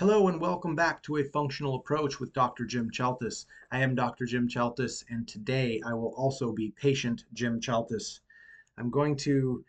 Hello 0.00 0.28
and 0.28 0.40
welcome 0.40 0.74
back 0.74 1.02
to 1.02 1.18
a 1.18 1.24
functional 1.24 1.74
approach 1.74 2.20
with 2.20 2.32
Dr. 2.32 2.64
Jim 2.64 2.90
Chaltis. 2.90 3.44
I 3.70 3.82
am 3.82 3.94
Dr. 3.94 4.24
Jim 4.24 4.48
Chaltis, 4.48 5.04
and 5.10 5.28
today 5.28 5.78
I 5.84 5.92
will 5.92 6.14
also 6.16 6.52
be 6.52 6.70
patient 6.70 7.26
Jim 7.34 7.60
Chaltis. 7.60 8.20
I'm 8.78 8.88
going 8.88 9.14
to 9.16 9.62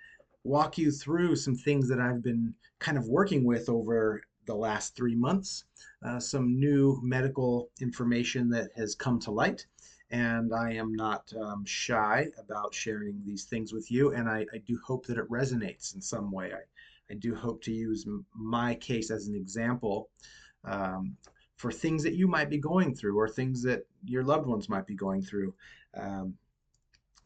walk 0.45 0.77
you 0.77 0.89
through 0.89 1.35
some 1.35 1.57
things 1.57 1.89
that 1.89 1.99
I've 1.99 2.23
been 2.23 2.53
kind 2.79 2.97
of 2.97 3.09
working 3.09 3.43
with 3.43 3.67
over 3.67 4.21
the 4.45 4.55
last 4.55 4.95
three 4.95 5.15
months, 5.15 5.65
uh, 6.01 6.21
some 6.21 6.57
new 6.57 6.97
medical 7.03 7.69
information 7.81 8.49
that 8.51 8.69
has 8.77 8.95
come 8.95 9.19
to 9.19 9.31
light, 9.31 9.65
and 10.11 10.53
I 10.53 10.71
am 10.75 10.93
not 10.93 11.29
um, 11.41 11.65
shy 11.65 12.27
about 12.37 12.73
sharing 12.73 13.21
these 13.25 13.43
things 13.43 13.73
with 13.73 13.91
you, 13.91 14.13
and 14.13 14.29
I, 14.29 14.45
I, 14.53 14.59
do 14.59 14.79
hope 14.85 15.05
that 15.07 15.17
it 15.17 15.29
resonates 15.29 15.93
in 15.93 16.01
some 16.01 16.31
way. 16.31 16.53
I, 16.53 16.61
I 17.11 17.15
do 17.15 17.35
hope 17.35 17.61
to 17.63 17.71
use 17.71 18.07
my 18.33 18.75
case 18.75 19.11
as 19.11 19.27
an 19.27 19.35
example 19.35 20.09
um, 20.63 21.17
for 21.57 21.71
things 21.71 22.03
that 22.03 22.15
you 22.15 22.27
might 22.27 22.49
be 22.49 22.57
going 22.57 22.95
through 22.95 23.17
or 23.17 23.27
things 23.27 23.61
that 23.63 23.85
your 24.05 24.23
loved 24.23 24.47
ones 24.47 24.69
might 24.69 24.87
be 24.87 24.95
going 24.95 25.21
through. 25.21 25.53
Um, 25.93 26.35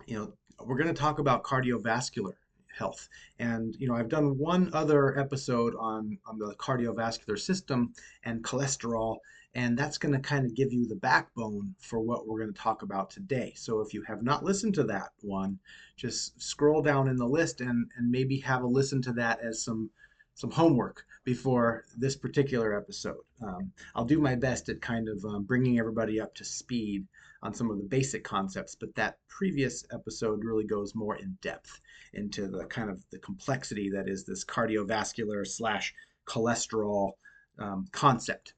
you 0.07 0.17
know, 0.17 0.34
we're 0.66 0.77
going 0.77 0.93
to 0.93 0.99
talk 0.99 1.20
about 1.20 1.43
cardiovascular 1.43 2.34
health. 2.76 3.07
And 3.40 3.76
you 3.79 3.88
know, 3.88 3.95
I've 3.95 4.09
done 4.09 4.38
one 4.38 4.70
other 4.73 5.17
episode 5.17 5.76
on 5.76 6.17
on 6.26 6.40
the 6.40 6.55
cardiovascular 6.55 7.40
system 7.40 7.93
and 8.23 8.43
cholesterol 8.43 9.17
and 9.55 9.77
that's 9.77 9.97
going 9.97 10.13
to 10.13 10.19
kind 10.19 10.45
of 10.45 10.53
give 10.53 10.73
you 10.73 10.85
the 10.85 10.95
backbone 10.95 11.73
for 11.79 12.01
what 12.01 12.27
we're 12.27 12.39
going 12.39 12.53
to 12.53 12.59
talk 12.59 12.81
about 12.81 13.09
today. 13.09 13.53
So 13.55 13.79
if 13.79 13.93
you 13.93 14.03
have 14.03 14.21
not 14.21 14.43
listened 14.43 14.73
to 14.75 14.83
that 14.83 15.11
one, 15.21 15.59
just 15.95 16.39
scroll 16.41 16.81
down 16.81 17.07
in 17.07 17.15
the 17.15 17.25
list 17.25 17.61
and, 17.61 17.89
and 17.97 18.11
maybe 18.11 18.37
have 18.39 18.63
a 18.63 18.67
listen 18.67 19.01
to 19.03 19.13
that 19.13 19.39
as 19.39 19.63
some 19.63 19.89
some 20.37 20.51
homework 20.51 21.05
before 21.23 21.85
this 21.97 22.17
particular 22.17 22.77
episode. 22.77 23.21
Um, 23.41 23.71
I'll 23.95 24.03
do 24.03 24.19
my 24.19 24.35
best 24.35 24.67
at 24.67 24.81
kind 24.81 25.07
of 25.07 25.23
um, 25.23 25.43
bringing 25.43 25.79
everybody 25.79 26.19
up 26.19 26.35
to 26.35 26.43
speed 26.43 27.07
on 27.41 27.53
some 27.53 27.71
of 27.71 27.77
the 27.77 27.85
basic 27.85 28.25
concepts, 28.25 28.75
but 28.75 28.93
that 28.95 29.17
previous 29.29 29.85
episode 29.93 30.43
really 30.43 30.65
goes 30.65 30.93
more 30.93 31.15
in 31.15 31.37
depth 31.41 31.79
into 32.13 32.49
the 32.49 32.65
kind 32.65 32.90
of 32.90 33.01
the 33.12 33.19
complexity 33.19 33.90
that 33.91 34.09
is 34.09 34.25
this 34.25 34.43
cardiovascular 34.43 35.47
slash 35.47 35.93
cholesterol 36.27 37.13
um, 37.57 37.85
concept 37.93 38.53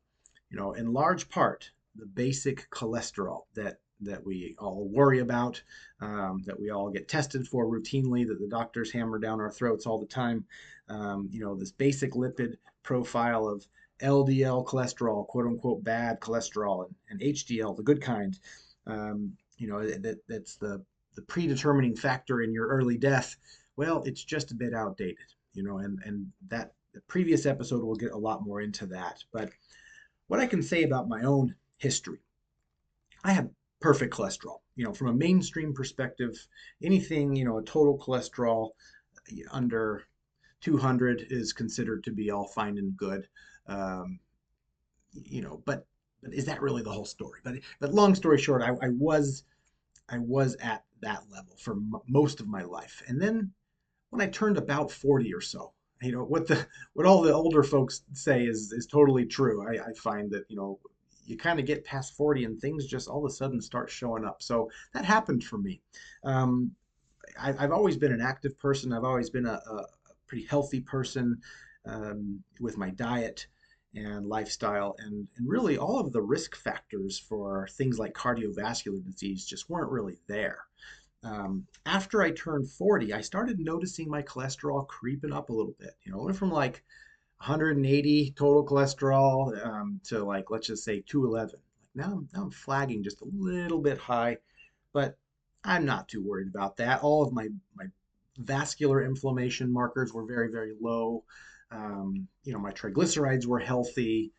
you 0.49 0.57
know, 0.57 0.73
in 0.73 0.93
large 0.93 1.29
part, 1.29 1.69
the 1.95 2.05
basic 2.05 2.69
cholesterol 2.69 3.43
that 3.55 3.79
that 4.01 4.23
we 4.23 4.55
all 4.59 4.87
worry 4.87 5.19
about, 5.19 5.61
um, 6.01 6.43
that 6.45 6.59
we 6.59 6.69
all 6.69 6.89
get 6.89 7.07
tested 7.07 7.47
for 7.47 7.65
routinely, 7.65 8.27
that 8.27 8.39
the 8.39 8.47
doctors 8.47 8.91
hammer 8.91 9.17
down 9.17 9.41
our 9.41 9.51
throats 9.51 9.85
all 9.85 9.99
the 9.99 10.05
time. 10.05 10.45
Um, 10.89 11.27
you 11.31 11.39
know, 11.39 11.55
this 11.55 11.71
basic 11.71 12.13
lipid 12.13 12.57
profile 12.83 13.47
of 13.47 13.65
LDL 14.01 14.65
cholesterol, 14.65 15.27
quote 15.27 15.47
unquote 15.47 15.83
bad 15.83 16.19
cholesterol, 16.19 16.85
and, 16.85 16.95
and 17.09 17.35
HDL, 17.35 17.75
the 17.75 17.83
good 17.83 18.01
kind. 18.01 18.37
Um, 18.85 19.33
you 19.57 19.67
know, 19.67 19.85
that, 19.85 20.19
that's 20.27 20.55
the, 20.55 20.83
the 21.15 21.23
predetermining 21.23 21.95
factor 21.95 22.41
in 22.41 22.53
your 22.53 22.67
early 22.67 22.97
death. 22.97 23.35
Well, 23.75 24.03
it's 24.03 24.23
just 24.23 24.51
a 24.51 24.55
bit 24.55 24.73
outdated, 24.73 25.17
you 25.53 25.63
know, 25.63 25.79
and, 25.79 25.99
and 26.05 26.27
that 26.49 26.73
the 26.93 27.01
previous 27.01 27.45
episode 27.45 27.83
will 27.83 27.95
get 27.95 28.11
a 28.11 28.17
lot 28.17 28.45
more 28.45 28.61
into 28.61 28.85
that. 28.87 29.23
But 29.31 29.49
what 30.27 30.39
I 30.39 30.47
can 30.47 30.61
say 30.61 30.83
about 30.83 31.09
my 31.09 31.23
own 31.23 31.55
history, 31.77 32.19
I 33.23 33.33
have 33.33 33.49
perfect 33.79 34.13
cholesterol. 34.13 34.59
You 34.75 34.85
know, 34.85 34.93
from 34.93 35.07
a 35.07 35.13
mainstream 35.13 35.73
perspective, 35.73 36.47
anything, 36.81 37.35
you 37.35 37.45
know, 37.45 37.57
a 37.57 37.63
total 37.63 37.97
cholesterol 37.97 38.71
under 39.51 40.03
200 40.61 41.27
is 41.29 41.53
considered 41.53 42.03
to 42.03 42.11
be 42.11 42.31
all 42.31 42.47
fine 42.47 42.77
and 42.77 42.95
good. 42.95 43.27
Um, 43.67 44.19
you 45.13 45.41
know, 45.41 45.61
but, 45.65 45.85
but 46.21 46.33
is 46.33 46.45
that 46.45 46.61
really 46.61 46.83
the 46.83 46.91
whole 46.91 47.05
story? 47.05 47.39
But 47.43 47.55
but 47.79 47.93
long 47.93 48.15
story 48.15 48.37
short, 48.37 48.61
I, 48.61 48.69
I 48.85 48.89
was 48.89 49.43
I 50.09 50.17
was 50.19 50.55
at 50.55 50.83
that 51.01 51.23
level 51.29 51.55
for 51.57 51.73
m- 51.73 51.93
most 52.07 52.39
of 52.39 52.47
my 52.47 52.63
life, 52.63 53.01
and 53.07 53.21
then 53.21 53.51
when 54.09 54.21
I 54.21 54.27
turned 54.27 54.57
about 54.57 54.91
40 54.91 55.33
or 55.33 55.41
so, 55.41 55.73
you 56.01 56.11
know 56.11 56.23
what 56.23 56.47
the 56.47 56.65
what 56.93 57.05
all 57.05 57.21
the 57.21 57.33
older 57.33 57.63
folks 57.63 58.01
say 58.13 58.45
is 58.45 58.71
is 58.71 58.85
totally 58.85 59.25
true. 59.25 59.65
I, 59.67 59.89
I 59.89 59.93
find 59.93 60.31
that 60.31 60.45
you 60.49 60.55
know 60.55 60.79
you 61.25 61.37
kind 61.37 61.59
of 61.59 61.65
get 61.65 61.83
past 61.83 62.15
40 62.15 62.45
and 62.45 62.59
things 62.59 62.85
just 62.85 63.09
all 63.09 63.25
of 63.25 63.29
a 63.29 63.33
sudden 63.33 63.61
start 63.61 63.89
showing 63.89 64.23
up. 64.23 64.41
So 64.41 64.69
that 64.93 65.03
happened 65.03 65.43
for 65.43 65.57
me. 65.57 65.81
Um, 66.23 66.71
I, 67.37 67.51
have 67.51 67.73
always 67.73 67.97
been 67.97 68.13
an 68.13 68.21
active 68.21 68.57
person. 68.57 68.93
I've 68.93 69.03
always 69.03 69.29
been 69.29 69.45
a, 69.45 69.59
a 69.69 69.85
pretty 70.27 70.45
healthy 70.45 70.79
person 70.79 71.41
um, 71.85 72.41
with 72.61 72.77
my 72.77 72.91
diet 72.91 73.47
and 73.93 74.25
lifestyle, 74.25 74.95
and 74.99 75.27
and 75.37 75.49
really 75.49 75.77
all 75.77 75.99
of 75.99 76.13
the 76.13 76.21
risk 76.21 76.55
factors 76.55 77.19
for 77.19 77.67
things 77.71 77.99
like 77.99 78.13
cardiovascular 78.13 79.03
disease 79.03 79.45
just 79.45 79.69
weren't 79.69 79.91
really 79.91 80.17
there 80.27 80.59
um, 81.27 81.67
after 81.85 82.21
I 82.21 82.31
turned 82.31 82.69
40, 82.69 83.13
I 83.13 83.21
started 83.21 83.59
noticing 83.59 84.09
my 84.09 84.21
cholesterol 84.21 84.87
creeping 84.87 85.33
up 85.33 85.49
a 85.49 85.53
little 85.53 85.75
bit. 85.79 85.91
You 86.03 86.11
know, 86.11 86.23
went 86.23 86.37
from 86.37 86.51
like 86.51 86.83
180 87.39 88.33
total 88.37 88.65
cholesterol 88.65 89.65
um, 89.65 89.99
to 90.05 90.23
like 90.23 90.49
let's 90.49 90.67
just 90.67 90.83
say 90.83 91.03
211. 91.05 91.55
Like 91.55 91.61
now, 91.95 92.13
I'm, 92.13 92.29
now 92.33 92.43
I'm 92.43 92.51
flagging 92.51 93.03
just 93.03 93.21
a 93.21 93.27
little 93.33 93.79
bit 93.79 93.97
high, 93.97 94.37
but 94.93 95.17
I'm 95.63 95.85
not 95.85 96.07
too 96.07 96.23
worried 96.23 96.47
about 96.47 96.77
that. 96.77 97.01
All 97.01 97.23
of 97.23 97.33
my 97.33 97.49
my 97.75 97.85
vascular 98.37 99.03
inflammation 99.03 99.71
markers 99.71 100.13
were 100.13 100.25
very 100.25 100.49
very 100.49 100.73
low. 100.79 101.23
Um, 101.71 102.27
you 102.43 102.53
know, 102.53 102.59
my 102.59 102.71
triglycerides 102.71 103.45
were 103.45 103.59
healthy. 103.59 104.31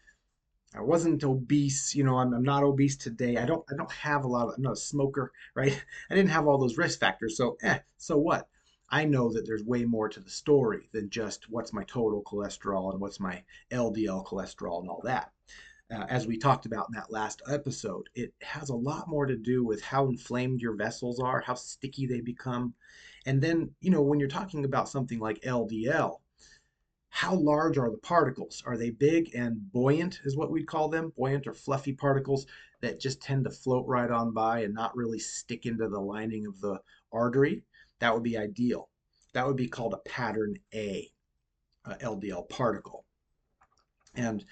I 0.75 0.83
wasn't 0.83 1.25
obese, 1.25 1.95
you 1.95 2.05
know, 2.05 2.19
I'm, 2.19 2.35
I'm 2.35 2.43
not 2.43 2.63
obese 2.63 2.97
today. 2.97 3.39
I 3.39 3.47
don't 3.47 3.65
I 3.71 3.77
don't 3.77 3.91
have 3.91 4.25
a 4.25 4.29
lot 4.29 4.49
of 4.49 4.55
I'm 4.57 4.63
not 4.63 4.75
a 4.75 4.77
smoker, 4.77 5.33
right? 5.55 5.85
I 6.11 6.15
didn't 6.15 6.31
have 6.31 6.47
all 6.47 6.59
those 6.59 6.79
risk 6.79 7.01
factors. 7.01 7.37
So 7.37 7.57
eh, 7.63 7.79
so 7.97 8.19
what? 8.19 8.49
I 8.91 9.05
know 9.05 9.33
that 9.33 9.47
there's 9.47 9.65
way 9.65 9.85
more 9.85 10.09
to 10.09 10.21
the 10.21 10.31
story 10.31 10.89
than 10.93 11.11
just 11.11 11.51
what's 11.51 11.73
my 11.73 11.85
total 11.85 12.23
cholesterol 12.23 12.91
and 12.93 13.01
what's 13.01 13.21
my 13.21 13.43
LDL 13.71 14.27
cholesterol 14.27 14.81
and 14.81 14.89
all 14.89 15.03
that. 15.05 15.33
Uh, 15.91 16.05
as 16.09 16.27
we 16.27 16.37
talked 16.37 16.67
about 16.67 16.87
in 16.89 16.95
that 16.95 17.11
last 17.11 17.41
episode, 17.51 18.09
it 18.15 18.33
has 18.43 18.69
a 18.69 18.75
lot 18.75 19.09
more 19.09 19.25
to 19.25 19.37
do 19.37 19.65
with 19.65 19.83
how 19.83 20.07
inflamed 20.07 20.61
your 20.61 20.75
vessels 20.75 21.19
are, 21.19 21.41
how 21.41 21.55
sticky 21.55 22.07
they 22.07 22.21
become. 22.21 22.75
And 23.27 23.41
then, 23.41 23.71
you 23.81 23.91
know, 23.91 24.03
when 24.03 24.21
you're 24.21 24.29
talking 24.29 24.65
about 24.67 24.89
something 24.89 25.19
like 25.19 25.41
LDL, 25.41 26.19
how 27.11 27.35
large 27.35 27.79
are 27.79 27.91
the 27.91 27.99
particles? 27.99 28.63
Are 28.67 28.77
they 28.77 28.91
big 28.91 29.35
and 29.35 29.73
buoyant, 29.73 30.21
is 30.25 30.37
what 30.37 30.51
we'd 30.51 30.67
call 30.67 30.89
them? 30.89 31.13
Buoyant 31.17 31.47
or 31.47 31.55
fluffy 31.55 31.93
particles 31.93 32.47
that 32.81 33.01
just 33.01 33.21
tend 33.21 33.45
to 33.45 33.51
float 33.51 33.87
right 33.87 34.11
on 34.11 34.33
by 34.33 34.61
and 34.61 34.75
not 34.75 34.97
really 34.97 35.19
stick 35.19 35.67
into 35.67 35.89
the 35.89 36.01
lining 36.01 36.47
of 36.47 36.61
the 36.61 36.81
artery? 37.13 37.65
That 37.99 38.15
would 38.15 38.23
be 38.23 38.39
ideal. 38.39 38.89
That 39.33 39.47
would 39.47 39.57
be 39.57 39.69
called 39.69 39.95
a 39.95 40.09
pattern 40.09 40.59
A, 40.75 41.11
a 41.85 41.95
LDL 41.97 42.49
particle. 42.49 43.05
And 44.15 44.45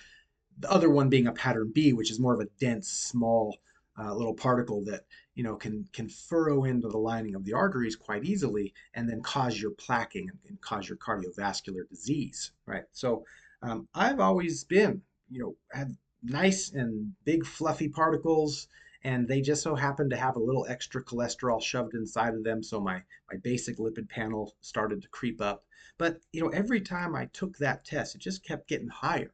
the 0.58 0.70
other 0.70 0.90
one 0.90 1.08
being 1.08 1.26
a 1.26 1.32
pattern 1.32 1.72
B, 1.74 1.92
which 1.92 2.10
is 2.10 2.18
more 2.18 2.34
of 2.34 2.40
a 2.40 2.48
dense, 2.58 2.88
small 2.88 3.58
uh, 3.98 4.14
little 4.14 4.34
particle 4.34 4.84
that 4.84 5.04
you 5.34 5.42
know 5.42 5.56
can 5.56 5.86
can 5.92 6.08
furrow 6.08 6.64
into 6.64 6.88
the 6.88 6.98
lining 6.98 7.34
of 7.34 7.44
the 7.44 7.52
arteries 7.52 7.96
quite 7.96 8.24
easily 8.24 8.74
and 8.94 9.08
then 9.08 9.22
cause 9.22 9.60
your 9.60 9.72
plaquing 9.72 10.28
and, 10.28 10.38
and 10.48 10.60
cause 10.60 10.88
your 10.88 10.98
cardiovascular 10.98 11.88
disease 11.88 12.52
right? 12.66 12.84
So 12.92 13.24
um, 13.62 13.88
i've 13.94 14.20
always 14.20 14.64
been 14.64 15.02
you 15.30 15.40
know 15.40 15.56
had 15.72 15.96
nice 16.22 16.72
and 16.72 17.12
big 17.24 17.44
fluffy 17.46 17.88
particles 17.88 18.68
and 19.04 19.28
they 19.28 19.40
just 19.40 19.62
so 19.62 19.74
happen 19.74 20.10
to 20.10 20.16
have 20.16 20.36
a 20.36 20.42
little 20.42 20.66
extra 20.68 21.02
cholesterol 21.02 21.62
shoved 21.62 21.94
inside 21.94 22.34
of 22.34 22.44
them 22.44 22.62
so 22.62 22.80
my 22.80 23.02
my 23.30 23.38
basic 23.42 23.78
lipid 23.78 24.08
panel 24.08 24.54
started 24.60 25.00
to 25.02 25.08
creep 25.08 25.40
up. 25.40 25.64
But 25.98 26.20
you 26.32 26.42
know 26.42 26.48
every 26.48 26.80
time 26.80 27.14
i 27.14 27.26
took 27.26 27.56
that 27.58 27.84
test 27.84 28.14
it 28.14 28.20
just 28.20 28.44
kept 28.44 28.68
getting 28.68 28.88
higher. 28.88 29.32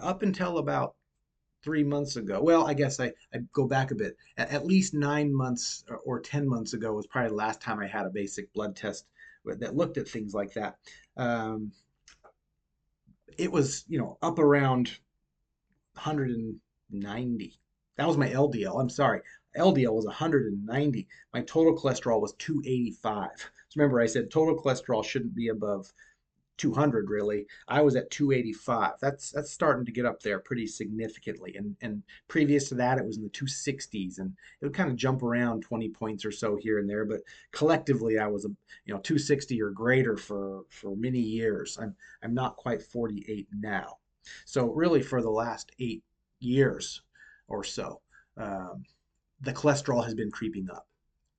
Up 0.00 0.22
until 0.22 0.58
about 0.58 0.94
three 1.62 1.84
months 1.84 2.16
ago. 2.16 2.40
Well, 2.42 2.66
I 2.66 2.74
guess 2.74 3.00
I, 3.00 3.12
I 3.34 3.38
go 3.52 3.66
back 3.66 3.90
a 3.90 3.94
bit. 3.94 4.16
At, 4.36 4.50
at 4.50 4.66
least 4.66 4.94
nine 4.94 5.34
months 5.34 5.84
or, 5.88 5.98
or, 5.98 6.20
10 6.20 6.48
months 6.48 6.72
ago 6.72 6.92
was 6.92 7.06
probably 7.06 7.30
the 7.30 7.36
last 7.36 7.60
time 7.60 7.80
I 7.80 7.86
had 7.86 8.06
a 8.06 8.10
basic 8.10 8.52
blood 8.52 8.76
test 8.76 9.06
that 9.44 9.76
looked 9.76 9.98
at 9.98 10.08
things 10.08 10.34
like 10.34 10.52
that. 10.54 10.76
Um, 11.16 11.72
it 13.38 13.50
was, 13.50 13.84
you 13.88 13.98
know, 13.98 14.18
up 14.22 14.38
around 14.38 14.98
190. 15.94 17.60
That 17.96 18.06
was 18.06 18.16
my 18.16 18.28
LDL. 18.28 18.80
I'm 18.80 18.88
sorry. 18.88 19.20
LDL 19.56 19.92
was 19.92 20.06
190. 20.06 21.08
My 21.34 21.42
total 21.42 21.76
cholesterol 21.76 22.20
was 22.20 22.34
285. 22.34 23.28
So 23.36 23.40
remember, 23.76 24.00
I 24.00 24.06
said 24.06 24.30
total 24.30 24.60
cholesterol 24.60 25.04
shouldn't 25.04 25.34
be 25.34 25.48
above 25.48 25.92
200 26.60 27.08
really. 27.08 27.46
I 27.68 27.80
was 27.80 27.96
at 27.96 28.10
285. 28.10 28.92
That's 29.00 29.30
that's 29.30 29.50
starting 29.50 29.86
to 29.86 29.92
get 29.92 30.04
up 30.04 30.20
there 30.20 30.38
pretty 30.40 30.66
significantly. 30.66 31.56
And 31.56 31.74
and 31.80 32.02
previous 32.28 32.68
to 32.68 32.74
that, 32.74 32.98
it 32.98 33.06
was 33.06 33.16
in 33.16 33.22
the 33.22 33.30
260s, 33.30 34.18
and 34.18 34.34
it 34.60 34.66
would 34.66 34.74
kind 34.74 34.90
of 34.90 34.96
jump 34.96 35.22
around 35.22 35.62
20 35.62 35.88
points 35.88 36.24
or 36.26 36.30
so 36.30 36.56
here 36.56 36.78
and 36.78 36.88
there. 36.88 37.06
But 37.06 37.22
collectively, 37.50 38.18
I 38.18 38.26
was 38.26 38.44
a 38.44 38.48
you 38.84 38.92
know 38.92 39.00
260 39.00 39.62
or 39.62 39.70
greater 39.70 40.18
for 40.18 40.64
for 40.68 40.94
many 40.94 41.18
years. 41.18 41.78
I'm 41.80 41.94
I'm 42.22 42.34
not 42.34 42.56
quite 42.56 42.82
48 42.82 43.48
now. 43.58 43.96
So, 44.44 44.66
really, 44.66 45.00
for 45.00 45.22
the 45.22 45.30
last 45.30 45.72
eight 45.78 46.04
years 46.40 47.00
or 47.48 47.64
so, 47.64 48.02
um, 48.36 48.84
the 49.40 49.54
cholesterol 49.54 50.04
has 50.04 50.14
been 50.14 50.30
creeping 50.30 50.68
up, 50.70 50.86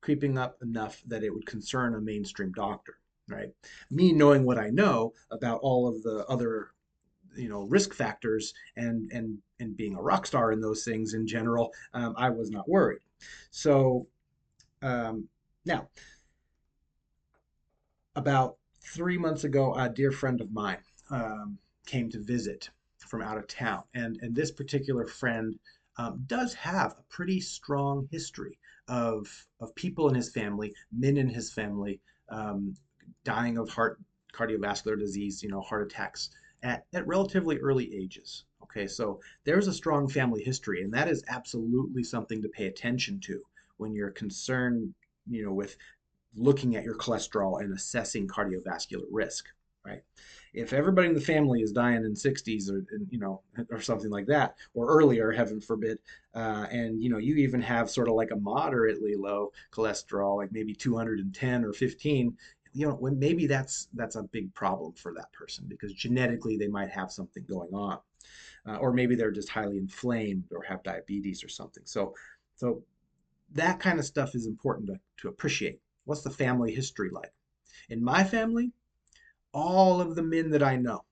creeping 0.01 0.39
up 0.39 0.57
enough 0.63 1.03
that 1.05 1.23
it 1.23 1.31
would 1.31 1.45
concern 1.45 1.93
a 1.93 2.01
mainstream 2.01 2.51
doctor, 2.53 2.97
right? 3.31 3.53
Me 3.89 4.11
knowing 4.11 4.43
what 4.45 4.57
I 4.57 4.69
know 4.69 5.13
about 5.31 5.59
all 5.61 5.87
of 5.87 6.03
the 6.03 6.25
other 6.27 6.71
you 7.35 7.49
know 7.49 7.63
risk 7.63 7.93
factors 7.93 8.53
and 8.75 9.09
and 9.11 9.37
and 9.59 9.77
being 9.77 9.95
a 9.95 10.01
rock 10.01 10.25
star 10.25 10.51
in 10.51 10.61
those 10.61 10.83
things 10.83 11.13
in 11.13 11.25
general 11.25 11.71
um, 11.93 12.13
i 12.17 12.29
was 12.29 12.49
not 12.49 12.67
worried 12.67 13.01
so 13.51 14.07
um, 14.81 15.27
now 15.65 15.87
about 18.15 18.57
three 18.93 19.17
months 19.17 19.43
ago 19.43 19.73
a 19.75 19.89
dear 19.89 20.11
friend 20.11 20.41
of 20.41 20.51
mine 20.51 20.77
um, 21.09 21.57
came 21.85 22.09
to 22.09 22.19
visit 22.19 22.69
from 22.97 23.21
out 23.21 23.37
of 23.37 23.47
town 23.47 23.83
and 23.93 24.17
and 24.21 24.35
this 24.35 24.51
particular 24.51 25.05
friend 25.05 25.57
um, 25.97 26.23
does 26.27 26.53
have 26.53 26.93
a 26.93 27.03
pretty 27.09 27.39
strong 27.39 28.07
history 28.11 28.57
of 28.87 29.27
of 29.59 29.73
people 29.75 30.09
in 30.09 30.15
his 30.15 30.31
family 30.31 30.73
men 30.91 31.17
in 31.17 31.29
his 31.29 31.51
family 31.53 31.99
um, 32.29 32.75
dying 33.23 33.57
of 33.57 33.69
heart 33.69 33.99
cardiovascular 34.33 34.97
disease 34.97 35.43
you 35.43 35.49
know 35.49 35.61
heart 35.61 35.85
attacks 35.85 36.29
at, 36.63 36.85
at 36.93 37.07
relatively 37.07 37.57
early 37.59 37.93
ages. 37.95 38.45
Okay, 38.63 38.87
so 38.87 39.19
there's 39.43 39.67
a 39.67 39.73
strong 39.73 40.07
family 40.07 40.43
history, 40.43 40.83
and 40.83 40.93
that 40.93 41.09
is 41.09 41.23
absolutely 41.27 42.03
something 42.03 42.41
to 42.41 42.49
pay 42.49 42.67
attention 42.67 43.19
to 43.21 43.41
when 43.77 43.93
you're 43.93 44.11
concerned, 44.11 44.93
you 45.29 45.43
know, 45.43 45.51
with 45.51 45.75
looking 46.35 46.75
at 46.75 46.83
your 46.83 46.95
cholesterol 46.95 47.59
and 47.59 47.73
assessing 47.73 48.27
cardiovascular 48.27 49.03
risk, 49.11 49.47
right? 49.85 50.03
If 50.53 50.71
everybody 50.71 51.09
in 51.09 51.13
the 51.13 51.21
family 51.21 51.61
is 51.61 51.71
dying 51.71 52.05
in 52.05 52.13
60s 52.13 52.69
or 52.69 52.85
you 53.09 53.19
know 53.19 53.41
or 53.71 53.81
something 53.81 54.11
like 54.11 54.27
that, 54.27 54.55
or 54.73 54.87
earlier, 54.87 55.31
heaven 55.31 55.59
forbid, 55.59 55.97
uh, 56.33 56.67
and 56.71 57.01
you 57.01 57.09
know 57.09 57.17
you 57.17 57.35
even 57.35 57.61
have 57.61 57.89
sort 57.89 58.07
of 58.07 58.13
like 58.13 58.31
a 58.31 58.39
moderately 58.39 59.15
low 59.15 59.51
cholesterol, 59.71 60.37
like 60.37 60.51
maybe 60.51 60.73
210 60.73 61.65
or 61.65 61.73
15, 61.73 62.37
you 62.73 62.87
know 62.87 62.97
maybe 63.11 63.47
that's 63.47 63.87
that's 63.93 64.15
a 64.15 64.23
big 64.23 64.53
problem 64.53 64.93
for 64.93 65.13
that 65.13 65.31
person 65.33 65.65
because 65.67 65.93
genetically 65.93 66.57
they 66.57 66.67
might 66.67 66.89
have 66.89 67.11
something 67.11 67.43
going 67.47 67.73
on 67.73 67.99
uh, 68.67 68.77
or 68.77 68.93
maybe 68.93 69.15
they're 69.15 69.31
just 69.31 69.49
highly 69.49 69.77
inflamed 69.77 70.45
or 70.51 70.63
have 70.63 70.83
diabetes 70.83 71.43
or 71.43 71.49
something. 71.49 71.83
So 71.85 72.15
so 72.55 72.83
that 73.53 73.79
kind 73.79 73.99
of 73.99 74.05
stuff 74.05 74.35
is 74.35 74.47
important 74.47 74.87
to, 74.87 74.99
to 75.17 75.27
appreciate. 75.27 75.81
What's 76.05 76.21
the 76.21 76.29
family 76.29 76.73
history 76.73 77.09
like? 77.11 77.33
In 77.89 78.03
my 78.03 78.23
family 78.23 78.71
all 79.53 79.99
of 79.99 80.15
the 80.15 80.23
men 80.23 80.49
that 80.49 80.63
i 80.63 80.77
know 80.77 81.03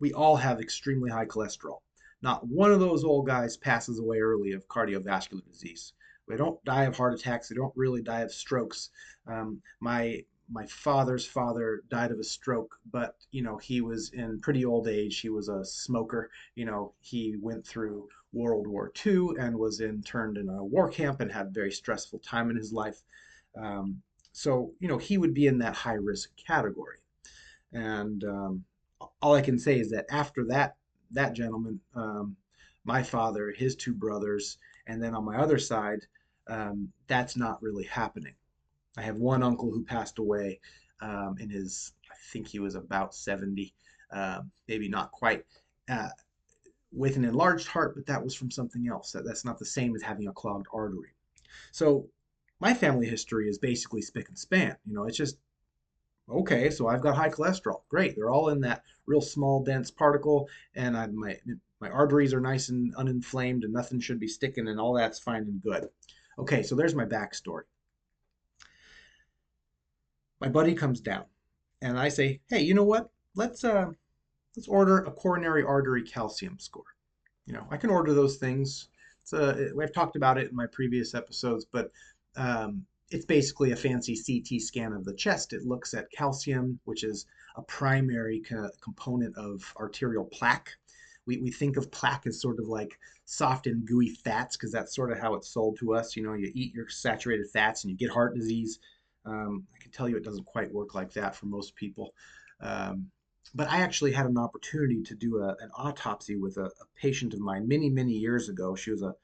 we 0.00 0.12
all 0.14 0.36
have 0.36 0.60
extremely 0.60 1.10
high 1.10 1.26
cholesterol. 1.26 1.80
Not 2.22 2.46
one 2.46 2.72
of 2.72 2.80
those 2.80 3.04
old 3.04 3.26
guys 3.26 3.56
passes 3.56 3.98
away 3.98 4.18
early 4.18 4.52
of 4.52 4.66
cardiovascular 4.66 5.44
disease. 5.46 5.92
They 6.26 6.36
don't 6.36 6.62
die 6.64 6.84
of 6.84 6.96
heart 6.96 7.14
attacks. 7.14 7.48
They 7.48 7.54
don't 7.54 7.72
really 7.76 8.02
die 8.02 8.20
of 8.20 8.32
strokes. 8.32 8.90
Um, 9.26 9.62
my 9.80 10.24
my 10.50 10.66
father's 10.66 11.26
father 11.26 11.82
died 11.88 12.10
of 12.10 12.18
a 12.18 12.24
stroke, 12.24 12.76
but 12.90 13.16
you 13.30 13.42
know 13.42 13.56
he 13.56 13.80
was 13.80 14.10
in 14.10 14.40
pretty 14.40 14.64
old 14.64 14.88
age. 14.88 15.20
He 15.20 15.28
was 15.28 15.48
a 15.48 15.64
smoker. 15.64 16.30
You 16.54 16.64
know 16.64 16.94
he 17.00 17.36
went 17.40 17.66
through 17.66 18.08
World 18.32 18.66
War 18.66 18.92
II 19.06 19.30
and 19.38 19.56
was 19.56 19.80
interned 19.80 20.36
in 20.36 20.48
a 20.48 20.64
war 20.64 20.88
camp 20.88 21.20
and 21.20 21.30
had 21.30 21.46
a 21.46 21.50
very 21.50 21.70
stressful 21.70 22.18
time 22.20 22.50
in 22.50 22.56
his 22.56 22.72
life. 22.72 23.02
Um, 23.56 24.02
so 24.32 24.72
you 24.80 24.88
know 24.88 24.98
he 24.98 25.18
would 25.18 25.34
be 25.34 25.46
in 25.46 25.58
that 25.58 25.76
high 25.76 25.94
risk 25.94 26.30
category. 26.36 26.98
And 27.72 28.24
um, 28.24 28.64
all 29.22 29.34
I 29.34 29.42
can 29.42 29.58
say 29.58 29.78
is 29.78 29.90
that 29.90 30.06
after 30.10 30.44
that 30.46 30.76
that 31.12 31.32
gentleman, 31.32 31.80
um, 31.94 32.36
my 32.84 33.02
father, 33.02 33.52
his 33.56 33.76
two 33.76 33.94
brothers, 33.94 34.58
and 34.86 35.02
then 35.02 35.14
on 35.14 35.24
my 35.24 35.36
other 35.38 35.58
side, 35.58 36.00
um, 36.48 36.92
that's 37.06 37.36
not 37.36 37.62
really 37.62 37.84
happening. 37.84 38.34
I 38.96 39.02
have 39.02 39.16
one 39.16 39.42
uncle 39.42 39.70
who 39.70 39.84
passed 39.84 40.18
away 40.18 40.60
um, 41.00 41.36
in 41.38 41.48
his, 41.48 41.92
I 42.10 42.14
think 42.32 42.48
he 42.48 42.58
was 42.58 42.74
about 42.74 43.14
70, 43.14 43.72
uh, 44.12 44.40
maybe 44.68 44.88
not 44.88 45.12
quite, 45.12 45.44
uh, 45.88 46.08
with 46.92 47.16
an 47.16 47.24
enlarged 47.24 47.68
heart, 47.68 47.94
but 47.94 48.06
that 48.06 48.22
was 48.22 48.34
from 48.34 48.50
something 48.50 48.88
else. 48.88 49.12
That, 49.12 49.24
that's 49.24 49.44
not 49.44 49.58
the 49.58 49.64
same 49.64 49.94
as 49.94 50.02
having 50.02 50.26
a 50.26 50.32
clogged 50.32 50.66
artery. 50.72 51.10
So 51.72 52.08
my 52.58 52.74
family 52.74 53.06
history 53.06 53.48
is 53.48 53.58
basically 53.58 54.02
spick 54.02 54.28
and 54.28 54.38
span. 54.38 54.76
You 54.84 54.94
know, 54.94 55.04
it's 55.04 55.16
just, 55.16 55.38
okay, 56.28 56.70
so 56.70 56.88
I've 56.88 57.00
got 57.00 57.16
high 57.16 57.30
cholesterol. 57.30 57.82
Great. 57.88 58.16
They're 58.16 58.30
all 58.30 58.48
in 58.48 58.60
that 58.62 58.82
real 59.06 59.20
small, 59.20 59.62
dense 59.62 59.90
particle, 59.90 60.48
and 60.74 60.96
I, 60.96 61.06
my, 61.06 61.38
my 61.80 61.90
arteries 61.90 62.34
are 62.34 62.40
nice 62.40 62.68
and 62.68 62.94
uninflamed, 62.96 63.62
and 63.62 63.72
nothing 63.72 64.00
should 64.00 64.20
be 64.20 64.28
sticking, 64.28 64.66
and 64.66 64.80
all 64.80 64.94
that's 64.94 65.18
fine 65.20 65.42
and 65.42 65.62
good. 65.62 65.88
Okay, 66.38 66.62
so 66.62 66.74
there's 66.74 66.94
my 66.94 67.04
backstory 67.04 67.62
my 70.40 70.48
buddy 70.48 70.74
comes 70.74 71.00
down 71.00 71.24
and 71.82 71.98
I 71.98 72.08
say, 72.08 72.40
hey, 72.48 72.60
you 72.60 72.74
know 72.74 72.84
what? 72.84 73.10
Let's 73.34 73.64
uh, 73.64 73.90
let's 74.56 74.68
order 74.68 74.98
a 74.98 75.10
coronary 75.10 75.64
artery 75.64 76.02
calcium 76.02 76.58
score. 76.58 76.84
You 77.46 77.54
know, 77.54 77.66
I 77.70 77.76
can 77.76 77.90
order 77.90 78.12
those 78.12 78.36
things. 78.36 78.88
It's 79.22 79.32
a, 79.32 79.70
I've 79.80 79.92
talked 79.92 80.16
about 80.16 80.38
it 80.38 80.50
in 80.50 80.56
my 80.56 80.66
previous 80.66 81.14
episodes, 81.14 81.66
but 81.70 81.90
um, 82.36 82.84
it's 83.10 83.26
basically 83.26 83.72
a 83.72 83.76
fancy 83.76 84.16
CT 84.16 84.60
scan 84.60 84.92
of 84.92 85.04
the 85.04 85.14
chest. 85.14 85.52
It 85.52 85.64
looks 85.64 85.94
at 85.94 86.10
calcium, 86.10 86.78
which 86.84 87.04
is 87.04 87.26
a 87.56 87.62
primary 87.62 88.40
co- 88.40 88.70
component 88.80 89.36
of 89.36 89.74
arterial 89.76 90.24
plaque. 90.24 90.70
We, 91.26 91.38
we 91.38 91.50
think 91.50 91.76
of 91.76 91.90
plaque 91.90 92.26
as 92.26 92.40
sort 92.40 92.58
of 92.58 92.68
like 92.68 92.98
soft 93.24 93.66
and 93.66 93.86
gooey 93.86 94.10
fats 94.10 94.56
because 94.56 94.72
that's 94.72 94.94
sort 94.94 95.12
of 95.12 95.18
how 95.18 95.34
it's 95.34 95.48
sold 95.48 95.78
to 95.78 95.94
us. 95.94 96.16
You 96.16 96.22
know, 96.22 96.34
you 96.34 96.50
eat 96.54 96.74
your 96.74 96.88
saturated 96.88 97.48
fats 97.52 97.84
and 97.84 97.90
you 97.90 97.96
get 97.96 98.10
heart 98.10 98.34
disease. 98.34 98.78
Um, 99.24 99.66
I 99.74 99.82
can 99.82 99.90
tell 99.90 100.08
you 100.08 100.16
it 100.16 100.24
doesn't 100.24 100.46
quite 100.46 100.72
work 100.72 100.94
like 100.94 101.12
that 101.12 101.34
for 101.34 101.46
most 101.46 101.74
people. 101.76 102.14
Um, 102.60 103.10
but 103.54 103.68
I 103.68 103.80
actually 103.80 104.12
had 104.12 104.26
an 104.26 104.38
opportunity 104.38 105.02
to 105.02 105.14
do 105.14 105.38
a, 105.38 105.48
an 105.60 105.70
autopsy 105.76 106.36
with 106.36 106.56
a, 106.56 106.66
a, 106.66 106.86
patient 106.94 107.34
of 107.34 107.40
mine 107.40 107.66
many, 107.66 107.90
many 107.90 108.12
years 108.12 108.48
ago. 108.48 108.74
She 108.74 108.90
was 108.90 109.02
a, 109.02 109.14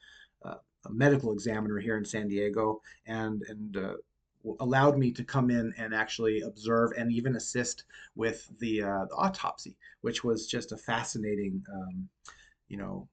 a, 0.43 0.58
medical 0.88 1.32
examiner 1.32 1.78
here 1.78 1.96
in 1.96 2.04
San 2.04 2.28
Diego 2.28 2.81
and, 3.06 3.43
and 3.48 3.76
uh, 3.76 3.94
allowed 4.60 4.96
me 4.96 5.10
to 5.10 5.25
come 5.25 5.50
in 5.50 5.75
and 5.76 5.93
actually 5.93 6.42
observe 6.42 6.92
and 6.96 7.10
even 7.10 7.34
assist 7.34 7.84
with 8.14 8.49
the, 8.60 8.82
uh, 8.82 9.04
the 9.06 9.16
autopsy, 9.16 9.76
which 10.02 10.22
was 10.22 10.46
just 10.46 10.70
a 10.70 10.76
fascinating, 10.76 11.60
um, 11.75 12.08
you 12.69 12.76
know, 12.76 13.08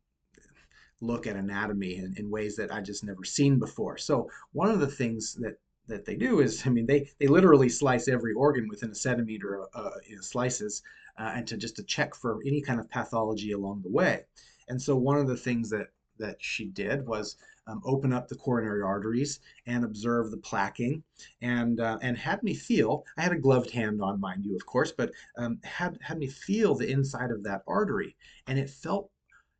look 1.01 1.25
at 1.27 1.35
anatomy 1.35 1.97
in, 1.97 2.13
in 2.17 2.29
ways 2.29 2.55
that 2.55 2.71
I 2.71 2.79
just 2.79 3.03
never 3.03 3.23
seen 3.23 3.57
before. 3.59 3.97
So 3.97 4.29
one 4.51 4.69
of 4.69 4.79
the 4.79 4.87
things 4.87 5.33
that 5.35 5.57
that 5.87 6.05
they 6.05 6.15
do 6.15 6.39
is, 6.39 6.65
I 6.65 6.69
mean, 6.69 6.85
they 6.85 7.09
they 7.19 7.27
literally 7.27 7.69
slice 7.69 8.07
every 8.07 8.33
organ 8.33 8.67
within 8.69 8.91
a 8.91 8.95
centimeter 8.95 9.65
uh, 9.73 9.89
slices, 10.21 10.81
uh, 11.17 11.33
and 11.35 11.47
to 11.47 11.57
just 11.57 11.75
to 11.77 11.83
check 11.83 12.15
for 12.15 12.39
any 12.45 12.61
kind 12.61 12.79
of 12.79 12.89
pathology 12.89 13.51
along 13.51 13.81
the 13.81 13.91
way. 13.91 14.25
And 14.67 14.81
so 14.81 14.95
one 14.95 15.17
of 15.17 15.27
the 15.27 15.37
things 15.37 15.69
that 15.69 15.87
that 16.19 16.37
she 16.39 16.65
did 16.65 17.05
was 17.07 17.37
um, 17.67 17.81
open 17.85 18.13
up 18.13 18.27
the 18.27 18.35
coronary 18.35 18.81
arteries 18.81 19.39
and 19.65 19.83
observe 19.83 20.31
the 20.31 20.37
plaquing, 20.37 21.01
and 21.41 21.79
uh, 21.79 21.97
and 22.01 22.17
had 22.17 22.43
me 22.43 22.53
feel. 22.53 23.03
I 23.17 23.21
had 23.21 23.31
a 23.31 23.39
gloved 23.39 23.71
hand 23.71 24.01
on, 24.01 24.19
mind 24.19 24.45
you, 24.45 24.55
of 24.55 24.65
course, 24.65 24.91
but 24.91 25.11
um, 25.37 25.59
had 25.63 25.97
had 26.01 26.17
me 26.17 26.27
feel 26.27 26.75
the 26.75 26.89
inside 26.89 27.31
of 27.31 27.43
that 27.43 27.63
artery, 27.67 28.15
and 28.47 28.59
it 28.59 28.69
felt 28.69 29.09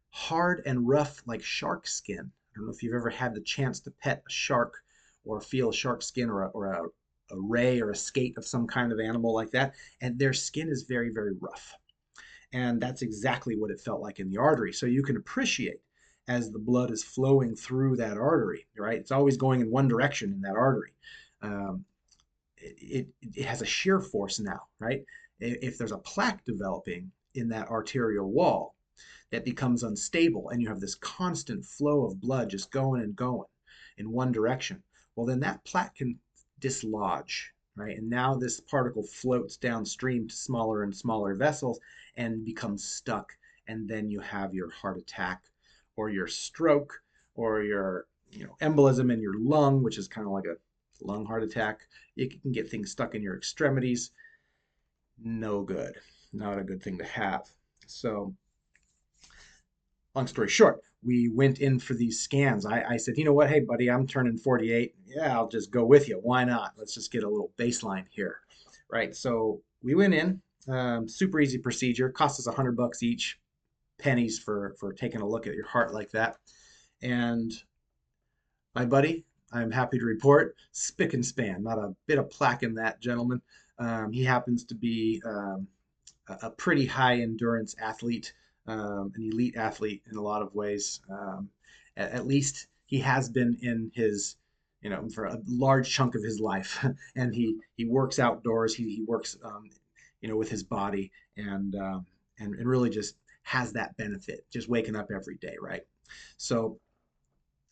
hard 0.09 0.61
and 0.65 0.87
rough 0.87 1.21
like 1.25 1.43
shark 1.43 1.87
skin. 1.87 2.31
I 2.51 2.55
don't 2.55 2.67
know 2.67 2.73
if 2.73 2.83
you've 2.83 2.93
ever 2.93 3.09
had 3.09 3.33
the 3.33 3.41
chance 3.41 3.79
to 3.81 3.91
pet 3.91 4.23
a 4.27 4.31
shark 4.31 4.75
or 5.25 5.41
feel 5.41 5.71
shark 5.71 6.01
skin 6.01 6.29
or 6.29 6.43
a, 6.43 6.47
or 6.49 6.65
a, 6.67 6.81
a 7.31 7.39
ray 7.39 7.81
or 7.81 7.91
a 7.91 7.95
skate 7.95 8.37
of 8.37 8.45
some 8.45 8.67
kind 8.67 8.91
of 8.91 8.99
animal 8.99 9.33
like 9.33 9.51
that. 9.51 9.73
And 10.01 10.17
their 10.17 10.33
skin 10.33 10.69
is 10.69 10.83
very, 10.83 11.09
very 11.09 11.33
rough. 11.39 11.75
And 12.51 12.79
that's 12.79 13.01
exactly 13.01 13.57
what 13.57 13.71
it 13.71 13.81
felt 13.81 14.01
like 14.01 14.19
in 14.19 14.29
the 14.29 14.37
artery. 14.37 14.73
So 14.73 14.85
you 14.85 15.03
can 15.03 15.17
appreciate 15.17 15.81
as 16.27 16.51
the 16.51 16.59
blood 16.59 16.91
is 16.91 17.03
flowing 17.03 17.55
through 17.55 17.97
that 17.97 18.17
artery, 18.17 18.67
right? 18.77 18.99
It's 18.99 19.11
always 19.11 19.37
going 19.37 19.61
in 19.61 19.71
one 19.71 19.87
direction 19.87 20.31
in 20.31 20.41
that 20.41 20.55
artery. 20.55 20.93
Um, 21.41 21.83
it, 22.57 22.75
it, 22.79 23.07
it 23.35 23.45
has 23.45 23.61
a 23.61 23.65
shear 23.65 23.99
force 23.99 24.39
now, 24.39 24.61
right? 24.79 25.03
If 25.39 25.77
there's 25.77 25.91
a 25.91 25.97
plaque 25.97 26.45
developing 26.45 27.11
in 27.33 27.49
that 27.49 27.69
arterial 27.69 28.31
wall, 28.31 28.75
that 29.33 29.43
becomes 29.43 29.81
unstable 29.81 30.49
and 30.49 30.61
you 30.61 30.69
have 30.69 30.79
this 30.79 30.93
constant 30.93 31.65
flow 31.65 32.05
of 32.05 32.21
blood 32.21 32.51
just 32.51 32.71
going 32.71 33.01
and 33.01 33.15
going 33.15 33.47
in 33.97 34.11
one 34.11 34.31
direction 34.31 34.83
well, 35.15 35.25
then 35.25 35.39
that 35.41 35.63
plaque 35.63 35.95
can 35.95 36.19
dislodge, 36.59 37.53
right? 37.75 37.97
And 37.97 38.09
now 38.09 38.35
this 38.35 38.59
particle 38.59 39.03
floats 39.03 39.57
downstream 39.57 40.27
to 40.27 40.35
smaller 40.35 40.83
and 40.83 40.95
smaller 40.95 41.35
vessels 41.35 41.79
and 42.15 42.45
becomes 42.45 42.83
stuck. 42.83 43.33
And 43.67 43.87
then 43.87 44.09
you 44.09 44.19
have 44.19 44.53
your 44.53 44.69
heart 44.69 44.97
attack 44.97 45.43
or 45.95 46.09
your 46.09 46.27
stroke 46.27 47.01
or 47.35 47.61
your 47.61 48.07
you 48.31 48.45
know 48.45 48.55
embolism 48.61 49.11
in 49.11 49.21
your 49.21 49.37
lung, 49.39 49.83
which 49.83 49.97
is 49.97 50.07
kind 50.07 50.27
of 50.27 50.33
like 50.33 50.45
a 50.45 50.57
lung 51.01 51.25
heart 51.25 51.43
attack. 51.43 51.81
You 52.15 52.29
can 52.29 52.51
get 52.51 52.69
things 52.69 52.91
stuck 52.91 53.15
in 53.15 53.21
your 53.21 53.37
extremities. 53.37 54.11
No 55.23 55.61
good. 55.61 55.95
Not 56.31 56.59
a 56.59 56.63
good 56.63 56.81
thing 56.81 56.97
to 56.97 57.05
have. 57.05 57.43
So 57.85 58.33
long 60.15 60.27
story 60.27 60.49
short, 60.49 60.81
we 61.05 61.29
went 61.29 61.59
in 61.59 61.79
for 61.79 61.93
these 61.93 62.21
scans. 62.21 62.65
I, 62.65 62.83
I 62.83 62.97
said, 62.97 63.17
you 63.17 63.25
know 63.25 63.33
what? 63.33 63.49
Hey, 63.49 63.59
buddy, 63.59 63.89
I'm 63.89 64.07
turning 64.07 64.37
48. 64.37 64.95
Yeah, 65.05 65.33
I'll 65.33 65.47
just 65.47 65.71
go 65.71 65.85
with 65.85 66.07
you. 66.07 66.19
Why 66.21 66.43
not? 66.43 66.73
Let's 66.77 66.93
just 66.93 67.11
get 67.11 67.23
a 67.23 67.29
little 67.29 67.51
baseline 67.57 68.05
here. 68.09 68.39
Right. 68.89 69.15
So 69.15 69.61
we 69.81 69.95
went 69.95 70.13
in, 70.13 70.41
um, 70.67 71.07
super 71.07 71.39
easy 71.39 71.57
procedure, 71.57 72.09
cost 72.09 72.39
us 72.39 72.47
a 72.47 72.51
hundred 72.51 72.77
bucks 72.77 73.03
each, 73.03 73.39
pennies 73.97 74.39
for, 74.39 74.75
for 74.79 74.93
taking 74.93 75.21
a 75.21 75.27
look 75.27 75.47
at 75.47 75.55
your 75.55 75.67
heart 75.67 75.93
like 75.93 76.11
that. 76.11 76.37
And 77.01 77.51
my 78.75 78.85
buddy, 78.85 79.25
I'm 79.51 79.71
happy 79.71 79.99
to 79.99 80.05
report, 80.05 80.55
spick 80.71 81.13
and 81.13 81.25
span, 81.25 81.63
not 81.63 81.77
a 81.77 81.95
bit 82.07 82.17
of 82.17 82.29
plaque 82.29 82.63
in 82.63 82.75
that 82.75 83.01
gentleman. 83.01 83.41
Um, 83.77 84.11
he 84.11 84.23
happens 84.23 84.63
to 84.65 84.75
be 84.75 85.21
um, 85.25 85.67
a, 86.27 86.47
a 86.47 86.49
pretty 86.51 86.85
high 86.85 87.19
endurance 87.21 87.75
athlete 87.81 88.33
um, 88.67 89.11
an 89.15 89.29
elite 89.31 89.55
athlete 89.55 90.03
in 90.09 90.17
a 90.17 90.21
lot 90.21 90.41
of 90.41 90.53
ways. 90.55 91.01
Um, 91.09 91.49
at, 91.97 92.11
at, 92.11 92.27
least 92.27 92.67
he 92.85 92.99
has 92.99 93.29
been 93.29 93.57
in 93.61 93.91
his, 93.93 94.35
you 94.81 94.89
know, 94.89 95.07
for 95.09 95.25
a 95.25 95.39
large 95.47 95.89
chunk 95.89 96.15
of 96.15 96.23
his 96.23 96.39
life, 96.39 96.85
and 97.15 97.33
he 97.33 97.57
he 97.75 97.85
works 97.85 98.19
outdoors. 98.19 98.75
He 98.75 98.95
he 98.95 99.03
works, 99.03 99.37
um, 99.43 99.69
you 100.21 100.29
know, 100.29 100.37
with 100.37 100.49
his 100.49 100.63
body, 100.63 101.11
and 101.37 101.75
um, 101.75 102.05
and 102.39 102.55
and 102.55 102.67
really 102.67 102.89
just 102.89 103.15
has 103.43 103.73
that 103.73 103.95
benefit, 103.97 104.45
just 104.51 104.69
waking 104.69 104.95
up 104.95 105.09
every 105.13 105.35
day, 105.35 105.55
right? 105.61 105.83
So 106.37 106.79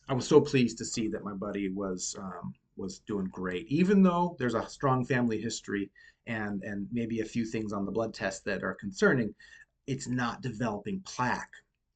I 0.08 0.14
was 0.14 0.26
so 0.26 0.40
pleased 0.40 0.78
to 0.78 0.84
see 0.84 1.08
that 1.08 1.24
my 1.24 1.32
buddy 1.32 1.70
was 1.70 2.16
um, 2.18 2.54
was 2.76 3.00
doing 3.00 3.26
great, 3.26 3.66
even 3.68 4.02
though 4.02 4.36
there's 4.38 4.54
a 4.54 4.68
strong 4.68 5.04
family 5.04 5.40
history 5.40 5.90
and 6.26 6.62
and 6.62 6.86
maybe 6.92 7.20
a 7.20 7.24
few 7.24 7.44
things 7.44 7.72
on 7.72 7.84
the 7.84 7.92
blood 7.92 8.14
test 8.14 8.44
that 8.44 8.62
are 8.62 8.74
concerning 8.74 9.34
it's 9.86 10.08
not 10.08 10.42
developing 10.42 11.00
plaque, 11.00 11.52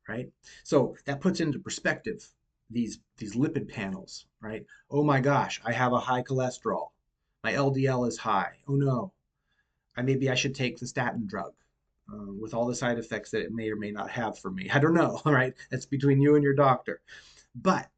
right? 0.08 0.30
So 0.64 0.96
that 1.04 1.20
puts 1.20 1.40
into 1.40 1.58
perspective 1.58 2.26
these 2.70 2.98
these 3.16 3.36
lipid 3.36 3.68
panels, 3.68 4.26
right? 4.40 4.64
Oh 4.90 5.04
my 5.04 5.20
gosh, 5.20 5.60
I 5.64 5.72
have 5.72 5.92
a 5.92 6.00
high 6.00 6.22
cholesterol. 6.22 6.88
My 7.44 7.52
LDL 7.52 8.08
is 8.08 8.18
high. 8.18 8.54
Oh 8.68 8.74
no, 8.74 9.12
I 9.96 10.02
maybe 10.02 10.30
I 10.30 10.34
should 10.34 10.54
take 10.54 10.78
the 10.78 10.86
statin 10.86 11.26
drug 11.26 11.52
uh, 12.12 12.32
with 12.40 12.54
all 12.54 12.66
the 12.66 12.74
side 12.74 12.98
effects 12.98 13.30
that 13.30 13.42
it 13.42 13.52
may 13.52 13.70
or 13.70 13.76
may 13.76 13.90
not 13.90 14.10
have 14.10 14.38
for 14.38 14.50
me. 14.50 14.68
I 14.70 14.78
don't 14.78 14.94
know, 14.94 15.20
right? 15.26 15.54
That's 15.70 15.86
between 15.86 16.20
you 16.20 16.34
and 16.34 16.44
your 16.44 16.54
doctor. 16.54 17.00
But 17.54 17.88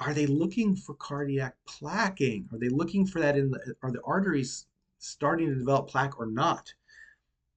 are 0.00 0.14
they 0.14 0.26
looking 0.26 0.74
for 0.74 0.94
cardiac 0.94 1.56
plaquing? 1.66 2.52
Are 2.52 2.58
they 2.58 2.68
looking 2.68 3.06
for 3.06 3.20
that 3.20 3.36
in 3.36 3.50
the 3.50 3.74
are 3.82 3.92
the 3.92 4.02
arteries 4.02 4.66
starting 4.98 5.48
to 5.48 5.54
develop 5.54 5.88
plaque 5.88 6.18
or 6.18 6.26
not? 6.26 6.72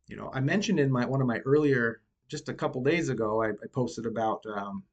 You 0.07 0.15
know, 0.15 0.29
I 0.33 0.39
mentioned 0.39 0.79
in 0.79 0.91
my 0.91 1.05
one 1.05 1.21
of 1.21 1.27
my 1.27 1.39
earlier, 1.39 2.01
just 2.27 2.49
a 2.49 2.53
couple 2.53 2.83
days 2.83 3.09
ago, 3.09 3.43
I, 3.43 3.49
I 3.49 3.67
posted 3.73 4.05
about 4.05 4.43
um, 4.45 4.83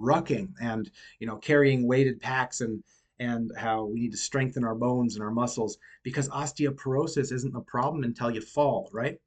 rucking 0.00 0.52
and 0.60 0.90
you 1.18 1.26
know 1.26 1.36
carrying 1.36 1.86
weighted 1.86 2.20
packs 2.20 2.60
and 2.60 2.82
and 3.20 3.50
how 3.56 3.84
we 3.84 4.00
need 4.00 4.12
to 4.12 4.18
strengthen 4.18 4.64
our 4.64 4.74
bones 4.74 5.14
and 5.14 5.24
our 5.24 5.30
muscles 5.30 5.78
because 6.04 6.28
osteoporosis 6.28 7.32
isn't 7.32 7.56
a 7.56 7.60
problem 7.60 8.04
until 8.04 8.30
you 8.30 8.40
fall, 8.40 8.88
right? 8.92 9.18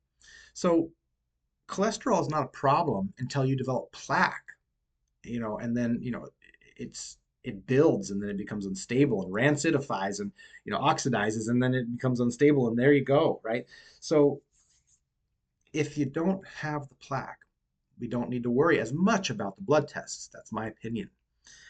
So 0.53 0.91
cholesterol 1.67 2.21
is 2.21 2.29
not 2.29 2.43
a 2.43 2.47
problem 2.47 3.13
until 3.19 3.45
you 3.45 3.57
develop 3.57 3.91
plaque, 3.91 4.45
you 5.23 5.39
know, 5.39 5.57
and 5.57 5.75
then 5.75 5.99
you 6.01 6.11
know 6.11 6.27
it's 6.77 7.17
it 7.43 7.65
builds 7.65 8.11
and 8.11 8.21
then 8.21 8.29
it 8.29 8.37
becomes 8.37 8.67
unstable 8.67 9.23
and 9.23 9.33
rancidifies 9.33 10.19
and 10.19 10.31
you 10.63 10.71
know 10.71 10.79
oxidizes 10.79 11.49
and 11.49 11.61
then 11.61 11.73
it 11.73 11.91
becomes 11.91 12.19
unstable 12.19 12.67
and 12.67 12.77
there 12.77 12.93
you 12.93 13.03
go, 13.03 13.41
right? 13.43 13.65
So 13.99 14.41
if 15.73 15.97
you 15.97 16.05
don't 16.05 16.45
have 16.47 16.87
the 16.87 16.95
plaque, 16.95 17.39
we 17.99 18.07
don't 18.07 18.29
need 18.29 18.43
to 18.43 18.51
worry 18.51 18.79
as 18.79 18.93
much 18.93 19.29
about 19.29 19.55
the 19.55 19.63
blood 19.63 19.87
tests. 19.87 20.29
That's 20.33 20.51
my 20.51 20.67
opinion. 20.67 21.09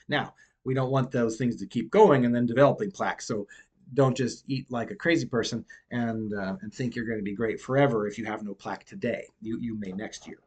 Now, 0.07 0.33
we 0.63 0.73
don't 0.73 0.91
want 0.91 1.11
those 1.11 1.37
things 1.37 1.55
to 1.57 1.65
keep 1.65 1.91
going 1.91 2.25
and 2.25 2.33
then 2.33 2.45
developing 2.45 2.91
plaque. 2.91 3.21
So 3.21 3.47
don't 3.93 4.15
just 4.15 4.43
eat 4.47 4.71
like 4.71 4.91
a 4.91 4.95
crazy 4.95 5.25
person 5.25 5.65
and 5.91 6.33
uh, 6.33 6.55
and 6.61 6.73
think 6.73 6.95
you're 6.95 7.05
going 7.05 7.19
to 7.19 7.23
be 7.23 7.35
great 7.35 7.59
forever 7.59 8.07
if 8.07 8.17
you 8.17 8.25
have 8.25 8.43
no 8.43 8.53
plaque 8.53 8.85
today. 8.85 9.25
You 9.41 9.57
you 9.59 9.77
may 9.77 9.91
next 9.91 10.27
year. 10.27 10.39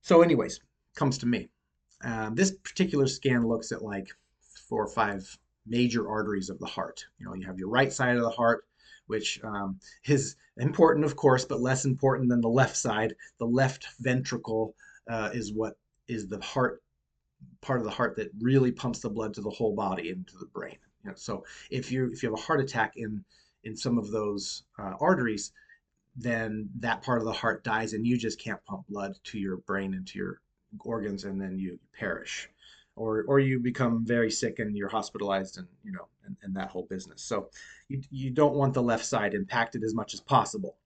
So, 0.00 0.22
anyways, 0.22 0.60
comes 0.94 1.18
to 1.18 1.26
me. 1.26 1.48
Um, 2.02 2.34
this 2.34 2.52
particular 2.52 3.06
scan 3.06 3.46
looks 3.46 3.72
at 3.72 3.82
like 3.82 4.08
four 4.68 4.84
or 4.84 4.88
five 4.88 5.38
major 5.66 6.08
arteries 6.08 6.50
of 6.50 6.58
the 6.58 6.66
heart. 6.66 7.04
You 7.18 7.26
know, 7.26 7.34
you 7.34 7.46
have 7.46 7.58
your 7.58 7.68
right 7.68 7.92
side 7.92 8.16
of 8.16 8.22
the 8.22 8.30
heart, 8.30 8.64
which 9.06 9.40
um, 9.44 9.78
is 10.06 10.36
important, 10.56 11.04
of 11.04 11.16
course, 11.16 11.44
but 11.44 11.60
less 11.60 11.84
important 11.84 12.28
than 12.28 12.40
the 12.40 12.48
left 12.48 12.76
side. 12.76 13.14
The 13.38 13.46
left 13.46 13.86
ventricle 14.00 14.74
uh, 15.08 15.30
is 15.32 15.52
what 15.52 15.76
is 16.08 16.28
the 16.28 16.40
heart 16.40 16.82
part 17.60 17.78
of 17.78 17.84
the 17.84 17.90
heart 17.90 18.16
that 18.16 18.30
really 18.40 18.72
pumps 18.72 19.00
the 19.00 19.10
blood 19.10 19.34
to 19.34 19.40
the 19.40 19.50
whole 19.50 19.74
body 19.74 20.10
into 20.10 20.36
the 20.38 20.46
brain. 20.46 20.76
You 21.02 21.10
know, 21.10 21.16
so 21.16 21.44
if 21.70 21.92
you 21.92 22.10
if 22.12 22.22
you 22.22 22.30
have 22.30 22.38
a 22.38 22.42
heart 22.42 22.60
attack 22.60 22.94
in 22.96 23.24
in 23.64 23.76
some 23.76 23.98
of 23.98 24.10
those 24.10 24.64
uh, 24.78 24.94
arteries, 25.00 25.52
then 26.16 26.68
that 26.80 27.02
part 27.02 27.18
of 27.18 27.24
the 27.24 27.32
heart 27.32 27.64
dies 27.64 27.92
and 27.92 28.06
you 28.06 28.16
just 28.16 28.40
can't 28.40 28.64
pump 28.64 28.86
blood 28.88 29.16
to 29.24 29.38
your 29.38 29.58
brain 29.58 29.94
and 29.94 30.06
to 30.08 30.18
your 30.18 30.40
organs 30.80 31.24
and 31.24 31.40
then 31.40 31.58
you 31.58 31.78
perish 31.98 32.48
or 32.96 33.24
or 33.26 33.40
you 33.40 33.58
become 33.58 34.04
very 34.04 34.30
sick 34.30 34.58
and 34.58 34.76
you're 34.76 34.88
hospitalized 34.88 35.58
and 35.58 35.66
you 35.82 35.92
know 35.92 36.06
and, 36.24 36.36
and 36.42 36.54
that 36.54 36.70
whole 36.70 36.86
business. 36.88 37.22
So 37.22 37.50
you, 37.88 38.02
you 38.10 38.30
don't 38.30 38.54
want 38.54 38.74
the 38.74 38.82
left 38.82 39.04
side 39.04 39.34
impacted 39.34 39.82
as 39.82 39.94
much 39.94 40.14
as 40.14 40.20
possible. 40.20 40.76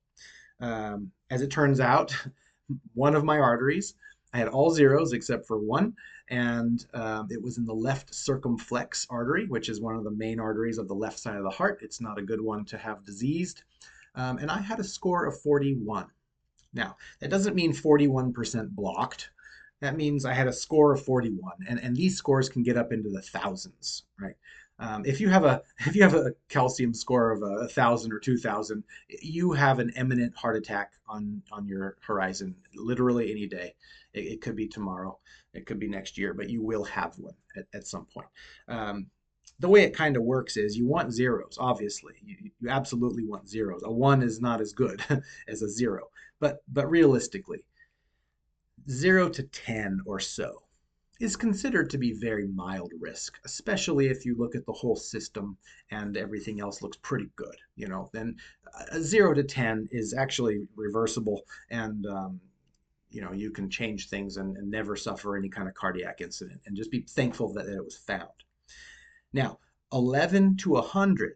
Um, 0.59 1.11
as 1.29 1.41
it 1.41 1.51
turns 1.51 1.79
out 1.79 2.15
one 2.93 3.15
of 3.15 3.23
my 3.23 3.39
arteries 3.39 3.95
i 4.33 4.37
had 4.37 4.47
all 4.47 4.69
zeros 4.69 5.13
except 5.13 5.47
for 5.47 5.57
one 5.57 5.93
and 6.29 6.85
um, 6.93 7.27
it 7.31 7.41
was 7.41 7.57
in 7.57 7.65
the 7.65 7.73
left 7.73 8.13
circumflex 8.13 9.07
artery 9.09 9.47
which 9.47 9.69
is 9.69 9.81
one 9.81 9.95
of 9.95 10.03
the 10.03 10.11
main 10.11 10.39
arteries 10.39 10.77
of 10.77 10.87
the 10.87 10.93
left 10.93 11.17
side 11.17 11.37
of 11.37 11.43
the 11.43 11.49
heart. 11.49 11.79
It's 11.81 12.01
not 12.01 12.19
a 12.19 12.23
good 12.23 12.41
one 12.41 12.65
to 12.65 12.77
have 12.77 13.05
diseased. 13.05 13.63
Um, 14.15 14.37
and 14.37 14.51
i 14.51 14.59
had 14.59 14.79
a 14.79 14.83
score 14.83 15.25
of 15.25 15.39
41 15.41 16.07
now 16.73 16.97
that 17.19 17.29
doesn't 17.29 17.55
mean 17.55 17.73
41% 17.73 18.69
blocked 18.71 19.29
that 19.81 19.95
means 19.95 20.25
I 20.25 20.33
had 20.33 20.47
a 20.47 20.53
score 20.53 20.93
of 20.93 21.03
41, 21.03 21.51
and, 21.67 21.79
and 21.79 21.95
these 21.95 22.17
scores 22.17 22.49
can 22.49 22.63
get 22.63 22.77
up 22.77 22.91
into 22.91 23.09
the 23.09 23.21
thousands, 23.21 24.03
right? 24.19 24.35
Um, 24.79 25.03
if 25.05 25.19
you 25.19 25.29
have 25.29 25.43
a 25.43 25.61
if 25.79 25.95
you 25.95 26.03
have 26.03 26.15
a 26.15 26.33
calcium 26.47 26.93
score 26.93 27.31
of 27.31 27.41
a, 27.43 27.65
a 27.65 27.67
thousand 27.67 28.13
or 28.13 28.19
two 28.19 28.37
thousand, 28.37 28.83
you 29.21 29.51
have 29.51 29.79
an 29.79 29.91
imminent 29.95 30.35
heart 30.35 30.55
attack 30.55 30.93
on 31.07 31.41
on 31.51 31.67
your 31.67 31.97
horizon, 32.01 32.55
literally 32.75 33.31
any 33.31 33.45
day. 33.45 33.75
It, 34.13 34.21
it, 34.21 34.41
could 34.41 34.55
be 34.55 34.67
tomorrow, 34.67 35.19
it 35.53 35.67
could 35.67 35.79
be 35.79 35.87
next 35.87 36.17
year, 36.17 36.33
but 36.33 36.49
you 36.49 36.63
will 36.63 36.83
have 36.85 37.13
one 37.19 37.35
at, 37.55 37.65
at 37.75 37.87
some 37.87 38.05
point. 38.05 38.27
Um, 38.67 39.07
the 39.59 39.69
way 39.69 39.83
it 39.83 39.93
kind 39.93 40.17
of 40.17 40.23
works 40.23 40.57
is 40.57 40.77
you 40.77 40.87
want 40.87 41.13
zeros, 41.13 41.57
obviously. 41.59 42.13
You, 42.23 42.49
you 42.59 42.69
absolutely 42.69 43.25
want 43.25 43.47
zeros. 43.47 43.83
A 43.83 43.91
one 43.91 44.23
is 44.23 44.41
not 44.41 44.61
as 44.61 44.73
good 44.73 45.03
as 45.47 45.61
a 45.61 45.69
zero, 45.69 46.07
but 46.39 46.63
but 46.69 46.89
realistically, 46.89 47.65
0 48.89 49.29
to 49.29 49.43
10 49.43 50.01
or 50.05 50.19
so 50.19 50.63
is 51.19 51.35
considered 51.35 51.89
to 51.89 51.97
be 51.97 52.13
very 52.13 52.47
mild 52.47 52.91
risk, 52.99 53.39
especially 53.43 54.07
if 54.07 54.25
you 54.25 54.35
look 54.37 54.55
at 54.55 54.65
the 54.65 54.71
whole 54.71 54.95
system 54.95 55.57
and 55.91 56.15
everything 56.15 56.61
else 56.61 56.81
looks 56.81 56.97
pretty 57.01 57.29
good. 57.35 57.55
You 57.75 57.87
know, 57.87 58.09
then 58.13 58.37
a 58.91 59.01
0 59.01 59.33
to 59.33 59.43
10 59.43 59.89
is 59.91 60.13
actually 60.13 60.67
reversible 60.75 61.41
and 61.69 62.05
um, 62.05 62.39
you 63.09 63.21
know 63.21 63.33
you 63.33 63.51
can 63.51 63.69
change 63.69 64.07
things 64.07 64.37
and, 64.37 64.55
and, 64.55 64.69
never 64.69 64.95
suffer 64.95 65.35
any 65.35 65.49
kind 65.49 65.67
of 65.67 65.73
cardiac 65.73 66.21
incident 66.21 66.61
and 66.67 66.77
just 66.77 66.91
be 66.91 67.01
thankful 67.01 67.51
that, 67.53 67.65
that 67.65 67.75
it 67.75 67.83
was 67.83 67.97
found. 67.97 68.29
Now, 69.33 69.59
11 69.91 70.57
to 70.57 70.71
100 70.71 71.35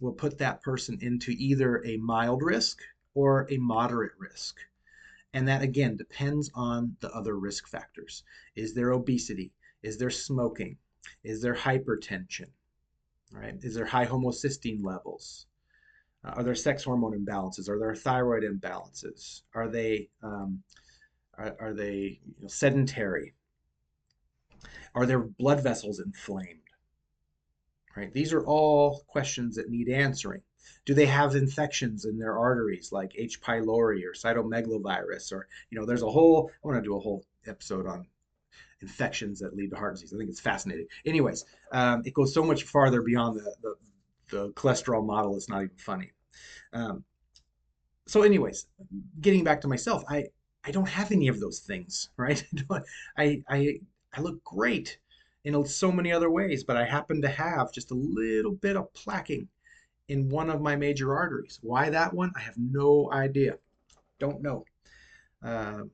will 0.00 0.12
put 0.12 0.38
that 0.38 0.62
person 0.62 0.98
into 1.02 1.32
either 1.32 1.84
a 1.84 1.98
mild 1.98 2.42
risk 2.42 2.78
or 3.14 3.46
a 3.50 3.58
moderate 3.58 4.12
risk. 4.18 4.56
And 5.32 5.46
that 5.48 5.62
again 5.62 5.96
depends 5.96 6.50
on 6.54 6.96
the 7.00 7.10
other 7.12 7.36
risk 7.38 7.68
factors. 7.68 8.24
Is 8.56 8.74
there 8.74 8.92
obesity? 8.92 9.52
Is 9.82 9.96
there 9.98 10.10
smoking? 10.10 10.76
Is 11.22 11.40
there 11.40 11.54
hypertension? 11.54 12.48
Right? 13.32 13.54
Is 13.62 13.74
there 13.74 13.86
high 13.86 14.06
homocysteine 14.06 14.84
levels? 14.84 15.46
Uh, 16.24 16.30
are 16.30 16.42
there 16.42 16.54
sex 16.54 16.84
hormone 16.84 17.18
imbalances? 17.18 17.68
Are 17.68 17.78
there 17.78 17.94
thyroid 17.94 18.42
imbalances? 18.42 19.42
Are 19.54 19.68
they 19.68 20.08
um, 20.22 20.62
are, 21.38 21.56
are, 21.60 21.74
they 21.74 22.20
you 22.24 22.42
know, 22.42 22.48
sedentary? 22.48 23.34
Are 24.94 25.06
their 25.06 25.20
blood 25.20 25.62
vessels 25.62 26.00
inflamed? 26.00 26.58
Right? 27.96 28.12
These 28.12 28.32
are 28.32 28.44
all 28.44 29.04
questions 29.08 29.56
that 29.56 29.70
need 29.70 29.88
answering. 29.88 30.42
Do 30.84 30.94
they 30.94 31.06
have 31.06 31.34
infections 31.34 32.04
in 32.04 32.18
their 32.18 32.38
arteries 32.38 32.90
like 32.92 33.12
H. 33.16 33.40
pylori 33.40 34.02
or 34.04 34.12
cytomegalovirus? 34.12 35.32
Or, 35.32 35.46
you 35.70 35.78
know, 35.78 35.86
there's 35.86 36.02
a 36.02 36.10
whole, 36.10 36.50
I 36.64 36.68
want 36.68 36.78
to 36.78 36.88
do 36.88 36.96
a 36.96 37.00
whole 37.00 37.24
episode 37.46 37.86
on 37.86 38.06
infections 38.80 39.40
that 39.40 39.54
lead 39.54 39.70
to 39.70 39.76
heart 39.76 39.94
disease. 39.94 40.12
I 40.14 40.18
think 40.18 40.30
it's 40.30 40.40
fascinating. 40.40 40.86
Anyways, 41.04 41.44
um, 41.72 42.02
it 42.04 42.14
goes 42.14 42.32
so 42.32 42.42
much 42.42 42.64
farther 42.64 43.02
beyond 43.02 43.38
the, 43.38 43.54
the, 43.62 43.74
the 44.30 44.52
cholesterol 44.52 45.04
model, 45.04 45.36
it's 45.36 45.48
not 45.48 45.62
even 45.62 45.76
funny. 45.76 46.12
Um, 46.72 47.04
so, 48.06 48.22
anyways, 48.22 48.66
getting 49.20 49.44
back 49.44 49.60
to 49.60 49.68
myself, 49.68 50.02
I, 50.08 50.26
I 50.64 50.70
don't 50.70 50.88
have 50.88 51.12
any 51.12 51.28
of 51.28 51.40
those 51.40 51.60
things, 51.60 52.10
right? 52.16 52.42
I, 53.16 53.42
I, 53.48 53.80
I 54.12 54.20
look 54.20 54.42
great 54.44 54.98
in 55.44 55.64
so 55.64 55.90
many 55.90 56.12
other 56.12 56.30
ways, 56.30 56.64
but 56.64 56.76
I 56.76 56.84
happen 56.84 57.22
to 57.22 57.28
have 57.28 57.72
just 57.72 57.90
a 57.90 57.94
little 57.94 58.52
bit 58.52 58.76
of 58.76 58.92
plaquing 58.92 59.46
in 60.10 60.28
one 60.28 60.50
of 60.50 60.60
my 60.60 60.74
major 60.74 61.16
arteries. 61.16 61.60
Why 61.62 61.88
that 61.90 62.12
one? 62.12 62.32
I 62.36 62.40
have 62.40 62.58
no 62.58 63.10
idea. 63.12 63.58
Don't 64.18 64.42
know. 64.42 64.64
Uh, 65.40 65.84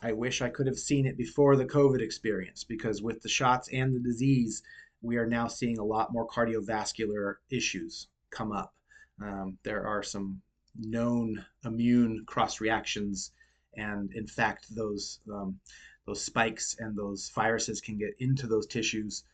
I 0.00 0.12
wish 0.12 0.40
I 0.40 0.48
could 0.48 0.68
have 0.68 0.78
seen 0.78 1.06
it 1.06 1.16
before 1.18 1.56
the 1.56 1.66
COVID 1.66 2.00
experience 2.00 2.62
because 2.62 3.02
with 3.02 3.20
the 3.22 3.28
shots 3.28 3.68
and 3.72 3.92
the 3.92 3.98
disease, 3.98 4.62
we 5.02 5.16
are 5.16 5.26
now 5.26 5.48
seeing 5.48 5.78
a 5.78 5.84
lot 5.84 6.12
more 6.12 6.28
cardiovascular 6.28 7.34
issues 7.50 8.06
come 8.30 8.52
up. 8.52 8.72
Um, 9.20 9.58
there 9.64 9.84
are 9.84 10.04
some 10.04 10.40
known 10.78 11.44
immune 11.64 12.24
cross 12.26 12.60
reactions, 12.60 13.32
and 13.76 14.12
in 14.12 14.28
fact, 14.28 14.72
those 14.72 15.18
um, 15.32 15.58
those 16.06 16.22
spikes 16.22 16.76
and 16.78 16.96
those 16.96 17.32
viruses 17.34 17.80
can 17.80 17.98
get 17.98 18.14
into 18.20 18.46
those 18.46 18.66
tissues, 18.68 19.24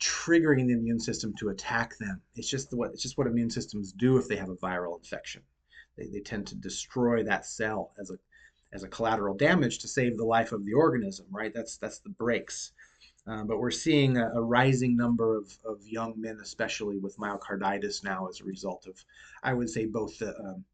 triggering 0.00 0.66
the 0.66 0.74
immune 0.74 1.00
system 1.00 1.34
to 1.38 1.48
attack 1.48 1.96
them. 1.98 2.20
It's 2.34 2.48
just 2.48 2.72
what 2.72 2.90
it's 2.90 3.02
just 3.02 3.18
what 3.18 3.26
immune 3.26 3.50
systems 3.50 3.92
do 3.92 4.18
if 4.18 4.28
they 4.28 4.36
have 4.36 4.50
a 4.50 4.56
viral 4.56 4.98
infection. 4.98 5.42
They, 5.96 6.06
they 6.08 6.20
tend 6.20 6.46
to 6.48 6.54
destroy 6.54 7.22
that 7.24 7.46
cell 7.46 7.92
as 7.98 8.10
a 8.10 8.18
as 8.72 8.82
a 8.82 8.88
collateral 8.88 9.34
damage 9.34 9.78
to 9.78 9.88
save 9.88 10.16
the 10.16 10.24
life 10.24 10.52
of 10.52 10.64
the 10.64 10.74
organism, 10.74 11.26
right? 11.30 11.52
That's 11.54 11.78
that's 11.78 12.00
the 12.00 12.10
brakes. 12.10 12.72
Um, 13.28 13.48
but 13.48 13.58
we're 13.58 13.72
seeing 13.72 14.18
a, 14.18 14.30
a, 14.34 14.40
rising 14.40 14.96
number 14.96 15.36
of, 15.36 15.58
of 15.64 15.84
young 15.84 16.14
men, 16.16 16.38
especially 16.40 16.98
with 16.98 17.18
myocarditis 17.18 18.04
now 18.04 18.28
as 18.28 18.40
a 18.40 18.44
result 18.44 18.86
of, 18.86 19.04
I 19.42 19.52
would 19.52 19.68
say, 19.68 19.86
both 19.86 20.16
the, 20.20 20.28
um, 20.38 20.64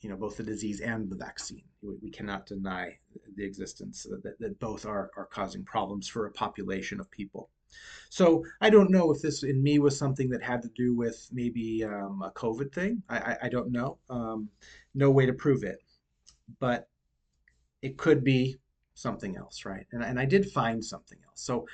you 0.00 0.08
know, 0.08 0.14
both 0.14 0.36
the 0.36 0.44
disease 0.44 0.80
and 0.80 1.10
the 1.10 1.16
vaccine. 1.16 1.64
We, 1.82 1.96
we 2.00 2.10
cannot 2.10 2.46
deny 2.46 2.98
the 3.34 3.44
existence 3.44 4.06
that, 4.22 4.38
that 4.38 4.60
both 4.60 4.86
are, 4.86 5.10
are 5.16 5.26
causing 5.26 5.64
problems 5.64 6.06
for 6.06 6.26
a 6.26 6.30
population 6.30 7.00
of 7.00 7.10
people. 7.10 7.50
So 8.10 8.44
I 8.60 8.70
don't 8.70 8.90
know 8.90 9.10
if 9.12 9.22
this 9.22 9.42
in 9.42 9.62
me 9.62 9.78
was 9.78 9.96
something 9.98 10.28
that 10.30 10.42
had 10.42 10.62
to 10.62 10.68
do 10.76 10.94
with 10.94 11.28
maybe 11.32 11.84
um, 11.84 12.22
a 12.24 12.30
COVID 12.30 12.72
thing. 12.72 13.02
I, 13.08 13.18
I, 13.18 13.36
I 13.44 13.48
don't 13.48 13.72
know. 13.72 13.98
Um, 14.10 14.48
no 14.94 15.10
way 15.10 15.26
to 15.26 15.32
prove 15.32 15.64
it. 15.64 15.78
But 16.60 16.88
it 17.80 17.96
could 17.96 18.22
be 18.22 18.58
something 18.94 19.36
else, 19.36 19.64
right? 19.64 19.86
And, 19.92 20.02
and 20.02 20.18
I 20.18 20.24
did 20.24 20.50
find 20.50 20.84
something 20.84 21.18
else. 21.26 21.40
So 21.40 21.66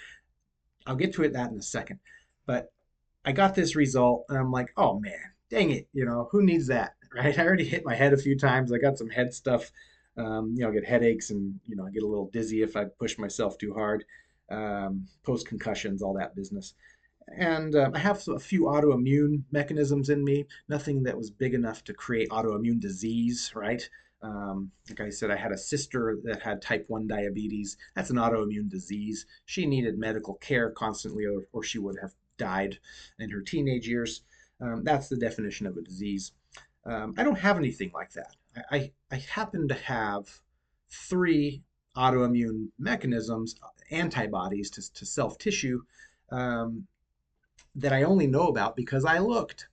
I'll 0.87 0.97
get 0.97 1.12
to 1.14 1.23
it 1.23 1.33
that 1.35 1.50
in 1.50 1.59
a 1.59 1.62
second. 1.62 2.00
But 2.47 2.73
I 3.25 3.33
got 3.33 3.55
this 3.55 3.76
result 3.76 4.25
and 4.28 4.38
I'm 4.38 4.50
like, 4.50 4.73
oh 4.76 4.99
man, 4.99 5.33
dang 5.50 5.71
it, 5.71 5.88
you 5.93 6.05
know, 6.05 6.28
who 6.33 6.43
needs 6.43 6.67
that, 6.69 6.95
right? 7.14 7.38
I 7.38 7.45
already 7.45 7.64
hit 7.64 7.85
my 7.85 7.95
head 7.95 8.12
a 8.12 8.19
few 8.19 8.37
times. 8.37 8.73
I 8.73 8.78
got 8.78 8.99
some 8.99 9.11
head 9.11 9.35
stuff. 9.35 9.71
Um, 10.17 10.55
you 10.57 10.62
know, 10.62 10.71
I 10.71 10.73
get 10.73 10.87
headaches 10.87 11.31
and, 11.31 11.61
you 11.67 11.76
know, 11.76 11.87
I 11.87 11.90
get 11.90 12.02
a 12.02 12.07
little 12.07 12.31
dizzy 12.31 12.62
if 12.62 12.76
I 12.76 12.85
push 12.85 13.19
myself 13.19 13.57
too 13.57 13.73
hard, 13.75 14.05
um, 14.50 15.07
post 15.23 15.47
concussions, 15.47 16.02
all 16.02 16.14
that 16.14 16.35
business. 16.35 16.75
And 17.37 17.75
um, 17.76 17.95
I 17.95 17.99
have 17.99 18.26
a 18.28 18.38
few 18.38 18.62
autoimmune 18.62 19.43
mechanisms 19.50 20.09
in 20.09 20.25
me, 20.25 20.47
nothing 20.69 21.02
that 21.02 21.17
was 21.17 21.31
big 21.31 21.55
enough 21.55 21.85
to 21.85 21.95
create 21.95 22.31
autoimmune 22.31 22.81
disease, 22.81 23.52
right? 23.55 23.88
Um, 24.23 24.73
like 24.88 25.00
I 25.00 25.11
said, 25.11 25.31
I 25.31 25.37
had 25.37 25.52
a 25.52 25.59
sister 25.59 26.19
that 26.25 26.43
had 26.43 26.62
type 26.62 26.87
1 26.88 27.07
diabetes. 27.07 27.76
That's 27.95 28.11
an 28.11 28.17
autoimmune 28.17 28.69
disease. 28.69 29.26
She 29.45 29.67
needed 29.67 29.99
medical 29.99 30.35
care 30.35 30.71
constantly, 30.71 31.25
or, 31.26 31.43
or 31.52 31.62
she 31.62 31.78
would 31.78 31.99
have 32.00 32.14
died 32.37 32.78
in 33.19 33.31
her 33.31 33.43
teenage 33.43 33.87
years. 33.87 34.23
Um, 34.61 34.83
that's 34.83 35.09
the 35.09 35.17
definition 35.17 35.67
of 35.67 35.76
a 35.76 35.83
disease. 35.83 36.33
Um, 36.85 37.14
I 37.17 37.23
don't 37.23 37.38
have 37.38 37.59
anything 37.59 37.90
like 37.93 38.12
that. 38.12 38.35
I, 38.57 38.76
I, 38.76 38.93
I 39.12 39.17
happen 39.17 39.69
to 39.69 39.75
have 39.75 40.40
three 40.90 41.62
autoimmune 41.99 42.69
mechanisms, 42.78 43.57
antibodies 43.90 44.71
to, 44.71 44.93
to 44.95 45.05
self 45.05 45.38
tissue, 45.38 45.83
um, 46.31 46.87
that 47.75 47.92
I 47.92 48.05
only 48.05 48.27
know 48.27 48.49
about 48.49 48.77
because 48.77 49.05
I 49.05 49.18
looked, 49.18 49.68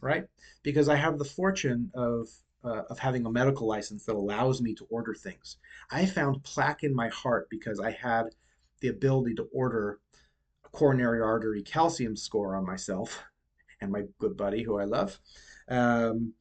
right? 0.00 0.24
Because 0.62 0.88
I 0.88 0.96
have 0.96 1.18
the 1.18 1.24
fortune 1.24 1.90
of 1.94 2.28
uh, 2.64 2.82
of 2.88 2.98
having 2.98 3.26
a 3.26 3.30
medical 3.30 3.66
license 3.66 4.04
that 4.06 4.16
allows 4.16 4.62
me 4.62 4.74
to 4.74 4.86
order 4.90 5.14
things. 5.14 5.58
I 5.90 6.06
found 6.06 6.42
plaque 6.44 6.82
in 6.82 6.94
my 6.94 7.08
heart 7.08 7.48
because 7.50 7.78
I 7.78 7.90
had 7.90 8.34
the 8.80 8.88
ability 8.88 9.34
to 9.34 9.48
order 9.52 9.98
a 10.64 10.68
coronary 10.70 11.20
artery 11.20 11.62
calcium 11.62 12.16
score 12.16 12.56
on 12.56 12.66
myself 12.66 13.22
and 13.80 13.92
my 13.92 14.04
good 14.18 14.36
buddy 14.36 14.62
who 14.62 14.78
I 14.78 14.84
love. 14.84 15.18
Um, 15.68 16.32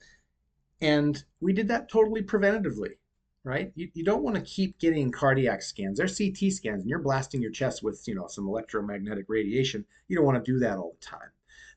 and 0.82 1.24
we 1.40 1.54
did 1.54 1.68
that 1.70 1.90
totally 1.90 2.24
preventatively, 2.24 2.98
right? 3.44 3.72
You, 3.76 3.90
you 3.94 4.04
don't 4.04 4.24
want 4.24 4.36
to 4.36 4.42
keep 4.42 4.80
getting 4.80 5.12
cardiac 5.12 5.62
scans. 5.62 5.98
They're 5.98 6.08
CT 6.08 6.52
scans, 6.52 6.82
and 6.82 6.90
you're 6.90 7.00
blasting 7.00 7.42
your 7.42 7.52
chest 7.52 7.84
with, 7.84 8.04
you 8.08 8.16
know, 8.16 8.28
some 8.28 8.48
electromagnetic 8.48 9.26
radiation. 9.28 9.86
You 10.08 10.16
don't 10.16 10.26
want 10.26 10.44
to 10.44 10.52
do 10.52 10.60
that 10.60 10.78
all 10.78 10.96
the 11.00 11.06
time. 11.06 11.30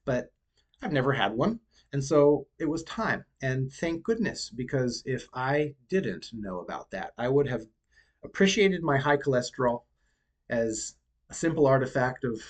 But 0.05 0.33
I've 0.83 0.92
never 0.92 1.12
had 1.12 1.33
one. 1.33 1.61
And 1.92 2.05
so 2.05 2.46
it 2.59 2.68
was 2.68 2.83
time. 2.85 3.24
And 3.42 3.72
thank 3.72 4.02
goodness, 4.02 4.50
because 4.50 5.02
if 5.07 5.29
I 5.33 5.74
didn't 5.88 6.31
know 6.33 6.61
about 6.61 6.90
that, 6.90 7.12
I 7.18 7.29
would 7.29 7.48
have 7.48 7.62
appreciated 8.24 8.83
my 8.83 8.98
high 8.98 9.16
cholesterol 9.16 9.83
as 10.48 10.94
a 11.31 11.35
simple 11.35 11.66
artifact 11.66 12.24
of 12.24 12.40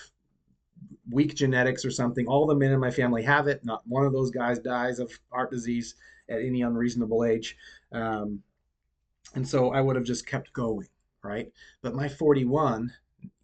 weak 1.10 1.34
genetics 1.34 1.84
or 1.84 1.90
something. 1.90 2.26
All 2.26 2.46
the 2.46 2.54
men 2.54 2.72
in 2.72 2.80
my 2.80 2.90
family 2.90 3.22
have 3.22 3.46
it. 3.46 3.64
Not 3.64 3.82
one 3.86 4.04
of 4.04 4.12
those 4.12 4.30
guys 4.30 4.58
dies 4.58 4.98
of 4.98 5.10
heart 5.30 5.50
disease 5.50 5.94
at 6.28 6.40
any 6.40 6.62
unreasonable 6.62 7.24
age. 7.24 7.56
Um, 7.92 8.42
and 9.34 9.46
so 9.46 9.72
I 9.72 9.80
would 9.80 9.96
have 9.96 10.04
just 10.04 10.26
kept 10.26 10.52
going, 10.52 10.88
right? 11.22 11.50
But 11.82 11.94
my 11.94 12.08
41, 12.08 12.92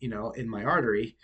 you 0.01 0.09
know, 0.09 0.31
in 0.31 0.49
my 0.49 0.65
artery 0.65 1.17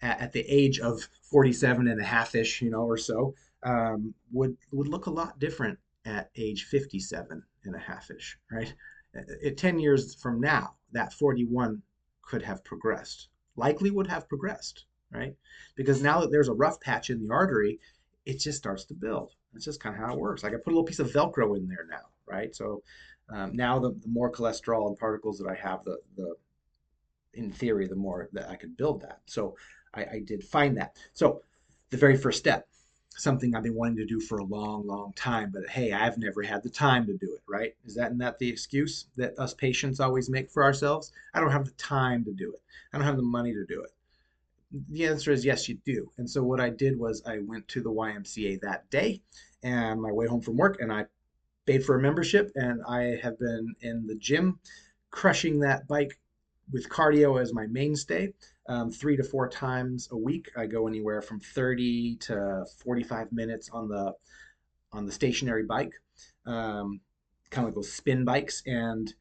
at, 0.00 0.20
at 0.20 0.32
the 0.32 0.44
age 0.48 0.78
of 0.80 1.08
47 1.30 1.88
and 1.88 2.00
a 2.00 2.04
half 2.04 2.34
ish, 2.34 2.62
you 2.62 2.70
know, 2.70 2.82
or 2.82 2.96
so, 2.96 3.34
um, 3.62 4.14
would 4.32 4.56
would 4.72 4.88
look 4.88 5.06
a 5.06 5.10
lot 5.10 5.38
different 5.38 5.78
at 6.04 6.30
age 6.36 6.64
57 6.64 7.42
and 7.64 7.74
a 7.74 7.78
half 7.78 8.10
ish, 8.10 8.38
right? 8.50 8.74
At 9.14 9.56
10 9.56 9.78
years 9.78 10.14
from 10.14 10.40
now, 10.40 10.74
that 10.92 11.12
41 11.12 11.82
could 12.22 12.42
have 12.42 12.64
progressed, 12.64 13.28
likely 13.56 13.90
would 13.90 14.06
have 14.06 14.28
progressed, 14.28 14.86
right? 15.12 15.34
Because 15.76 16.02
now 16.02 16.20
that 16.20 16.30
there's 16.30 16.48
a 16.48 16.54
rough 16.54 16.80
patch 16.80 17.10
in 17.10 17.26
the 17.26 17.32
artery, 17.32 17.78
it 18.24 18.38
just 18.38 18.58
starts 18.58 18.84
to 18.86 18.94
build. 18.94 19.32
That's 19.52 19.64
just 19.64 19.80
kind 19.80 19.94
of 19.94 20.00
how 20.00 20.14
it 20.14 20.18
works. 20.18 20.42
Like 20.42 20.54
I 20.54 20.56
put 20.56 20.68
a 20.68 20.74
little 20.74 20.84
piece 20.84 20.98
of 20.98 21.12
Velcro 21.12 21.56
in 21.56 21.68
there 21.68 21.86
now, 21.88 22.06
right? 22.26 22.54
So 22.54 22.82
um, 23.32 23.56
now 23.56 23.78
the, 23.78 23.90
the 23.90 24.08
more 24.08 24.30
cholesterol 24.30 24.88
and 24.88 24.98
particles 24.98 25.38
that 25.38 25.48
I 25.48 25.54
have, 25.54 25.84
the 25.84 25.98
the 26.16 26.34
in 27.34 27.50
theory, 27.50 27.86
the 27.86 27.96
more 27.96 28.28
that 28.32 28.50
I 28.50 28.56
could 28.56 28.76
build 28.76 29.00
that. 29.02 29.20
So 29.26 29.56
I, 29.94 30.02
I 30.02 30.22
did 30.24 30.44
find 30.44 30.76
that. 30.76 30.96
So 31.14 31.42
the 31.90 31.96
very 31.96 32.16
first 32.16 32.38
step, 32.38 32.68
something 33.10 33.54
I've 33.54 33.62
been 33.62 33.74
wanting 33.74 33.96
to 33.96 34.06
do 34.06 34.20
for 34.20 34.38
a 34.38 34.44
long, 34.44 34.86
long 34.86 35.12
time, 35.14 35.50
but 35.52 35.68
hey, 35.68 35.92
I've 35.92 36.18
never 36.18 36.42
had 36.42 36.62
the 36.62 36.70
time 36.70 37.06
to 37.06 37.16
do 37.16 37.34
it, 37.34 37.42
right? 37.48 37.74
Is 37.84 37.94
that 37.94 38.16
not 38.16 38.38
the 38.38 38.48
excuse 38.48 39.06
that 39.16 39.38
us 39.38 39.54
patients 39.54 40.00
always 40.00 40.28
make 40.28 40.50
for 40.50 40.62
ourselves? 40.62 41.12
I 41.34 41.40
don't 41.40 41.52
have 41.52 41.64
the 41.64 41.72
time 41.72 42.24
to 42.24 42.32
do 42.32 42.52
it. 42.52 42.60
I 42.92 42.98
don't 42.98 43.06
have 43.06 43.16
the 43.16 43.22
money 43.22 43.52
to 43.54 43.64
do 43.64 43.82
it. 43.82 43.90
The 44.90 45.06
answer 45.06 45.32
is 45.32 45.44
yes, 45.44 45.68
you 45.68 45.78
do. 45.84 46.10
And 46.16 46.28
so 46.28 46.42
what 46.42 46.60
I 46.60 46.70
did 46.70 46.98
was 46.98 47.22
I 47.26 47.38
went 47.40 47.68
to 47.68 47.82
the 47.82 47.90
YMCA 47.90 48.60
that 48.60 48.88
day 48.90 49.20
and 49.62 50.00
my 50.00 50.10
way 50.10 50.26
home 50.26 50.40
from 50.40 50.56
work 50.56 50.80
and 50.80 50.92
I 50.92 51.06
paid 51.66 51.84
for 51.84 51.96
a 51.96 52.02
membership 52.02 52.50
and 52.54 52.80
I 52.88 53.18
have 53.22 53.38
been 53.38 53.74
in 53.80 54.06
the 54.06 54.16
gym 54.16 54.58
crushing 55.10 55.60
that 55.60 55.86
bike 55.86 56.18
with 56.72 56.88
cardio 56.88 57.40
as 57.40 57.52
my 57.52 57.66
mainstay 57.66 58.32
um, 58.68 58.90
three 58.90 59.16
to 59.16 59.22
four 59.22 59.48
times 59.48 60.08
a 60.12 60.16
week. 60.16 60.50
I 60.56 60.66
go 60.66 60.86
anywhere 60.86 61.22
from 61.22 61.40
30 61.40 62.16
to 62.16 62.64
45 62.84 63.32
minutes 63.32 63.68
on 63.72 63.88
the 63.88 64.14
on 64.92 65.06
the 65.06 65.12
stationary 65.12 65.64
bike, 65.64 65.94
um, 66.44 67.00
kind 67.50 67.66
of 67.66 67.70
like 67.70 67.74
those 67.74 67.92
spin 67.92 68.24
bikes. 68.24 68.62
And 68.66 69.12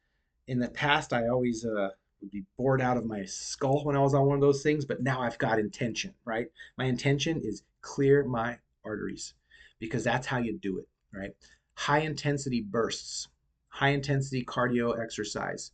in 0.48 0.60
the 0.60 0.68
past, 0.68 1.14
I 1.14 1.30
always 1.30 1.66
uh, 1.66 1.90
would 2.22 2.32
be 2.32 2.44
bored 2.58 2.82
out 2.82 2.98
of 2.98 3.06
my 3.06 3.24
skull 3.24 3.86
when 3.86 3.96
I 3.96 4.02
was 4.02 4.14
on 4.14 4.26
one 4.26 4.36
of 4.36 4.42
those 4.42 4.64
things. 4.64 4.86
But 4.86 5.02
now 5.02 5.22
I've 5.22 5.38
got 5.38 5.60
intention, 5.60 6.14
right? 6.26 6.48
My 6.78 6.86
intention 6.86 7.42
is 7.44 7.64
clear 7.82 8.26
my 8.26 8.58
arteries 8.84 9.34
because 9.80 10.04
that's 10.04 10.28
how 10.28 10.40
you 10.40 10.58
do 10.58 10.80
it, 10.80 10.88
right? 11.14 11.32
High 11.76 12.00
intensity 12.00 12.62
bursts, 12.62 13.28
high 13.70 13.90
intensity 13.90 14.44
cardio 14.46 15.02
exercise 15.02 15.72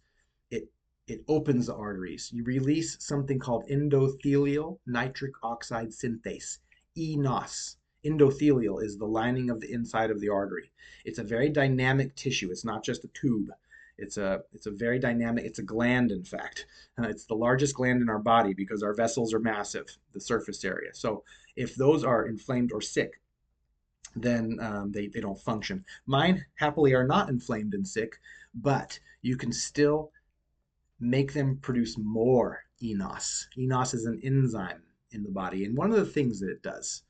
it 0.52 0.72
it 1.08 1.24
opens 1.28 1.68
the 1.68 1.76
arteries. 1.76 2.32
You 2.34 2.44
release 2.44 2.98
something 3.00 3.40
called 3.40 3.68
endothelial 3.70 4.80
nitric 4.86 5.34
oxide 5.44 5.90
synthase, 5.90 6.60
eNOS. 6.98 7.76
Endothelial 8.06 8.82
is 8.84 8.98
the 8.98 9.06
lining 9.06 9.50
of 9.50 9.60
the 9.60 9.72
inside 9.72 10.12
of 10.12 10.22
the 10.22 10.30
artery. 10.30 10.72
It's 11.06 11.20
a 11.20 11.24
very 11.24 11.50
dynamic 11.50 12.16
tissue. 12.16 12.52
It's 12.52 12.66
not 12.66 12.84
just 12.84 13.04
a 13.04 13.10
tube. 13.10 13.50
It's 13.98 14.18
a 14.18 14.44
it's 14.54 14.68
a 14.68 14.72
very 14.72 15.00
dynamic. 15.00 15.46
It's 15.46 15.60
a 15.60 15.64
gland, 15.64 16.12
in 16.12 16.24
fact. 16.24 16.68
Uh, 17.00 17.08
it's 17.08 17.26
the 17.26 17.36
largest 17.36 17.76
gland 17.76 18.02
in 18.02 18.10
our 18.10 18.20
body 18.20 18.54
because 18.54 18.84
our 18.84 18.94
vessels 18.94 19.34
are 19.34 19.40
massive, 19.40 19.98
the 20.14 20.22
surface 20.22 20.64
area. 20.64 20.94
So 20.94 21.24
if 21.56 21.76
those 21.76 22.04
are 22.04 22.28
inflamed 22.28 22.72
or 22.72 22.82
sick, 22.82 23.20
then 24.16 24.58
um, 24.62 24.92
they, 24.92 25.08
they 25.08 25.20
don't 25.20 25.40
function. 25.40 25.84
Mine 26.06 26.46
happily 26.56 26.94
are 26.94 27.06
not 27.06 27.30
inflamed 27.30 27.74
and 27.74 27.88
sick, 27.88 28.18
but 28.56 29.00
you 29.22 29.36
can 29.38 29.52
still 29.52 30.12
make 31.00 31.34
them 31.34 31.58
produce 31.62 31.98
more 31.98 32.64
enos. 32.82 33.48
Enos 33.58 33.94
is 33.94 34.06
an 34.06 34.20
enzyme 34.24 34.82
in 35.12 35.24
the 35.24 35.30
body, 35.30 35.66
and 35.66 35.78
one 35.78 35.92
of 35.92 35.98
the 35.98 36.06
things 36.06 36.40
that 36.40 36.50
it 36.50 36.64
does, 36.64 37.04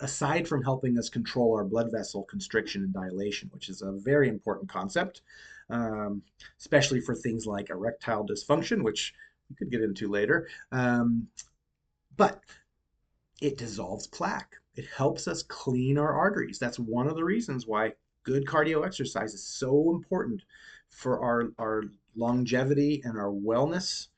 aside 0.00 0.46
from 0.46 0.62
helping 0.62 0.98
us 0.98 1.08
control 1.08 1.54
our 1.54 1.64
blood 1.64 1.90
vessel 1.90 2.24
constriction 2.24 2.82
and 2.82 2.92
dilation, 2.92 3.48
which 3.52 3.68
is 3.68 3.82
a 3.82 3.92
very 3.92 4.28
important 4.28 4.68
concept, 4.68 5.22
um, 5.70 6.22
especially 6.58 7.00
for 7.00 7.14
things 7.14 7.46
like 7.46 7.70
erectile 7.70 8.26
dysfunction, 8.26 8.82
which 8.82 9.14
we 9.48 9.56
could 9.56 9.70
get 9.70 9.82
into 9.82 10.08
later. 10.08 10.48
Um, 10.70 11.28
but 12.16 12.42
it 13.40 13.58
dissolves 13.58 14.06
plaque. 14.06 14.54
It 14.76 14.86
helps 14.86 15.28
us 15.28 15.42
clean 15.42 15.98
our 15.98 16.12
arteries. 16.12 16.58
That's 16.58 16.78
one 16.78 17.06
of 17.06 17.14
the 17.14 17.24
reasons 17.24 17.66
why 17.66 17.92
good 18.24 18.44
cardio 18.44 18.84
exercise 18.84 19.34
is 19.34 19.46
so 19.46 19.90
important 19.94 20.42
for 20.88 21.20
our, 21.20 21.52
our 21.58 21.84
longevity 22.16 23.02
and 23.04 23.16
our 23.16 23.30
wellness, 23.30 24.08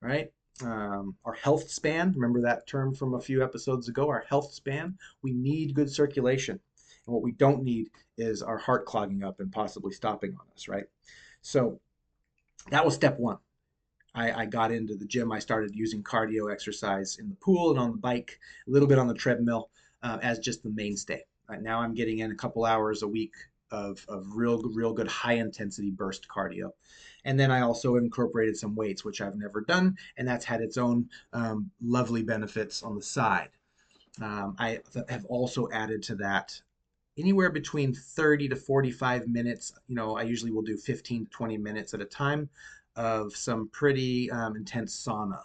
right? 0.00 0.30
Um, 0.62 1.16
our 1.24 1.32
health 1.32 1.70
span. 1.70 2.12
Remember 2.14 2.42
that 2.42 2.66
term 2.66 2.94
from 2.94 3.14
a 3.14 3.20
few 3.20 3.42
episodes 3.42 3.88
ago? 3.88 4.08
Our 4.08 4.24
health 4.28 4.52
span. 4.52 4.98
We 5.22 5.32
need 5.32 5.74
good 5.74 5.90
circulation. 5.90 6.60
And 7.06 7.14
what 7.14 7.22
we 7.22 7.32
don't 7.32 7.62
need 7.62 7.90
is 8.18 8.42
our 8.42 8.58
heart 8.58 8.84
clogging 8.84 9.24
up 9.24 9.40
and 9.40 9.50
possibly 9.50 9.92
stopping 9.92 10.36
on 10.38 10.46
us, 10.54 10.68
right? 10.68 10.84
So 11.40 11.80
that 12.70 12.84
was 12.84 12.94
step 12.94 13.18
one. 13.18 13.38
I, 14.14 14.42
I, 14.42 14.46
got 14.46 14.70
into 14.70 14.94
the 14.94 15.06
gym. 15.06 15.32
I 15.32 15.38
started 15.38 15.74
using 15.74 16.02
cardio 16.02 16.52
exercise 16.52 17.16
in 17.18 17.30
the 17.30 17.34
pool 17.36 17.70
and 17.70 17.80
on 17.80 17.92
the 17.92 17.96
bike, 17.96 18.38
a 18.68 18.70
little 18.70 18.86
bit 18.86 18.98
on 18.98 19.08
the 19.08 19.14
treadmill 19.14 19.70
uh, 20.02 20.18
as 20.22 20.38
just 20.38 20.62
the 20.62 20.70
mainstay. 20.70 21.22
Right 21.48 21.62
now, 21.62 21.80
I'm 21.80 21.94
getting 21.94 22.20
in 22.20 22.30
a 22.30 22.36
couple 22.36 22.64
hours 22.64 23.02
a 23.02 23.08
week 23.08 23.34
of, 23.70 24.04
of 24.08 24.26
real, 24.34 24.62
real 24.62 24.92
good 24.92 25.08
high 25.08 25.34
intensity 25.34 25.90
burst 25.90 26.28
cardio. 26.28 26.70
And 27.24 27.38
then 27.38 27.50
I 27.50 27.62
also 27.62 27.96
incorporated 27.96 28.56
some 28.56 28.74
weights, 28.74 29.04
which 29.04 29.20
I've 29.20 29.36
never 29.36 29.60
done, 29.62 29.96
and 30.16 30.26
that's 30.28 30.44
had 30.44 30.60
its 30.60 30.76
own 30.76 31.08
um, 31.32 31.70
lovely 31.80 32.22
benefits 32.22 32.82
on 32.82 32.96
the 32.96 33.02
side. 33.02 33.50
Um, 34.20 34.56
I 34.58 34.80
have 35.08 35.24
also 35.26 35.68
added 35.72 36.02
to 36.04 36.16
that 36.16 36.60
anywhere 37.18 37.50
between 37.50 37.94
30 37.94 38.48
to 38.48 38.56
45 38.56 39.28
minutes. 39.28 39.72
You 39.88 39.94
know, 39.94 40.16
I 40.16 40.22
usually 40.22 40.50
will 40.50 40.62
do 40.62 40.76
15 40.76 41.24
to 41.24 41.30
20 41.30 41.58
minutes 41.58 41.94
at 41.94 42.00
a 42.00 42.04
time 42.04 42.48
of 42.96 43.34
some 43.34 43.68
pretty 43.68 44.30
um, 44.30 44.56
intense 44.56 44.94
sauna. 44.94 45.40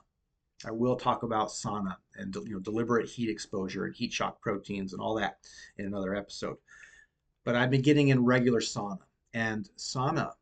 I 0.65 0.71
will 0.71 0.95
talk 0.95 1.23
about 1.23 1.49
sauna 1.49 1.95
and 2.15 2.35
you 2.35 2.53
know 2.53 2.59
deliberate 2.59 3.07
heat 3.07 3.29
exposure 3.29 3.85
and 3.85 3.95
heat 3.95 4.11
shock 4.11 4.41
proteins 4.41 4.93
and 4.93 5.01
all 5.01 5.15
that 5.15 5.37
in 5.77 5.85
another 5.85 6.15
episode. 6.15 6.57
But 7.43 7.55
I've 7.55 7.71
been 7.71 7.81
getting 7.81 8.09
in 8.09 8.25
regular 8.25 8.59
sauna 8.59 8.99
and 9.33 9.69
sauna, 9.77 10.33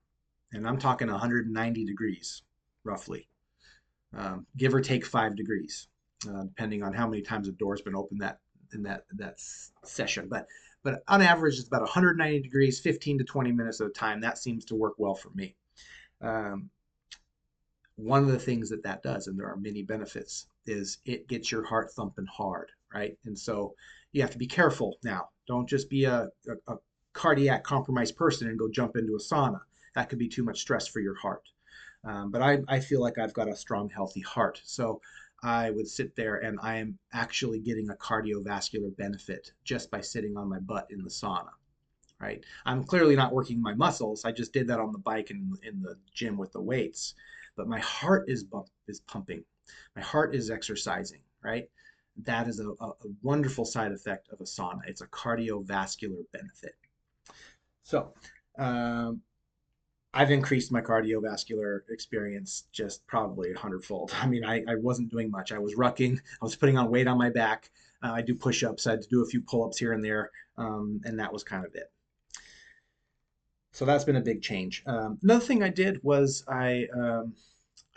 and 0.54 0.68
I'm 0.68 0.78
talking 0.78 1.10
190 1.10 1.86
degrees 1.86 2.44
roughly, 2.84 3.28
um, 4.16 4.46
give 4.58 4.74
or 4.74 4.82
take 4.82 5.06
five 5.06 5.36
degrees, 5.36 5.88
uh, 6.30 6.44
depending 6.44 6.82
on 6.82 6.94
how 6.94 7.08
many 7.08 7.22
times 7.22 7.48
the 7.48 7.54
door's 7.54 7.82
been 7.82 7.96
open 7.96 8.18
that 8.20 8.40
in 8.74 8.84
that 8.84 9.04
that 9.16 9.40
session. 9.84 10.28
But 10.30 10.48
but 10.84 11.04
on 11.08 11.22
average, 11.22 11.58
it's 11.58 11.68
about 11.68 11.82
190 11.82 12.42
degrees, 12.42 12.80
15 12.80 13.18
to 13.18 13.24
20 13.24 13.52
minutes 13.52 13.82
at 13.82 13.88
a 13.88 13.90
time. 13.90 14.22
That 14.22 14.38
seems 14.38 14.64
to 14.66 14.76
work 14.76 14.94
well 14.98 15.16
for 15.16 15.30
me. 15.32 15.56
Um, 16.22 16.70
one 17.96 18.24
of 18.24 18.30
the 18.30 18.40
things 18.40 18.70
that 18.70 18.84
that 18.84 19.04
does, 19.04 19.28
and 19.28 19.40
there 19.40 19.48
are 19.48 19.58
many 19.58 19.84
benefits, 19.84 20.48
is 20.66 20.98
it 21.06 21.28
gets 21.28 21.52
your 21.52 21.64
heart 21.66 21.92
thumping 21.92 22.26
hard, 22.26 22.72
right? 22.94 23.18
And 23.26 23.38
so 23.38 23.76
you 24.12 24.22
have 24.22 24.32
to 24.32 24.38
be 24.38 24.48
careful 24.48 24.98
now. 25.04 25.30
Don't 25.48 25.68
just 25.68 25.90
be 25.90 26.06
a, 26.06 26.28
a, 26.48 26.74
a 26.74 26.78
cardiac 27.14 27.64
compromised 27.64 28.16
person 28.16 28.48
and 28.48 28.60
go 28.60 28.70
jump 28.70 28.96
into 28.98 29.16
a 29.16 29.20
sauna. 29.20 29.62
That 29.94 30.10
could 30.10 30.20
be 30.20 30.28
too 30.28 30.44
much 30.44 30.60
stress 30.60 30.88
for 30.88 31.00
your 31.00 31.16
heart. 31.16 31.44
Um, 32.04 32.32
but 32.32 32.42
I, 32.42 32.60
I 32.68 32.80
feel 32.80 33.02
like 33.02 33.18
I've 33.18 33.34
got 33.34 33.48
a 33.48 33.56
strong, 33.56 33.90
healthy 33.90 34.22
heart. 34.22 34.62
So 34.64 35.02
I 35.42 35.70
would 35.72 35.88
sit 35.88 36.16
there 36.16 36.36
and 36.36 36.60
I 36.62 36.78
am 36.78 36.98
actually 37.14 37.60
getting 37.60 37.90
a 37.90 37.96
cardiovascular 37.96 38.96
benefit 38.98 39.52
just 39.64 39.90
by 39.90 40.02
sitting 40.02 40.38
on 40.38 40.50
my 40.50 40.60
butt 40.60 40.88
in 40.90 41.02
the 41.02 41.10
sauna. 41.10 41.50
Right. 42.20 42.44
I'm 42.66 42.84
clearly 42.84 43.16
not 43.16 43.34
working 43.34 43.62
my 43.62 43.74
muscles. 43.74 44.24
I 44.24 44.32
just 44.32 44.54
did 44.54 44.68
that 44.68 44.80
on 44.80 44.94
the 44.94 45.00
bike 45.00 45.32
and 45.32 45.58
in 45.64 45.82
the 45.82 45.98
gym 46.14 46.38
with 46.38 46.54
the 46.54 46.62
weights 46.62 47.14
but 47.56 47.68
my 47.68 47.80
heart 47.80 48.26
is 48.28 48.44
bump, 48.44 48.68
is 48.88 49.02
pumping. 49.02 49.44
My 49.96 50.02
heart 50.02 50.36
is 50.36 50.52
exercising, 50.52 51.22
right? 51.44 51.70
That 52.24 52.48
is 52.48 52.60
a, 52.60 52.70
a, 52.70 52.92
wonderful 53.24 53.66
side 53.66 53.92
effect 53.92 54.30
of 54.32 54.40
a 54.40 54.44
sauna. 54.44 54.80
It's 54.88 55.02
a 55.02 55.08
cardiovascular 55.08 56.24
benefit. 56.32 56.76
So, 57.84 58.14
um, 58.58 59.22
I've 60.14 60.32
increased 60.32 60.72
my 60.72 60.80
cardiovascular 60.80 61.82
experience 61.90 62.64
just 62.72 63.06
probably 63.06 63.52
a 63.52 63.58
hundredfold. 63.58 64.14
I 64.22 64.28
mean, 64.28 64.46
I, 64.46 64.64
I 64.68 64.76
wasn't 64.76 65.12
doing 65.12 65.30
much. 65.30 65.52
I 65.52 65.60
was 65.60 65.76
rucking, 65.76 66.18
I 66.18 66.46
was 66.46 66.56
putting 66.56 66.78
on 66.78 66.90
weight 66.90 67.08
on 67.08 67.18
my 67.18 67.30
back. 67.30 67.70
Uh, 68.02 68.14
I 68.14 68.22
do 68.22 68.34
push 68.34 68.64
ups, 68.64 68.88
I 68.88 68.92
had 68.92 69.02
to 69.02 69.10
do 69.10 69.24
a 69.24 69.26
few 69.26 69.42
pull 69.42 69.66
ups 69.66 69.78
here 69.78 69.92
and 69.92 70.04
there, 70.04 70.32
um, 70.58 71.02
and 71.04 71.20
that 71.20 71.34
was 71.34 71.44
kind 71.44 71.66
of 71.66 71.76
it. 71.76 71.92
So 73.76 73.84
that's 73.84 74.06
been 74.06 74.16
a 74.16 74.22
big 74.22 74.42
change. 74.42 74.84
Um, 74.86 75.20
another 75.22 75.44
thing 75.44 75.62
I 75.62 75.68
did 75.68 76.02
was 76.02 76.46
I, 76.48 76.88
um, 76.98 77.34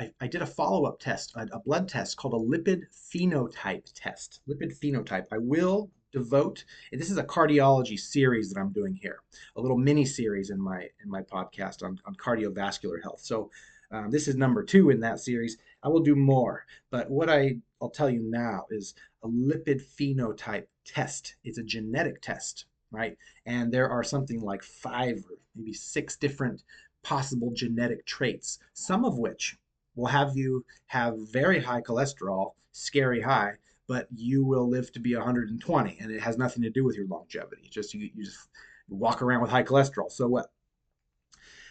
I, 0.01 0.11
I, 0.21 0.27
did 0.27 0.43
a 0.43 0.47
follow-up 0.47 0.99
test, 0.99 1.37
a, 1.37 1.47
a, 1.53 1.61
blood 1.61 1.89
test 1.89 2.17
called 2.17 2.35
a 2.35 2.37
lipid 2.37 2.87
phenotype 2.93 3.85
test. 3.95 4.41
Lipid 4.49 4.77
phenotype. 4.77 5.27
I 5.31 5.39
will 5.39 5.89
devote. 6.11 6.65
This 6.91 7.13
is 7.13 7.17
a 7.17 7.23
cardiology 7.23 7.97
series 7.97 8.51
that 8.51 8.59
I'm 8.59 8.73
doing 8.73 8.93
here, 8.93 9.21
a 9.55 9.61
little 9.61 9.79
mini 9.79 10.05
series 10.05 10.51
in 10.51 10.61
my 10.61 10.89
in 11.05 11.09
my 11.09 11.23
podcast 11.23 11.85
on, 11.85 12.01
on 12.07 12.17
cardiovascular 12.17 13.01
health. 13.01 13.21
So 13.21 13.49
um, 13.93 14.11
this 14.11 14.27
is 14.27 14.35
number 14.35 14.65
two 14.65 14.91
in 14.91 14.99
that 15.01 15.21
series. 15.21 15.59
I 15.85 15.89
will 15.91 16.01
do 16.01 16.17
more, 16.17 16.67
but 16.91 17.09
what 17.09 17.31
I 17.31 17.59
I'll 17.81 17.89
tell 17.89 18.11
you 18.11 18.23
now 18.25 18.67
is 18.71 18.97
a 19.23 19.29
lipid 19.29 19.81
phenotype 19.81 20.67
test. 20.85 21.37
It's 21.45 21.59
a 21.59 21.63
genetic 21.63 22.21
test 22.21 22.67
right? 22.91 23.17
And 23.47 23.73
there 23.73 23.89
are 23.89 24.03
something 24.03 24.41
like 24.41 24.63
five 24.63 25.19
or 25.31 25.37
maybe 25.55 25.73
six 25.73 26.17
different 26.17 26.63
possible 27.03 27.53
genetic 27.55 28.07
traits, 28.07 28.59
some 28.73 29.05
of 29.05 29.19
which 29.19 29.57
will 29.95 30.07
have 30.07 30.37
you 30.37 30.65
have 30.87 31.17
very 31.33 31.61
high 31.61 31.81
cholesterol, 31.81 32.53
scary 32.73 33.21
high, 33.21 33.55
but 33.87 34.07
you 34.15 34.45
will 34.45 34.69
live 34.69 34.93
to 34.93 35.01
be 35.01 35.15
120 35.17 35.99
and 36.01 36.13
it 36.13 36.21
has 36.21 36.39
nothing 36.39 36.63
to 36.63 36.71
do 36.71 36.85
with 36.85 36.97
your 36.97 37.07
longevity. 37.07 37.69
Just 37.71 37.95
you, 37.95 38.09
you 38.15 38.25
just 38.25 38.49
walk 38.89 39.23
around 39.23 39.41
with 39.41 39.51
high 39.51 39.63
cholesterol. 39.63 40.11
So 40.11 40.29
what? 40.29 40.51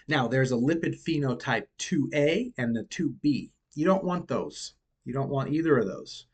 Now, 0.07 0.27
there's 0.27 0.51
a 0.51 0.55
lipid 0.55 1.01
phenotype 1.03 1.65
2A 1.79 2.53
and 2.57 2.75
the 2.75 2.83
2B. 2.83 3.51
You 3.75 3.85
don't 3.85 4.03
want 4.03 4.27
those. 4.27 4.73
You 5.05 5.13
don't 5.13 5.29
want 5.29 5.51
either 5.51 5.77
of 5.77 5.85
those. 5.85 6.27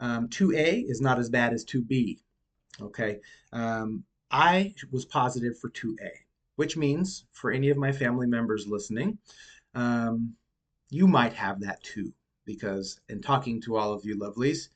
Um, 0.00 0.28
2A 0.28 0.84
is 0.88 1.00
not 1.00 1.18
as 1.18 1.30
bad 1.30 1.52
as 1.52 1.64
2B. 1.64 2.18
Okay. 2.80 3.20
Um, 3.52 4.04
I 4.30 4.74
was 4.90 5.04
positive 5.04 5.58
for 5.58 5.70
2A, 5.70 6.10
which 6.56 6.76
means 6.76 7.24
for 7.32 7.50
any 7.50 7.70
of 7.70 7.76
my 7.76 7.92
family 7.92 8.26
members 8.26 8.66
listening, 8.66 9.18
um, 9.74 10.34
you 10.90 11.06
might 11.06 11.32
have 11.32 11.60
that 11.60 11.82
too. 11.82 12.12
Because 12.44 13.00
in 13.08 13.20
talking 13.20 13.60
to 13.62 13.76
all 13.76 13.92
of 13.92 14.04
you 14.04 14.18
lovelies, 14.18 14.68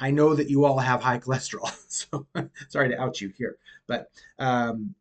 I 0.00 0.10
know 0.10 0.34
that 0.34 0.48
you 0.48 0.64
all 0.64 0.78
have 0.78 1.02
high 1.02 1.18
cholesterol. 1.24 1.70
So 1.88 2.26
sorry 2.68 2.90
to 2.90 3.00
out 3.00 3.20
you 3.20 3.32
here, 3.36 3.56
but 3.86 4.10
um, 4.38 4.94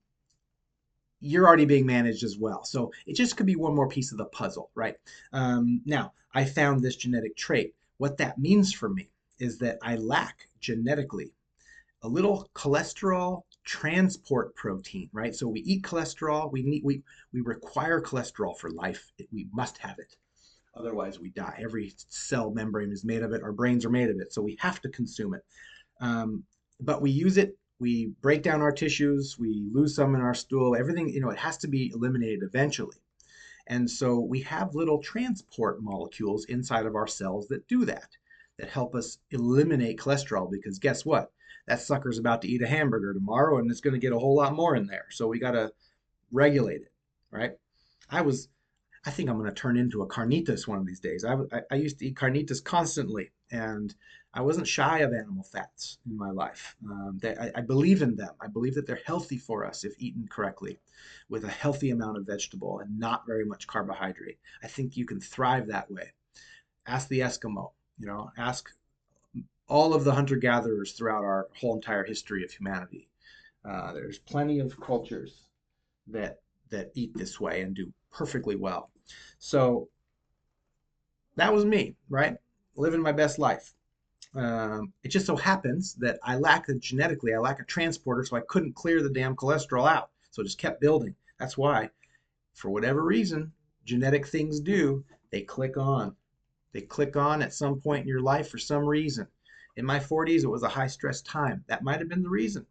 you're 1.19 1.47
already 1.47 1.65
being 1.65 1.85
managed 1.85 2.23
as 2.23 2.37
well. 2.37 2.63
So 2.63 2.91
it 3.05 3.15
just 3.15 3.37
could 3.37 3.45
be 3.45 3.55
one 3.55 3.75
more 3.75 3.87
piece 3.87 4.11
of 4.11 4.17
the 4.17 4.25
puzzle, 4.25 4.69
right? 4.75 4.95
Um, 5.33 5.81
now, 5.85 6.13
I 6.33 6.45
found 6.45 6.81
this 6.81 6.95
genetic 6.95 7.35
trait. 7.35 7.73
What 7.97 8.17
that 8.17 8.37
means 8.37 8.73
for 8.73 8.89
me 8.89 9.09
is 9.39 9.57
that 9.59 9.77
I 9.81 9.95
lack 9.95 10.47
genetically 10.59 11.33
a 12.03 12.07
little 12.07 12.49
cholesterol 12.53 13.43
transport 13.67 14.55
protein, 14.55 15.09
right? 15.11 15.35
So 15.35 15.45
we 15.45 15.59
eat 15.59 15.83
cholesterol. 15.83 16.49
We 16.51 16.63
need 16.63 16.83
we 16.85 17.03
we 17.33 17.41
require 17.41 18.01
cholesterol 18.01 18.57
for 18.57 18.71
life. 18.71 19.11
We 19.31 19.47
must 19.53 19.77
have 19.79 19.99
it. 19.99 20.15
Otherwise, 20.73 21.19
we 21.19 21.31
die. 21.31 21.59
Every 21.61 21.93
cell 22.07 22.49
membrane 22.51 22.91
is 22.91 23.03
made 23.03 23.23
of 23.23 23.33
it. 23.33 23.43
Our 23.43 23.51
brains 23.51 23.83
are 23.85 23.89
made 23.89 24.09
of 24.09 24.19
it. 24.19 24.31
So 24.31 24.41
we 24.41 24.55
have 24.59 24.79
to 24.81 24.89
consume 24.89 25.33
it. 25.33 25.41
Um, 25.99 26.43
but 26.79 27.01
we 27.01 27.11
use 27.11 27.37
it. 27.37 27.57
We 27.79 28.13
break 28.21 28.41
down 28.41 28.61
our 28.61 28.71
tissues. 28.71 29.37
We 29.37 29.67
lose 29.73 29.95
some 29.95 30.15
in 30.15 30.21
our 30.21 30.33
stool. 30.33 30.75
Everything, 30.75 31.09
you 31.09 31.19
know, 31.19 31.29
it 31.29 31.37
has 31.37 31.57
to 31.57 31.67
be 31.67 31.91
eliminated 31.93 32.43
eventually. 32.43 32.97
And 33.67 33.89
so 33.89 34.19
we 34.19 34.39
have 34.41 34.75
little 34.75 34.99
transport 34.99 35.81
molecules 35.81 36.45
inside 36.45 36.85
of 36.85 36.95
our 36.95 37.07
cells 37.07 37.47
that 37.49 37.67
do 37.67 37.83
that, 37.85 38.09
that 38.59 38.69
help 38.69 38.95
us 38.95 39.17
eliminate 39.31 39.99
cholesterol. 39.99 40.49
Because 40.49 40.79
guess 40.79 41.03
what? 41.05 41.31
That 41.67 41.81
sucker's 41.81 42.17
about 42.17 42.41
to 42.41 42.47
eat 42.47 42.61
a 42.61 42.67
hamburger 42.67 43.13
tomorrow 43.13 43.57
and 43.59 43.69
it's 43.69 43.81
going 43.81 43.93
to 43.93 43.99
get 43.99 44.13
a 44.13 44.19
whole 44.19 44.35
lot 44.35 44.53
more 44.53 44.75
in 44.75 44.87
there. 44.87 45.05
So 45.11 45.27
we 45.27 45.39
got 45.39 45.51
to 45.51 45.71
regulate 46.31 46.81
it, 46.81 46.91
right? 47.29 47.51
I 48.09 48.21
was, 48.21 48.49
I 49.05 49.11
think 49.11 49.29
I'm 49.29 49.37
going 49.37 49.53
to 49.53 49.61
turn 49.61 49.77
into 49.77 50.01
a 50.01 50.07
carnitas 50.07 50.67
one 50.67 50.79
of 50.79 50.87
these 50.87 50.99
days. 50.99 51.25
I, 51.25 51.35
I, 51.51 51.61
I 51.71 51.75
used 51.75 51.99
to 51.99 52.07
eat 52.07 52.15
carnitas 52.15 52.63
constantly 52.63 53.31
and 53.51 53.93
I 54.33 54.41
wasn't 54.41 54.67
shy 54.67 54.99
of 54.99 55.13
animal 55.13 55.43
fats 55.43 55.97
in 56.09 56.17
my 56.17 56.31
life. 56.31 56.75
Um, 56.85 57.17
they, 57.21 57.35
I, 57.35 57.51
I, 57.55 57.61
believe 57.61 58.01
in 58.01 58.15
them. 58.15 58.33
I 58.41 58.47
believe 58.47 58.75
that 58.75 58.85
they're 58.85 58.99
healthy 59.05 59.37
for 59.37 59.65
us 59.65 59.83
if 59.83 59.93
eaten 59.99 60.27
correctly, 60.29 60.79
with 61.29 61.43
a 61.43 61.49
healthy 61.49 61.91
amount 61.91 62.17
of 62.17 62.25
vegetable 62.25 62.79
and 62.79 62.99
not 62.99 63.25
very 63.25 63.45
much 63.45 63.67
carbohydrate. 63.67 64.37
I 64.61 64.67
think 64.67 64.95
you 64.95 65.05
can 65.05 65.19
thrive 65.19 65.67
that 65.67 65.89
way. 65.89 66.11
Ask 66.85 67.07
the 67.07 67.21
Eskimo. 67.21 67.71
You 67.99 68.07
know, 68.07 68.29
ask 68.37 68.69
all 69.67 69.93
of 69.93 70.03
the 70.03 70.13
hunter 70.13 70.35
gatherers 70.35 70.93
throughout 70.93 71.23
our 71.23 71.47
whole 71.59 71.75
entire 71.75 72.03
history 72.03 72.43
of 72.43 72.51
humanity. 72.51 73.09
Uh, 73.65 73.93
there's 73.93 74.19
plenty 74.19 74.59
of 74.59 74.79
cultures 74.79 75.43
that 76.07 76.39
that 76.69 76.91
eat 76.95 77.15
this 77.15 77.39
way 77.39 77.61
and 77.61 77.75
do 77.75 77.91
perfectly 78.11 78.55
well. 78.55 78.89
So 79.39 79.89
that 81.35 81.53
was 81.53 81.65
me, 81.65 81.95
right? 82.09 82.35
Living 82.75 83.01
my 83.01 83.11
best 83.11 83.39
life. 83.39 83.73
Um, 84.35 84.91
it 85.03 85.09
just 85.09 85.25
so 85.25 85.35
happens 85.35 85.95
that 85.95 86.19
I 86.23 86.35
lack 86.35 86.67
a 86.69 86.75
genetically, 86.75 87.33
I 87.33 87.37
lack 87.37 87.59
a 87.61 87.65
transporter, 87.65 88.23
so 88.25 88.35
I 88.35 88.41
couldn't 88.41 88.75
clear 88.75 89.01
the 89.01 89.09
damn 89.09 89.35
cholesterol 89.35 89.89
out. 89.89 90.09
So 90.31 90.41
it 90.41 90.45
just 90.45 90.57
kept 90.57 90.81
building. 90.81 91.15
That's 91.39 91.57
why, 91.57 91.89
for 92.53 92.69
whatever 92.69 93.03
reason, 93.03 93.51
genetic 93.85 94.27
things 94.27 94.59
do, 94.59 95.03
they 95.31 95.41
click 95.41 95.77
on. 95.77 96.15
They 96.73 96.81
click 96.81 97.15
on 97.15 97.41
at 97.41 97.53
some 97.53 97.79
point 97.79 98.01
in 98.01 98.07
your 98.07 98.21
life 98.21 98.49
for 98.49 98.57
some 98.57 98.85
reason. 98.85 99.27
In 99.77 99.85
my 99.85 99.99
40s, 99.99 100.43
it 100.43 100.49
was 100.49 100.63
a 100.63 100.69
high 100.69 100.87
stress 100.87 101.21
time. 101.21 101.63
That 101.67 101.83
might 101.83 101.99
have 101.99 102.09
been 102.09 102.23
the 102.23 102.29
reason. 102.29 102.65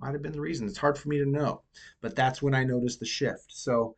Might 0.00 0.12
have 0.12 0.22
been 0.22 0.32
the 0.32 0.40
reason. 0.40 0.66
It's 0.66 0.76
hard 0.76 0.98
for 0.98 1.08
me 1.08 1.18
to 1.18 1.24
know, 1.24 1.62
but 2.00 2.16
that's 2.16 2.42
when 2.42 2.54
I 2.54 2.64
noticed 2.64 2.98
the 2.98 3.06
shift. 3.06 3.52
So 3.52 3.94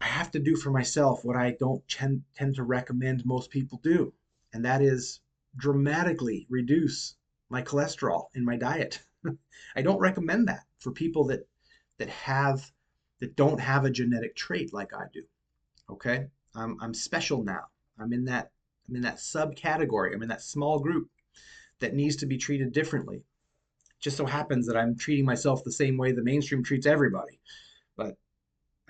I 0.00 0.06
have 0.06 0.30
to 0.30 0.38
do 0.38 0.56
for 0.56 0.70
myself 0.70 1.22
what 1.22 1.36
I 1.36 1.54
don't 1.60 1.86
tend, 1.86 2.22
tend 2.34 2.54
to 2.54 2.62
recommend 2.62 3.26
most 3.26 3.50
people 3.50 3.78
do, 3.82 4.14
and 4.54 4.64
that 4.64 4.80
is 4.80 5.20
dramatically 5.54 6.46
reduce 6.48 7.16
my 7.50 7.62
cholesterol 7.62 8.28
in 8.34 8.44
my 8.44 8.56
diet. 8.56 9.02
I 9.76 9.82
don't 9.82 10.00
recommend 10.00 10.48
that 10.48 10.64
for 10.78 10.92
people 10.92 11.24
that 11.26 11.46
that 11.98 12.08
have 12.08 12.72
that 13.20 13.36
don't 13.36 13.60
have 13.60 13.84
a 13.84 13.90
genetic 13.90 14.34
trait 14.34 14.72
like 14.72 14.94
I 14.94 15.04
do. 15.12 15.22
Okay? 15.90 16.28
I'm 16.54 16.78
I'm 16.80 16.94
special 16.94 17.44
now. 17.44 17.66
I'm 17.98 18.14
in 18.14 18.24
that 18.24 18.50
I'm 18.88 18.96
in 18.96 19.02
that 19.02 19.16
subcategory. 19.16 20.14
I'm 20.14 20.22
in 20.22 20.28
that 20.28 20.42
small 20.42 20.78
group 20.78 21.08
that 21.80 21.94
needs 21.94 22.16
to 22.16 22.26
be 22.26 22.38
treated 22.38 22.72
differently 22.72 23.22
just 24.02 24.16
so 24.16 24.26
happens 24.26 24.66
that 24.66 24.76
I'm 24.76 24.96
treating 24.96 25.24
myself 25.24 25.64
the 25.64 25.72
same 25.72 25.96
way 25.96 26.12
the 26.12 26.24
mainstream 26.24 26.62
treats 26.62 26.86
everybody. 26.86 27.38
But 27.96 28.16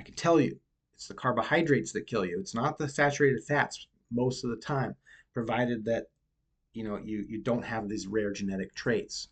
I 0.00 0.02
can 0.02 0.14
tell 0.14 0.40
you, 0.40 0.59
it's 0.94 1.07
the 1.07 1.14
carbohydrates 1.14 1.92
that 1.92 2.07
kill 2.07 2.24
you. 2.24 2.40
It's 2.40 2.55
not 2.55 2.78
the 2.78 2.88
saturated 2.88 3.44
fats 3.44 3.87
most 4.11 4.42
of 4.42 4.50
the 4.50 4.57
time, 4.57 4.96
provided 5.35 5.85
that 5.85 6.07
you 6.72 6.85
know 6.85 6.96
you, 6.96 7.24
you 7.28 7.38
don't 7.38 7.64
have 7.64 7.88
these 7.88 8.07
rare 8.07 8.33
genetic 8.33 8.74
traits. 8.74 9.28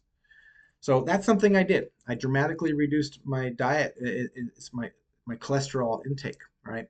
So 0.81 1.03
that's 1.03 1.27
something 1.27 1.57
I 1.57 1.63
did. 1.63 1.89
I 2.07 2.15
dramatically 2.15 2.73
reduced 2.75 3.21
my 3.25 3.51
diet. 3.51 3.95
it's 3.99 4.73
my 4.73 4.91
my 5.27 5.37
cholesterol 5.37 6.05
intake, 6.07 6.41
right? 6.65 6.87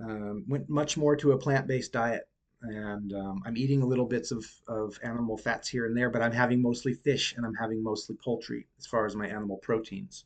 Um, 0.00 0.44
went 0.48 0.68
much 0.68 0.96
more 0.96 1.16
to 1.16 1.32
a 1.32 1.38
plant-based 1.38 1.92
diet 1.92 2.28
and 2.62 3.12
um, 3.12 3.42
I'm 3.46 3.56
eating 3.56 3.82
a 3.82 3.86
little 3.86 4.06
bits 4.06 4.30
of, 4.32 4.44
of 4.66 4.98
animal 5.02 5.36
fats 5.36 5.68
here 5.68 5.86
and 5.86 5.96
there, 5.96 6.10
but 6.10 6.22
I'm 6.22 6.32
having 6.32 6.60
mostly 6.60 6.94
fish 6.94 7.34
and 7.36 7.46
I'm 7.46 7.54
having 7.54 7.82
mostly 7.82 8.16
poultry 8.16 8.66
as 8.78 8.86
far 8.86 9.06
as 9.06 9.14
my 9.14 9.26
animal 9.28 9.58
proteins. 9.58 10.24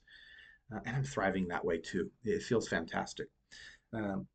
Uh, 0.72 0.80
and 0.86 0.96
I'm 0.96 1.04
thriving 1.04 1.48
that 1.48 1.64
way 1.64 1.78
too. 1.78 2.10
It 2.24 2.42
feels 2.42 2.68
fantastic. 2.68 3.28
Um, 3.92 4.26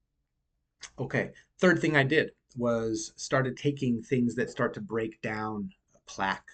okay, 1.00 1.32
third 1.60 1.80
thing 1.80 1.96
I 1.96 2.04
did 2.04 2.32
was 2.56 3.14
started 3.16 3.58
taking 3.58 4.04
things 4.04 4.36
that 4.36 4.50
start 4.50 4.74
to 4.76 4.82
break 4.82 5.22
down 5.22 5.72
plaque. 6.06 6.48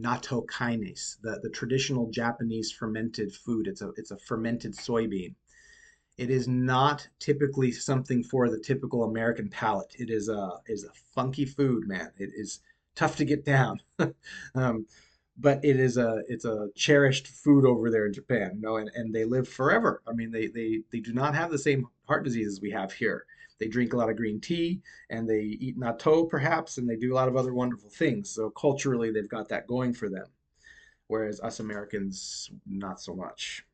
Natto 0.00 0.46
kinase, 0.46 1.20
the, 1.22 1.40
the 1.42 1.50
traditional 1.50 2.08
Japanese 2.10 2.70
fermented 2.70 3.34
food. 3.34 3.66
It's 3.66 3.82
a, 3.82 3.90
it's 3.96 4.12
a 4.12 4.18
fermented 4.18 4.76
soybean. 4.76 5.34
It 6.18 6.30
is 6.30 6.48
not 6.48 7.08
typically 7.20 7.70
something 7.70 8.24
for 8.24 8.50
the 8.50 8.58
typical 8.58 9.04
American 9.04 9.48
palate. 9.48 9.94
It 9.98 10.10
is 10.10 10.28
a 10.28 10.60
is 10.66 10.84
a 10.84 10.92
funky 11.14 11.44
food, 11.44 11.86
man. 11.86 12.10
It 12.18 12.30
is 12.34 12.60
tough 12.96 13.16
to 13.16 13.24
get 13.24 13.44
down, 13.44 13.80
um, 14.56 14.86
but 15.38 15.64
it 15.64 15.78
is 15.78 15.96
a 15.96 16.22
it's 16.28 16.44
a 16.44 16.70
cherished 16.74 17.28
food 17.28 17.64
over 17.64 17.88
there 17.90 18.06
in 18.06 18.12
Japan. 18.12 18.52
You 18.56 18.60
know, 18.60 18.76
and, 18.78 18.90
and 18.96 19.14
they 19.14 19.24
live 19.24 19.48
forever. 19.48 20.02
I 20.08 20.12
mean, 20.12 20.32
they 20.32 20.48
they 20.48 20.82
they 20.90 21.00
do 21.00 21.12
not 21.12 21.36
have 21.36 21.50
the 21.52 21.58
same 21.58 21.86
heart 22.08 22.24
diseases 22.24 22.60
we 22.60 22.72
have 22.72 22.92
here. 22.92 23.24
They 23.60 23.68
drink 23.68 23.92
a 23.92 23.96
lot 23.96 24.10
of 24.10 24.16
green 24.16 24.40
tea 24.40 24.82
and 25.10 25.28
they 25.28 25.40
eat 25.40 25.78
natto 25.78 26.28
perhaps, 26.28 26.78
and 26.78 26.88
they 26.88 26.96
do 26.96 27.12
a 27.12 27.16
lot 27.16 27.28
of 27.28 27.36
other 27.36 27.54
wonderful 27.54 27.90
things. 27.90 28.30
So 28.30 28.50
culturally, 28.50 29.12
they've 29.12 29.28
got 29.28 29.48
that 29.50 29.68
going 29.68 29.94
for 29.94 30.08
them, 30.08 30.26
whereas 31.06 31.40
us 31.40 31.60
Americans 31.60 32.50
not 32.66 33.00
so 33.00 33.14
much. 33.14 33.64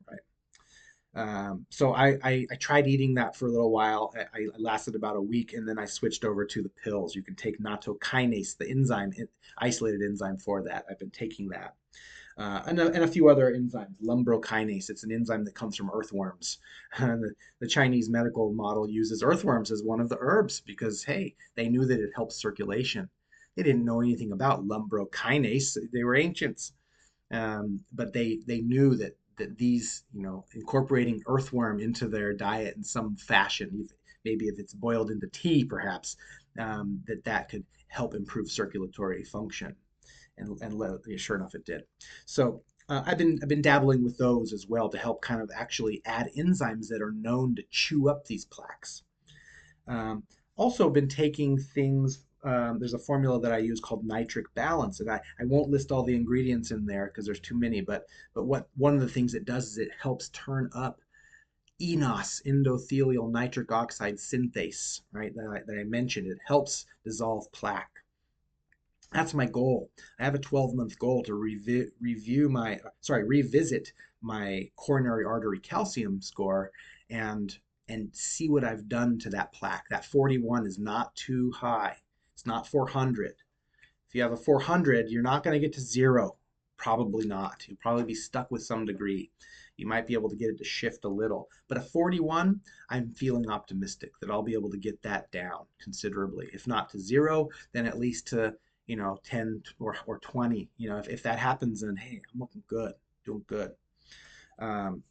Um, 1.14 1.64
so 1.70 1.94
I, 1.94 2.18
I, 2.24 2.46
I, 2.50 2.57
tried 2.57 2.88
eating 2.88 3.14
that 3.14 3.37
for 3.37 3.46
a 3.46 3.50
little 3.50 3.70
while. 3.70 4.12
I, 4.16 4.40
I, 4.40 4.46
lasted 4.59 4.96
about 4.96 5.14
a 5.14 5.20
week, 5.20 5.53
and 5.53 5.68
then 5.68 5.79
I 5.79 5.85
switched 5.85 6.24
over 6.24 6.44
to 6.44 6.62
the 6.62 6.68
pills. 6.68 7.14
You 7.14 7.22
can 7.22 7.37
take 7.37 7.61
nattokinase, 7.61 8.57
the 8.57 8.68
enzyme, 8.68 9.12
isolated 9.59 10.03
enzyme 10.03 10.38
for 10.38 10.62
that. 10.64 10.85
I've 10.90 10.98
been 10.98 11.11
taking 11.11 11.48
that. 11.50 11.74
Uh, 12.37 12.62
and, 12.66 12.81
a, 12.81 12.87
and, 12.87 13.05
a, 13.05 13.09
few 13.09 13.29
other 13.29 13.53
enzymes. 13.53 14.03
Lumbrokinase, 14.03 14.90
it's 14.90 15.05
an 15.05 15.12
enzyme 15.12 15.44
that 15.44 15.55
comes 15.55 15.77
from 15.77 15.90
earthworms. 15.94 16.59
the, 16.98 17.33
the, 17.61 17.68
Chinese 17.68 18.11
medical 18.11 18.53
model 18.53 18.90
uses 18.90 19.22
earthworms 19.22 19.70
as 19.70 19.85
one 19.85 20.00
of 20.00 20.09
the 20.09 20.18
herbs 20.18 20.61
because, 20.61 21.05
hey, 21.05 21.37
they 21.55 21.68
knew 21.68 21.85
that 21.85 22.00
it 22.00 22.11
helps 22.16 22.42
circulation. 22.42 23.09
They 23.55 23.62
didn't 23.62 23.85
know 23.85 24.00
anything 24.00 24.33
about 24.33 24.66
lumbrokinase. 24.66 25.79
They 25.92 26.03
were 26.03 26.16
ancients. 26.16 26.72
Um, 27.31 27.81
but 27.92 28.12
they, 28.12 28.40
they 28.48 28.62
knew 28.62 28.96
that 28.96 29.16
that 29.37 29.59
these, 29.59 30.05
you 30.12 30.23
know, 30.23 30.44
incorporating 30.55 31.23
earthworm 31.27 31.81
into 31.81 32.09
their 32.09 32.33
diet 32.33 32.77
in 32.77 32.83
some 32.85 33.16
fashion, 33.16 33.88
maybe 34.25 34.47
if 34.47 34.59
it's 34.59 34.75
boiled 34.75 35.11
into 35.11 35.27
tea, 35.29 35.64
perhaps, 35.64 36.16
um, 36.59 37.03
that 37.07 37.25
that 37.25 37.49
could 37.49 37.64
help 37.88 38.14
improve 38.14 38.51
circulatory 38.51 39.25
function. 39.25 39.77
And, 40.37 40.61
and 40.61 41.20
sure 41.20 41.37
enough, 41.37 41.55
it 41.55 41.64
did. 41.64 41.83
So 42.27 42.62
uh, 42.88 43.03
I've 43.07 43.18
been 43.18 43.38
I've 43.42 43.49
been 43.49 43.62
dabbling 43.62 44.03
with 44.03 44.18
those 44.18 44.53
as 44.53 44.66
well 44.68 44.88
to 44.88 44.99
help 44.99 45.23
kind 45.23 45.40
of 45.40 45.51
actually 45.55 46.03
add 46.05 46.31
enzymes 46.37 46.88
that 46.88 47.01
are 47.01 47.12
known 47.12 47.55
to 47.57 47.62
chew 47.70 48.09
up 48.09 48.25
these 48.27 48.44
plaques. 48.44 49.03
Um, 49.87 50.25
also 50.57 50.90
been 50.90 51.09
taking 51.09 51.59
things 51.59 52.25
um, 52.44 52.78
there's 52.78 52.94
a 52.94 52.98
formula 52.98 53.40
that 53.40 53.52
I 53.52 53.59
use 53.59 53.80
called 53.80 54.04
nitric 54.04 54.52
balance, 54.54 55.00
and 55.00 55.11
I, 55.11 55.20
I 55.40 55.44
won't 55.44 55.70
list 55.70 55.90
all 55.90 56.02
the 56.02 56.14
ingredients 56.14 56.70
in 56.70 56.87
there 56.87 57.07
because 57.07 57.26
there's 57.26 57.40
too 57.40 57.59
many. 57.59 57.80
But 57.80 58.07
but 58.35 58.44
what 58.44 58.68
one 58.76 58.94
of 58.94 59.00
the 59.00 59.09
things 59.09 59.35
it 59.35 59.44
does 59.44 59.66
is 59.68 59.78
it 59.78 59.90
helps 60.00 60.28
turn 60.30 60.70
up 60.74 61.00
eNOS, 61.80 62.42
endothelial 62.46 63.30
nitric 63.30 63.72
oxide 63.72 64.16
synthase, 64.16 65.00
right? 65.12 65.35
That 65.35 65.46
I, 65.46 65.62
that 65.66 65.78
I 65.80 65.85
mentioned. 65.85 66.26
It 66.26 66.38
helps 66.46 66.87
dissolve 67.04 67.50
plaque. 67.52 67.90
That's 69.12 69.35
my 69.35 69.46
goal. 69.46 69.90
I 70.18 70.24
have 70.24 70.35
a 70.35 70.40
12 70.40 70.74
month 70.74 70.98
goal 70.98 71.22
to 71.24 71.33
revi- 71.33 71.90
review 72.00 72.48
my, 72.48 72.80
sorry, 73.00 73.24
revisit 73.24 73.92
my 74.20 74.70
coronary 74.76 75.24
artery 75.24 75.61
calcium 75.61 76.20
score 76.20 76.72
and 77.11 77.57
and 77.88 78.09
see 78.14 78.48
what 78.48 78.64
I've 78.64 78.88
done 78.88 79.18
to 79.20 79.30
that 79.30 79.52
plaque. 79.52 79.88
That 79.90 80.07
41 80.07 80.66
is 80.66 80.78
not 80.78 81.14
too 81.14 81.52
high. 81.52 81.98
It's 82.44 82.48
not 82.50 82.66
400. 82.66 83.37
If 84.07 84.14
you 84.14 84.20
have 84.20 84.33
a 84.33 84.37
400, 84.37 85.09
you're 85.09 85.22
not 85.22 85.42
going 85.42 85.54
to 85.54 85.66
get 85.66 85.72
to 85.76 85.80
zero. 85.80 86.37
Probably 86.76 87.26
not. 87.26 87.64
You'll 87.66 87.78
probably 87.78 88.04
be 88.04 88.14
stuck 88.14 88.50
with 88.50 88.62
some 88.62 88.85
degree. 88.85 89.30
You 89.78 89.87
might 89.87 90.07
be 90.07 90.12
able 90.12 90.28
to 90.28 90.37
get 90.37 90.50
it 90.50 90.59
to 90.59 90.64
shift 90.64 91.07
a 91.07 91.09
little. 91.09 91.48
But 91.68 91.78
a 91.78 91.80
41, 91.80 92.61
I'm 92.90 93.14
feeling 93.14 93.48
optimistic 93.48 94.12
that 94.20 94.30
I'll 94.30 94.42
be 94.42 94.52
able 94.52 94.68
to 94.72 94.76
get 94.76 95.00
that 95.00 95.33
down 95.33 95.64
considerably. 95.83 96.50
If 96.52 96.66
not 96.66 96.90
to 96.90 96.98
zero, 96.98 97.48
then 97.72 97.87
at 97.87 97.98
least 97.98 98.26
to, 98.28 98.52
you 98.87 98.96
know, 98.96 99.18
10 99.24 99.62
or, 99.80 99.96
or 100.07 100.18
20. 100.18 100.68
You 100.76 100.90
know, 100.90 100.98
if, 100.98 101.09
if 101.09 101.22
that 101.22 101.38
happens, 101.38 101.80
then 101.80 101.96
hey, 101.96 102.20
I'm 102.35 102.40
looking 102.40 102.62
good, 102.68 102.92
doing 103.24 103.44
good. 103.46 103.70
Um, 104.59 105.02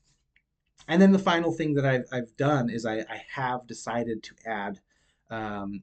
and 0.88 1.02
then 1.02 1.12
the 1.12 1.18
final 1.18 1.52
thing 1.52 1.74
that 1.74 1.86
I've, 1.86 2.06
I've 2.12 2.38
done 2.38 2.70
is 2.70 2.86
I, 2.86 3.00
I 3.00 3.24
have 3.34 3.66
decided 3.66 4.22
to 4.22 4.36
add 4.46 4.80
um, 5.32 5.82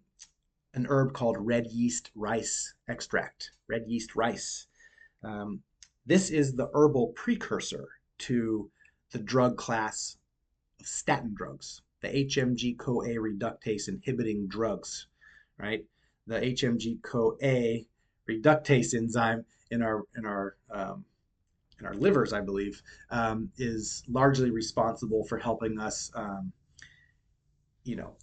an 0.74 0.86
herb 0.88 1.12
called 1.12 1.36
red 1.38 1.66
yeast 1.66 2.10
rice 2.14 2.74
extract, 2.88 3.52
red 3.68 3.84
yeast 3.86 4.14
rice. 4.14 4.66
Um, 5.22 5.62
this 6.06 6.30
is 6.30 6.54
the 6.54 6.70
herbal 6.72 7.08
precursor 7.08 7.88
to 8.18 8.70
the 9.10 9.18
drug 9.18 9.56
class 9.56 10.16
of 10.78 10.86
statin 10.86 11.34
drugs, 11.34 11.82
the 12.00 12.08
HMG 12.08 12.78
CoA 12.78 13.16
reductase 13.16 13.88
inhibiting 13.88 14.46
drugs, 14.46 15.06
right? 15.58 15.84
The 16.26 16.40
HMG 16.40 17.02
CoA 17.02 17.84
reductase 18.28 18.94
enzyme 18.94 19.44
in 19.70 19.82
our 19.82 20.04
in 20.16 20.24
our 20.24 20.56
um, 20.70 21.04
in 21.80 21.86
our 21.86 21.94
livers, 21.94 22.32
I 22.32 22.40
believe, 22.40 22.82
um, 23.10 23.50
is 23.56 24.02
largely 24.08 24.50
responsible 24.50 25.24
for 25.24 25.38
helping 25.38 25.78
us, 25.80 26.10
um, 26.14 26.52
you 27.84 27.96
know, 27.96 28.16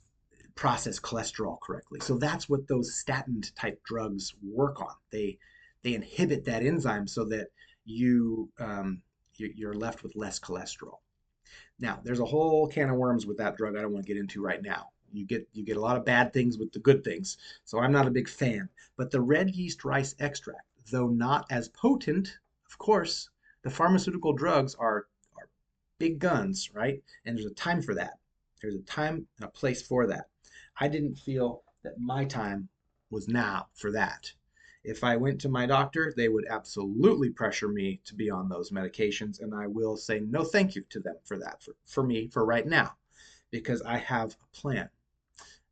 process 0.58 1.00
cholesterol 1.00 1.62
correctly. 1.62 2.00
So 2.02 2.18
that's 2.18 2.50
what 2.50 2.68
those 2.68 2.96
statin 2.96 3.42
type 3.56 3.82
drugs 3.86 4.34
work 4.44 4.82
on. 4.82 4.96
They 5.12 5.38
they 5.84 5.94
inhibit 5.94 6.44
that 6.46 6.64
enzyme 6.64 7.08
so 7.08 7.24
that 7.26 7.48
you 7.86 8.50
um, 8.60 9.02
you're 9.38 9.76
left 9.76 10.04
with 10.04 10.16
less 10.16 10.40
cholesterol. 10.40 10.98
Now, 11.80 12.00
there's 12.04 12.20
a 12.20 12.26
whole 12.26 12.68
can 12.68 12.90
of 12.90 12.98
worms 12.98 13.26
with 13.26 13.38
that 13.38 13.56
drug 13.56 13.78
I 13.78 13.82
don't 13.82 13.94
want 13.94 14.06
to 14.06 14.14
get 14.14 14.20
into 14.20 14.42
right 14.42 14.62
now. 14.62 14.90
You 15.14 15.26
get 15.26 15.48
you 15.54 15.64
get 15.64 15.78
a 15.78 15.82
lot 15.82 15.96
of 15.96 16.04
bad 16.04 16.34
things 16.34 16.58
with 16.58 16.74
the 16.74 16.80
good 16.80 17.04
things. 17.04 17.38
So 17.64 17.80
I'm 17.80 17.92
not 17.92 18.08
a 18.08 18.12
big 18.12 18.28
fan. 18.28 18.68
But 18.98 19.12
the 19.12 19.22
red 19.22 19.52
yeast 19.52 19.86
rice 19.86 20.16
extract, 20.20 20.66
though 20.92 21.08
not 21.08 21.46
as 21.50 21.70
potent, 21.70 22.40
of 22.66 22.78
course, 22.78 23.30
the 23.62 23.70
pharmaceutical 23.70 24.34
drugs 24.34 24.76
are 24.76 25.06
are 25.38 25.50
big 26.00 26.20
guns, 26.20 26.72
right? 26.74 27.02
And 27.26 27.38
there's 27.38 27.46
a 27.46 27.54
time 27.54 27.82
for 27.82 27.94
that. 27.94 28.18
There's 28.62 28.76
a 28.76 28.80
time 28.80 29.28
and 29.38 29.48
a 29.48 29.52
place 29.52 29.82
for 29.82 30.08
that. 30.08 30.28
I 30.80 30.88
didn't 30.88 31.16
feel 31.16 31.64
that 31.84 32.00
my 32.00 32.26
time 32.26 32.70
was 33.10 33.28
now 33.28 33.68
for 33.74 33.92
that. 33.92 34.32
If 34.84 35.04
I 35.04 35.18
went 35.18 35.42
to 35.42 35.50
my 35.50 35.66
doctor, 35.66 36.14
they 36.16 36.30
would 36.30 36.46
absolutely 36.50 37.30
pressure 37.30 37.68
me 37.68 38.00
to 38.06 38.16
be 38.16 38.30
on 38.30 38.48
those 38.48 38.72
medications, 38.72 39.42
and 39.42 39.54
I 39.54 39.68
will 39.68 39.98
say 39.98 40.20
no 40.20 40.44
thank 40.44 40.76
you 40.76 40.84
to 40.90 41.00
them 41.00 41.16
for 41.26 41.38
that, 41.40 41.62
for, 41.62 41.76
for 41.86 42.04
me, 42.04 42.28
for 42.28 42.46
right 42.46 42.66
now, 42.66 42.96
because 43.52 43.82
I 43.82 43.98
have 43.98 44.36
a 44.36 44.58
plan. 44.58 44.90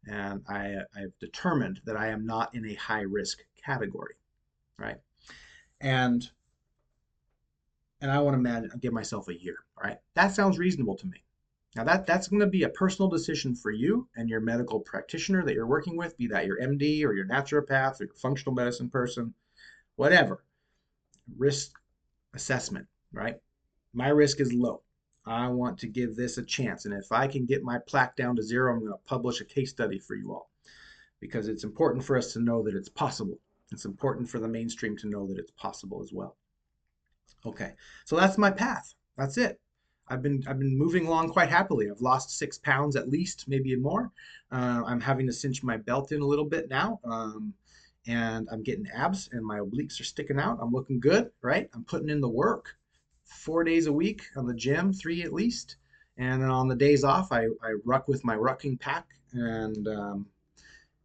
And 0.07 0.43
I, 0.47 0.75
I've 0.95 1.17
determined 1.19 1.81
that 1.85 1.97
I 1.97 2.07
am 2.07 2.25
not 2.25 2.53
in 2.53 2.65
a 2.65 2.75
high 2.75 3.01
risk 3.01 3.39
category, 3.63 4.15
right? 4.77 4.97
And 5.81 6.29
and 8.01 8.11
I 8.11 8.19
want 8.19 8.43
to 8.43 8.77
give 8.77 8.93
myself 8.93 9.29
a 9.29 9.41
year, 9.41 9.57
right? 9.81 9.97
That 10.13 10.35
sounds 10.35 10.59
reasonable 10.59 10.95
to 10.97 11.07
me. 11.07 11.24
Now 11.75 11.83
that 11.83 12.05
that's 12.05 12.29
going 12.29 12.39
to 12.39 12.47
be 12.47 12.63
a 12.63 12.69
personal 12.69 13.09
decision 13.09 13.53
for 13.55 13.71
you 13.71 14.07
and 14.15 14.29
your 14.29 14.39
medical 14.39 14.79
practitioner 14.79 15.43
that 15.43 15.53
you're 15.53 15.67
working 15.67 15.97
with, 15.97 16.17
be 16.17 16.27
that 16.27 16.45
your 16.45 16.59
MD 16.59 17.03
or 17.03 17.13
your 17.13 17.27
naturopath 17.27 17.99
or 17.99 18.05
your 18.05 18.15
functional 18.15 18.55
medicine 18.55 18.89
person, 18.89 19.33
whatever. 19.95 20.43
Risk 21.37 21.71
assessment, 22.33 22.87
right? 23.11 23.35
My 23.93 24.09
risk 24.09 24.39
is 24.39 24.53
low. 24.53 24.81
I 25.25 25.47
want 25.47 25.79
to 25.79 25.87
give 25.87 26.15
this 26.15 26.37
a 26.37 26.43
chance. 26.43 26.85
And 26.85 26.93
if 26.93 27.11
I 27.11 27.27
can 27.27 27.45
get 27.45 27.63
my 27.63 27.79
plaque 27.87 28.15
down 28.15 28.35
to 28.35 28.43
zero, 28.43 28.71
I'm 28.71 28.79
going 28.79 28.91
to 28.91 28.99
publish 29.05 29.41
a 29.41 29.45
case 29.45 29.71
study 29.71 29.99
for 29.99 30.15
you 30.15 30.33
all 30.33 30.51
because 31.19 31.47
it's 31.47 31.63
important 31.63 32.03
for 32.03 32.15
us 32.15 32.33
to 32.33 32.39
know 32.39 32.61
that 32.63 32.75
it's 32.75 32.89
possible. 32.89 33.39
It's 33.71 33.85
important 33.85 34.29
for 34.29 34.39
the 34.39 34.47
mainstream 34.47 34.95
to 34.97 35.09
know 35.09 35.25
that 35.27 35.39
it's 35.39 35.51
possible 35.51 36.01
as 36.03 36.13
well. 36.13 36.37
Okay, 37.45 37.73
so 38.05 38.15
that's 38.15 38.37
my 38.37 38.51
path. 38.51 38.93
That's 39.17 39.37
it. 39.37 39.59
I've 40.07 40.21
been 40.21 40.43
I've 40.47 40.59
been 40.59 40.77
moving 40.77 41.07
along 41.07 41.29
quite 41.29 41.49
happily. 41.49 41.89
I've 41.89 42.01
lost 42.01 42.37
six 42.37 42.57
pounds 42.57 42.95
at 42.95 43.09
least, 43.09 43.47
maybe 43.47 43.75
more. 43.75 44.11
Uh, 44.51 44.83
I'm 44.85 45.01
having 45.01 45.25
to 45.27 45.33
cinch 45.33 45.63
my 45.63 45.77
belt 45.77 46.11
in 46.11 46.21
a 46.21 46.25
little 46.25 46.45
bit 46.45 46.69
now, 46.69 46.99
um, 47.03 47.53
and 48.07 48.47
I'm 48.51 48.61
getting 48.61 48.87
abs, 48.93 49.29
and 49.31 49.43
my 49.43 49.59
obliques 49.59 49.99
are 49.99 50.05
sticking 50.05 50.39
out. 50.39 50.59
I'm 50.61 50.71
looking 50.71 50.99
good, 50.99 51.31
right? 51.41 51.69
I'm 51.73 51.83
putting 51.83 52.09
in 52.09 52.21
the 52.21 52.29
work, 52.29 52.75
four 53.23 53.63
days 53.63 53.87
a 53.87 53.93
week 53.93 54.23
on 54.35 54.45
the 54.45 54.53
gym, 54.53 54.93
three 54.93 55.23
at 55.23 55.33
least, 55.33 55.77
and 56.17 56.41
then 56.41 56.49
on 56.49 56.67
the 56.67 56.75
days 56.75 57.03
off, 57.03 57.31
I, 57.31 57.45
I 57.63 57.75
ruck 57.83 58.07
with 58.07 58.23
my 58.23 58.35
rucking 58.35 58.79
pack, 58.79 59.07
and 59.33 59.87
um, 59.87 60.27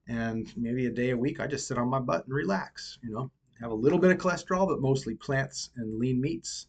and 0.09 0.53
maybe 0.57 0.87
a 0.87 0.91
day 0.91 1.11
a 1.11 1.17
week, 1.17 1.41
I 1.41 1.47
just 1.47 1.67
sit 1.67 1.79
on 1.79 1.89
my 1.89 2.01
butt 2.01 2.27
and 2.27 2.35
relax. 2.35 2.99
You 3.03 3.15
know, 3.15 3.31
have 3.63 3.71
a 3.71 3.75
little 3.75 3.99
bit 3.99 4.11
of 4.11 4.19
cholesterol, 4.19 4.69
but 4.69 4.83
mostly 4.83 5.15
plants 5.15 5.71
and 5.77 5.99
lean 5.99 6.21
meats 6.21 6.67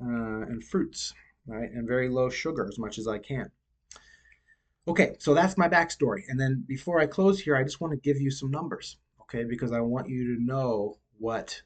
uh, 0.00 0.42
and 0.48 0.64
fruits 0.64 1.14
right? 1.46 1.70
And 1.70 1.86
very 1.86 2.08
low 2.08 2.30
sugar 2.30 2.66
as 2.68 2.78
much 2.78 2.98
as 2.98 3.08
I 3.08 3.18
can. 3.18 3.50
Okay, 4.88 5.14
so 5.18 5.32
that's 5.32 5.56
my 5.56 5.68
backstory. 5.68 6.22
And 6.28 6.40
then 6.40 6.64
before 6.66 7.00
I 7.00 7.06
close 7.06 7.40
here, 7.40 7.56
I 7.56 7.62
just 7.62 7.80
want 7.80 7.92
to 7.92 8.00
give 8.00 8.20
you 8.20 8.30
some 8.30 8.50
numbers, 8.50 8.96
okay? 9.20 9.44
Because 9.44 9.72
I 9.72 9.80
want 9.80 10.08
you 10.08 10.34
to 10.34 10.42
know 10.42 10.98
what 11.18 11.62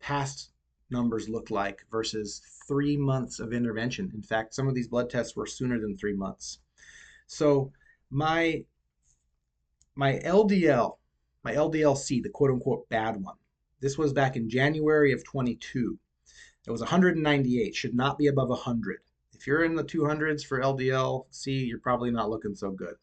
past 0.00 0.50
numbers 0.90 1.28
look 1.28 1.50
like 1.50 1.84
versus 1.90 2.40
three 2.66 2.96
months 2.96 3.40
of 3.40 3.52
intervention. 3.52 4.10
In 4.14 4.22
fact, 4.22 4.54
some 4.54 4.68
of 4.68 4.74
these 4.74 4.88
blood 4.88 5.10
tests 5.10 5.36
were 5.36 5.46
sooner 5.46 5.78
than 5.78 5.96
three 5.96 6.14
months. 6.14 6.60
So 7.26 7.72
my 8.10 8.64
my 9.94 10.20
LDL, 10.24 10.96
my 11.44 11.52
LDLC, 11.52 12.22
the 12.22 12.30
quote 12.30 12.50
unquote 12.50 12.88
bad 12.88 13.22
one, 13.22 13.36
this 13.80 13.98
was 13.98 14.12
back 14.12 14.36
in 14.36 14.48
January 14.48 15.12
of 15.12 15.24
22. 15.24 15.98
It 16.66 16.70
was 16.70 16.80
198, 16.80 17.74
should 17.74 17.94
not 17.94 18.18
be 18.18 18.26
above 18.26 18.50
100. 18.50 19.00
If 19.32 19.46
you're 19.46 19.64
in 19.64 19.74
the 19.74 19.84
200s 19.84 20.44
for 20.44 20.60
LDL-C, 20.60 21.50
you're 21.50 21.78
probably 21.78 22.10
not 22.10 22.28
looking 22.28 22.54
so 22.54 22.70
good. 22.70 22.96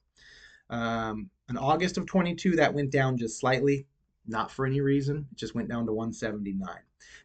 Um, 0.69 1.31
in 1.49 1.57
August 1.57 1.97
of 1.97 2.05
22, 2.05 2.57
that 2.57 2.75
went 2.75 2.91
down 2.91 3.17
just 3.17 3.39
slightly, 3.39 3.87
not 4.27 4.51
for 4.51 4.67
any 4.67 4.81
reason. 4.81 5.27
It 5.31 5.37
just 5.37 5.55
went 5.55 5.69
down 5.69 5.87
to 5.87 5.93
179. 5.93 6.69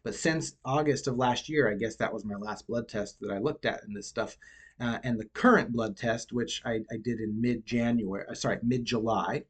But 0.01 0.15
since 0.15 0.55
August 0.65 1.07
of 1.07 1.17
last 1.17 1.49
year, 1.49 1.69
I 1.69 1.75
guess 1.75 1.97
that 1.97 2.11
was 2.13 2.25
my 2.25 2.35
last 2.35 2.65
blood 2.65 2.87
test 2.87 3.19
that 3.19 3.31
I 3.31 3.37
looked 3.37 3.65
at 3.65 3.83
in 3.83 3.93
this 3.93 4.07
stuff. 4.07 4.37
Uh, 4.79 4.97
and 5.03 5.19
the 5.19 5.25
current 5.25 5.71
blood 5.71 5.95
test, 5.95 6.33
which 6.33 6.63
I, 6.65 6.79
I 6.91 6.97
did 7.03 7.19
in 7.19 7.39
mid-January, 7.39 8.25
uh, 8.27 8.33
sorry, 8.33 8.57
mid-July, 8.63 9.43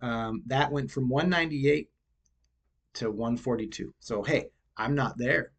um, 0.00 0.42
that 0.46 0.72
went 0.72 0.90
from 0.90 1.10
198 1.10 1.90
to 2.94 3.10
142. 3.10 3.92
So 4.00 4.22
hey, 4.22 4.50
I'm 4.76 4.94
not 4.94 5.18
there 5.18 5.52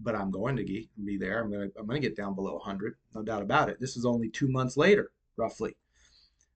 but 0.00 0.14
I'm 0.14 0.30
going 0.30 0.56
to 0.56 0.64
be 0.64 1.16
there. 1.16 1.42
I'm 1.42 1.50
going 1.50 1.70
to 1.70 1.78
I'm 1.78 1.86
going 1.86 2.00
to 2.00 2.08
get 2.08 2.16
down 2.16 2.34
below 2.34 2.54
100, 2.54 2.96
no 3.14 3.22
doubt 3.22 3.42
about 3.42 3.68
it. 3.68 3.80
This 3.80 3.96
is 3.96 4.04
only 4.04 4.28
two 4.28 4.48
months 4.48 4.76
later, 4.76 5.10
roughly. 5.36 5.76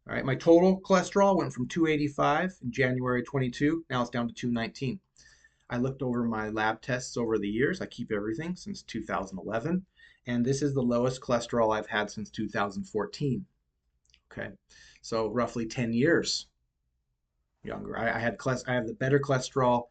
All 0.08 0.14
right, 0.14 0.24
my 0.24 0.34
total 0.34 0.80
cholesterol 0.80 1.36
went 1.36 1.52
from 1.52 1.68
285 1.68 2.56
in 2.62 2.72
January 2.72 3.22
22. 3.22 3.84
Now 3.90 4.00
it's 4.00 4.10
down 4.10 4.28
to 4.28 4.34
219. 4.34 4.98
I 5.68 5.76
looked 5.76 6.02
over 6.02 6.24
my 6.24 6.48
lab 6.48 6.80
tests 6.82 7.16
over 7.16 7.38
the 7.38 7.48
years. 7.48 7.80
I 7.80 7.86
keep 7.86 8.10
everything 8.10 8.56
since 8.56 8.82
2011, 8.82 9.86
and 10.26 10.44
this 10.44 10.62
is 10.62 10.74
the 10.74 10.82
lowest 10.82 11.20
cholesterol 11.20 11.76
I've 11.76 11.86
had 11.86 12.10
since 12.10 12.30
2014. 12.30 13.46
Okay, 14.32 14.48
so 15.00 15.28
roughly 15.28 15.66
10 15.66 15.92
years 15.92 16.46
younger. 17.62 17.96
I, 17.96 18.16
I 18.16 18.18
had 18.18 18.36
I 18.66 18.74
have 18.74 18.86
the 18.86 18.94
better 18.94 19.20
cholesterol 19.20 19.88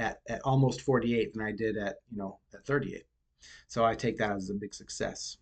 at, 0.00 0.20
at 0.28 0.40
almost 0.42 0.80
48 0.80 1.34
than 1.34 1.42
I 1.42 1.52
did 1.52 1.76
at, 1.76 1.96
you 2.10 2.18
know, 2.18 2.38
at 2.54 2.64
38. 2.64 3.04
So 3.68 3.84
I 3.84 3.94
take 3.94 4.18
that 4.18 4.32
as 4.32 4.50
a 4.50 4.54
big 4.54 4.74
success. 4.74 5.36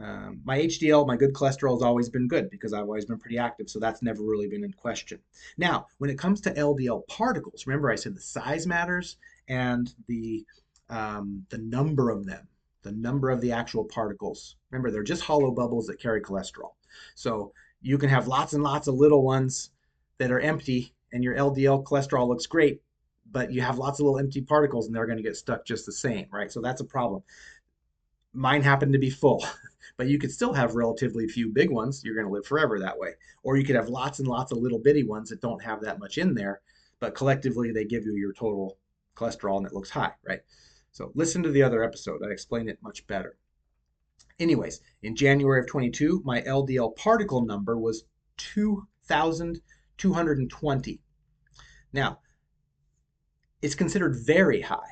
Um, 0.00 0.40
my 0.44 0.58
HDL, 0.58 1.06
my 1.06 1.16
good 1.16 1.34
cholesterol 1.34 1.74
has 1.74 1.82
always 1.82 2.08
been 2.08 2.26
good 2.26 2.48
because 2.48 2.72
I've 2.72 2.84
always 2.84 3.04
been 3.04 3.18
pretty 3.18 3.36
active, 3.36 3.68
so 3.68 3.78
that's 3.78 4.02
never 4.02 4.22
really 4.22 4.48
been 4.48 4.64
in 4.64 4.72
question. 4.72 5.18
Now, 5.58 5.86
when 5.98 6.08
it 6.08 6.18
comes 6.18 6.40
to 6.42 6.54
LDL 6.54 7.06
particles, 7.08 7.66
remember 7.66 7.90
I 7.90 7.96
said 7.96 8.14
the 8.14 8.20
size 8.20 8.66
matters 8.66 9.18
and 9.48 9.94
the 10.08 10.46
um, 10.88 11.44
the 11.50 11.58
number 11.58 12.10
of 12.10 12.24
them, 12.24 12.48
the 12.82 12.92
number 12.92 13.30
of 13.30 13.40
the 13.40 13.52
actual 13.52 13.84
particles. 13.84 14.56
Remember, 14.70 14.90
they're 14.90 15.02
just 15.02 15.22
hollow 15.22 15.50
bubbles 15.50 15.86
that 15.86 16.00
carry 16.00 16.22
cholesterol. 16.22 16.72
So 17.14 17.52
you 17.82 17.98
can 17.98 18.08
have 18.08 18.28
lots 18.28 18.54
and 18.54 18.62
lots 18.62 18.88
of 18.88 18.94
little 18.94 19.22
ones 19.22 19.70
that 20.18 20.30
are 20.30 20.40
empty, 20.40 20.94
and 21.12 21.22
your 21.22 21.34
LDL 21.34 21.84
cholesterol 21.84 22.28
looks 22.28 22.46
great, 22.46 22.80
but 23.32 23.50
you 23.50 23.62
have 23.62 23.78
lots 23.78 23.98
of 23.98 24.04
little 24.04 24.18
empty 24.18 24.42
particles 24.42 24.86
and 24.86 24.94
they're 24.94 25.06
going 25.06 25.16
to 25.16 25.22
get 25.22 25.36
stuck 25.36 25.64
just 25.64 25.86
the 25.86 25.92
same, 25.92 26.26
right? 26.30 26.52
So 26.52 26.60
that's 26.60 26.82
a 26.82 26.84
problem. 26.84 27.22
Mine 28.34 28.62
happened 28.62 28.92
to 28.92 28.98
be 28.98 29.10
full, 29.10 29.44
but 29.96 30.06
you 30.06 30.18
could 30.18 30.30
still 30.30 30.52
have 30.52 30.74
relatively 30.74 31.26
few 31.26 31.48
big 31.48 31.70
ones. 31.70 32.02
You're 32.04 32.14
going 32.14 32.26
to 32.26 32.32
live 32.32 32.46
forever 32.46 32.78
that 32.78 32.98
way. 32.98 33.12
Or 33.42 33.56
you 33.56 33.64
could 33.64 33.76
have 33.76 33.88
lots 33.88 34.18
and 34.18 34.28
lots 34.28 34.52
of 34.52 34.58
little 34.58 34.78
bitty 34.78 35.04
ones 35.04 35.30
that 35.30 35.40
don't 35.40 35.64
have 35.64 35.80
that 35.80 35.98
much 35.98 36.18
in 36.18 36.34
there, 36.34 36.60
but 37.00 37.14
collectively 37.14 37.72
they 37.72 37.84
give 37.84 38.04
you 38.04 38.14
your 38.14 38.34
total 38.34 38.76
cholesterol 39.16 39.56
and 39.56 39.66
it 39.66 39.72
looks 39.72 39.90
high, 39.90 40.12
right? 40.26 40.40
So 40.92 41.10
listen 41.14 41.42
to 41.42 41.50
the 41.50 41.62
other 41.62 41.82
episode. 41.82 42.20
I 42.22 42.30
explain 42.30 42.68
it 42.68 42.78
much 42.82 43.06
better. 43.06 43.38
Anyways, 44.38 44.80
in 45.02 45.16
January 45.16 45.60
of 45.60 45.66
22, 45.66 46.22
my 46.24 46.40
LDL 46.42 46.94
particle 46.96 47.42
number 47.42 47.78
was 47.78 48.04
2,220. 48.38 51.00
Now, 51.92 52.20
it's 53.62 53.74
considered 53.74 54.16
very 54.16 54.60
high 54.60 54.90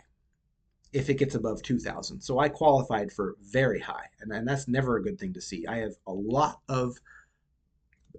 if 0.92 1.10
it 1.10 1.14
gets 1.14 1.34
above 1.34 1.62
2000 1.62 2.20
so 2.20 2.38
i 2.38 2.48
qualified 2.48 3.12
for 3.12 3.36
very 3.42 3.78
high 3.80 4.06
and, 4.20 4.32
and 4.32 4.46
that's 4.46 4.68
never 4.68 4.96
a 4.96 5.02
good 5.02 5.18
thing 5.18 5.32
to 5.32 5.40
see. 5.40 5.66
I 5.66 5.78
have 5.78 5.94
a 6.06 6.12
lot 6.12 6.60
of 6.68 6.96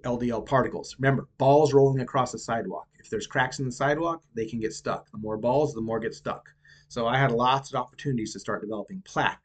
ldl 0.04 0.46
particles. 0.46 0.96
Remember 1.00 1.28
balls 1.38 1.74
rolling 1.74 2.02
across 2.02 2.32
the 2.32 2.40
sidewalk. 2.40 2.88
If 3.00 3.10
there's 3.10 3.28
cracks 3.28 3.60
in 3.60 3.66
the 3.66 3.72
sidewalk 3.72 4.24
they 4.34 4.46
can 4.46 4.60
get 4.60 4.74
stuck. 4.74 5.10
The 5.12 5.18
more 5.18 5.38
balls 5.38 5.74
the 5.74 5.82
more 5.82 6.00
get 6.00 6.16
stuck. 6.16 6.50
So 6.88 7.08
i 7.08 7.18
had 7.18 7.32
lots 7.32 7.74
of 7.74 7.80
opportunities 7.80 8.34
to 8.34 8.40
start 8.40 8.62
developing 8.62 9.02
plaque 9.06 9.42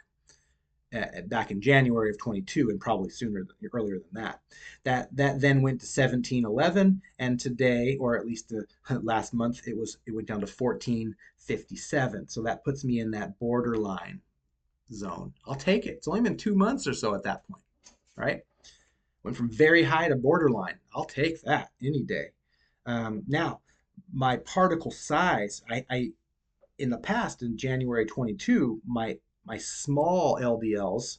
back 1.27 1.51
in 1.51 1.61
January 1.61 2.11
of 2.11 2.19
22 2.19 2.71
and 2.71 2.81
probably 2.81 3.11
sooner 3.11 3.45
than, 3.45 3.71
earlier 3.73 3.99
than 3.99 4.23
that. 4.23 4.41
That 4.85 5.15
that 5.17 5.41
then 5.41 5.63
went 5.63 5.81
to 5.81 5.87
1711 5.87 7.03
and 7.19 7.41
today 7.41 7.97
or 8.01 8.17
at 8.17 8.27
least 8.27 8.53
uh, 8.53 8.99
last 9.03 9.35
month 9.35 9.67
it 9.67 9.77
was 9.77 9.99
it 10.07 10.15
went 10.15 10.29
down 10.29 10.41
to 10.41 10.47
1457. 10.47 12.29
So 12.29 12.43
that 12.43 12.65
puts 12.65 12.85
me 12.85 13.01
in 13.01 13.11
that 13.13 13.39
borderline 13.39 14.21
zone. 14.93 15.33
I'll 15.47 15.55
take 15.55 15.87
it. 15.87 15.95
It's 15.95 16.09
only 16.09 16.21
been 16.21 16.37
2 16.37 16.55
months 16.55 16.87
or 16.87 16.95
so 16.95 17.15
at 17.15 17.25
that 17.25 17.47
point, 17.49 17.63
right? 18.17 18.43
Went 19.23 19.37
from 19.37 19.51
very 19.51 19.83
high 19.83 20.09
to 20.09 20.17
borderline. 20.17 20.79
I'll 20.95 21.05
take 21.05 21.43
that 21.43 21.71
any 21.83 22.05
day. 22.05 22.31
Um, 22.87 23.25
now, 23.27 23.61
my 24.13 24.37
particle 24.37 24.93
size, 24.93 25.63
I, 25.69 25.85
I 25.91 26.13
in 26.79 26.91
the 26.91 26.99
past 26.99 27.43
in 27.43 27.57
January 27.57 28.07
22, 28.07 28.81
my 28.87 29.19
my 29.47 29.57
small 29.57 30.39
LDLs 30.41 31.19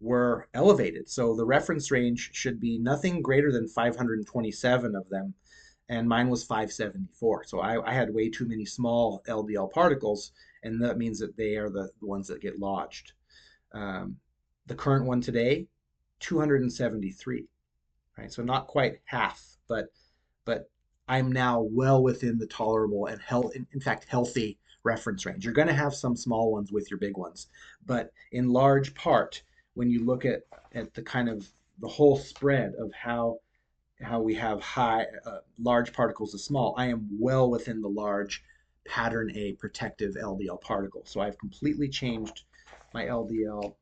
were 0.00 0.48
elevated. 0.54 1.08
So 1.08 1.36
the 1.36 1.44
reference 1.44 1.90
range 1.90 2.30
should 2.32 2.58
be 2.58 2.78
nothing 2.78 3.20
greater 3.20 3.52
than 3.52 3.68
527 3.68 4.96
of 4.96 5.08
them, 5.10 5.34
and 5.88 6.08
mine 6.08 6.30
was 6.30 6.42
574. 6.44 7.44
So 7.44 7.60
I, 7.60 7.86
I 7.88 7.92
had 7.92 8.14
way 8.14 8.30
too 8.30 8.48
many 8.48 8.64
small 8.64 9.22
LDL 9.28 9.70
particles, 9.70 10.32
and 10.62 10.82
that 10.82 10.98
means 10.98 11.18
that 11.18 11.36
they 11.36 11.56
are 11.56 11.68
the, 11.68 11.90
ones 12.00 12.28
that 12.28 12.40
get 12.40 12.58
lodged. 12.58 13.12
Um, 13.72 14.16
the 14.66 14.74
current 14.74 15.04
one 15.04 15.20
today, 15.20 15.66
273. 16.20 17.46
Right, 18.16 18.32
so 18.32 18.42
not 18.42 18.66
quite 18.66 19.00
half, 19.04 19.42
but 19.68 19.86
but 20.44 20.70
I'm 21.08 21.32
now 21.32 21.62
well 21.62 22.02
within 22.02 22.38
the 22.38 22.46
tolerable 22.46 23.06
and 23.06 23.20
health, 23.20 23.52
in 23.54 23.80
fact, 23.80 24.06
healthy 24.08 24.59
reference 24.84 25.26
range. 25.26 25.44
You're 25.44 25.54
going 25.54 25.68
to 25.68 25.74
have 25.74 25.94
some 25.94 26.16
small 26.16 26.52
ones 26.52 26.72
with 26.72 26.90
your 26.90 26.98
big 26.98 27.16
ones, 27.16 27.48
but 27.86 28.12
in 28.32 28.48
large 28.48 28.94
part, 28.94 29.42
when 29.74 29.90
you 29.90 30.04
look 30.04 30.24
at, 30.24 30.42
at 30.74 30.94
the 30.94 31.02
kind 31.02 31.28
of 31.28 31.48
the 31.80 31.88
whole 31.88 32.16
spread 32.16 32.74
of 32.78 32.92
how 32.92 33.38
how 34.02 34.20
we 34.20 34.34
have 34.34 34.62
high 34.62 35.04
uh, 35.26 35.38
large 35.58 35.92
particles 35.92 36.32
to 36.32 36.38
small, 36.38 36.74
I 36.78 36.86
am 36.86 37.06
well 37.18 37.50
within 37.50 37.82
the 37.82 37.88
large 37.88 38.42
pattern 38.86 39.30
A 39.36 39.52
protective 39.52 40.14
LDL 40.14 40.60
particle. 40.60 41.02
So 41.04 41.20
I've 41.20 41.38
completely 41.38 41.88
changed 41.88 42.44
my 42.94 43.04
LDL 43.04 43.74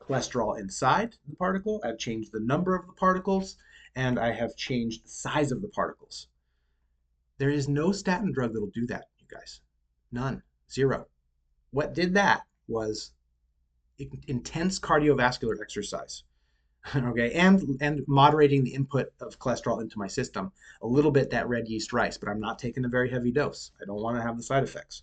cholesterol 0.00 0.58
inside 0.58 1.16
the 1.28 1.36
particle. 1.36 1.80
I've 1.84 1.98
changed 1.98 2.32
the 2.32 2.40
number 2.40 2.76
of 2.76 2.86
the 2.86 2.92
particles, 2.92 3.56
and 3.94 4.18
I 4.18 4.32
have 4.32 4.56
changed 4.56 5.04
the 5.04 5.08
size 5.08 5.50
of 5.50 5.62
the 5.62 5.68
particles. 5.68 6.28
There 7.38 7.50
is 7.50 7.68
no 7.68 7.92
statin 7.92 8.32
drug 8.32 8.52
that'll 8.52 8.68
do 8.68 8.86
that, 8.86 9.06
you 9.18 9.26
guys. 9.28 9.60
None. 10.16 10.42
Zero. 10.70 11.06
What 11.72 11.92
did 11.92 12.14
that 12.14 12.42
was 12.68 13.12
intense 14.26 14.78
cardiovascular 14.78 15.60
exercise. 15.60 16.24
okay, 16.96 17.32
and 17.32 17.76
and 17.80 18.00
moderating 18.06 18.62
the 18.64 18.72
input 18.72 19.08
of 19.20 19.38
cholesterol 19.38 19.82
into 19.82 19.98
my 19.98 20.06
system. 20.06 20.52
A 20.82 20.86
little 20.86 21.10
bit 21.10 21.30
that 21.30 21.48
red 21.48 21.68
yeast 21.68 21.92
rice, 21.92 22.16
but 22.16 22.28
I'm 22.28 22.40
not 22.40 22.58
taking 22.58 22.84
a 22.84 22.88
very 22.88 23.10
heavy 23.10 23.30
dose. 23.30 23.72
I 23.82 23.84
don't 23.84 24.00
want 24.00 24.16
to 24.16 24.22
have 24.22 24.36
the 24.36 24.42
side 24.42 24.62
effects. 24.62 25.02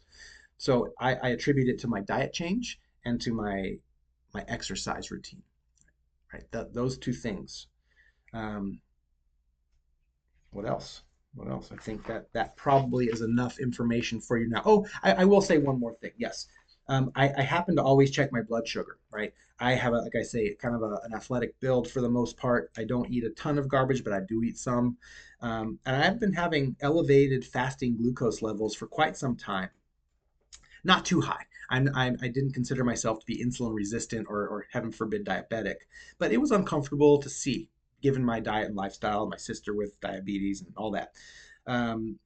So 0.57 0.93
I, 0.99 1.15
I 1.15 1.29
attribute 1.29 1.67
it 1.67 1.79
to 1.79 1.87
my 1.87 2.01
diet 2.01 2.33
change 2.33 2.79
and 3.05 3.21
to 3.21 3.33
my 3.33 3.77
my 4.33 4.43
exercise 4.47 5.11
routine. 5.11 5.43
Right, 6.33 6.51
Th- 6.51 6.67
those 6.71 6.97
two 6.97 7.13
things. 7.13 7.67
Um, 8.33 8.79
what 10.51 10.65
else? 10.65 11.03
What 11.35 11.49
else? 11.49 11.71
I 11.71 11.77
think 11.77 12.05
that 12.07 12.31
that 12.33 12.55
probably 12.55 13.07
is 13.07 13.21
enough 13.21 13.59
information 13.59 14.19
for 14.19 14.37
you 14.37 14.47
now. 14.47 14.61
Oh, 14.65 14.85
I, 15.01 15.13
I 15.13 15.25
will 15.25 15.41
say 15.41 15.57
one 15.57 15.79
more 15.79 15.93
thing. 15.95 16.11
Yes, 16.17 16.47
um, 16.87 17.11
I, 17.15 17.31
I, 17.37 17.41
happen 17.41 17.75
to 17.77 17.83
always 17.83 18.11
check 18.11 18.31
my 18.31 18.41
blood 18.41 18.67
sugar. 18.67 18.97
Right, 19.11 19.33
I 19.59 19.73
have 19.73 19.93
a 19.93 19.97
like 19.97 20.15
I 20.19 20.23
say, 20.23 20.53
kind 20.55 20.75
of 20.75 20.83
a, 20.83 20.99
an 21.05 21.13
athletic 21.13 21.59
build 21.59 21.89
for 21.89 22.01
the 22.01 22.09
most 22.09 22.37
part. 22.37 22.71
I 22.77 22.83
don't 22.83 23.09
eat 23.09 23.23
a 23.23 23.29
ton 23.31 23.57
of 23.57 23.67
garbage, 23.67 24.03
but 24.03 24.13
I 24.13 24.19
do 24.27 24.43
eat 24.43 24.57
some, 24.57 24.97
um, 25.41 25.79
and 25.85 25.95
I've 25.95 26.19
been 26.19 26.33
having 26.33 26.75
elevated 26.81 27.45
fasting 27.45 27.97
glucose 27.97 28.41
levels 28.41 28.75
for 28.75 28.87
quite 28.87 29.17
some 29.17 29.35
time. 29.35 29.69
Not 30.83 31.05
too 31.05 31.21
high. 31.21 31.45
I'm, 31.69 31.89
I'm, 31.95 32.17
I 32.21 32.27
did 32.27 32.43
not 32.43 32.53
consider 32.53 32.83
myself 32.83 33.19
to 33.19 33.25
be 33.25 33.43
insulin 33.43 33.73
resistant 33.73 34.27
or, 34.29 34.47
or 34.47 34.67
heaven 34.71 34.91
forbid 34.91 35.25
diabetic, 35.25 35.77
but 36.19 36.31
it 36.31 36.41
was 36.41 36.51
uncomfortable 36.51 37.17
to 37.19 37.29
see 37.29 37.69
given 38.03 38.23
my 38.23 38.39
diet 38.39 38.67
and 38.67 38.75
lifestyle, 38.75 39.27
my 39.27 39.37
sister 39.37 39.73
with 39.73 39.99
diabetes 40.01 40.61
and 40.61 40.73
all 40.75 40.91
that. 40.91 41.13
Um, 41.65 42.19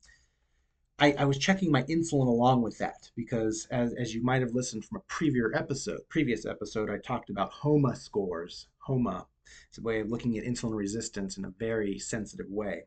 I, 0.99 1.13
I, 1.19 1.25
was 1.25 1.38
checking 1.38 1.71
my 1.71 1.84
insulin 1.84 2.25
along 2.25 2.63
with 2.63 2.80
that 2.80 3.11
because, 3.15 3.67
as, 3.69 3.93
as 3.93 4.15
you 4.15 4.23
might 4.23 4.41
have 4.41 4.55
listened 4.55 4.84
from 4.84 4.97
a 4.97 5.01
previous 5.01 5.51
episode, 5.53 5.99
previous 6.09 6.43
episode, 6.47 6.89
I 6.89 6.97
talked 6.97 7.30
about 7.30 7.51
HOMA 7.51 7.95
scores. 7.95 8.67
HOMA, 8.80 9.28
it's 9.69 9.78
a 9.78 9.84
way 9.84 9.99
of 9.99 10.09
looking 10.09 10.39
at 10.39 10.43
insulin 10.43 10.75
resistance 10.75 11.38
in 11.38 11.45
a 11.45 11.53
very 11.59 11.99
sensitive 11.99 12.49
way. 12.49 12.86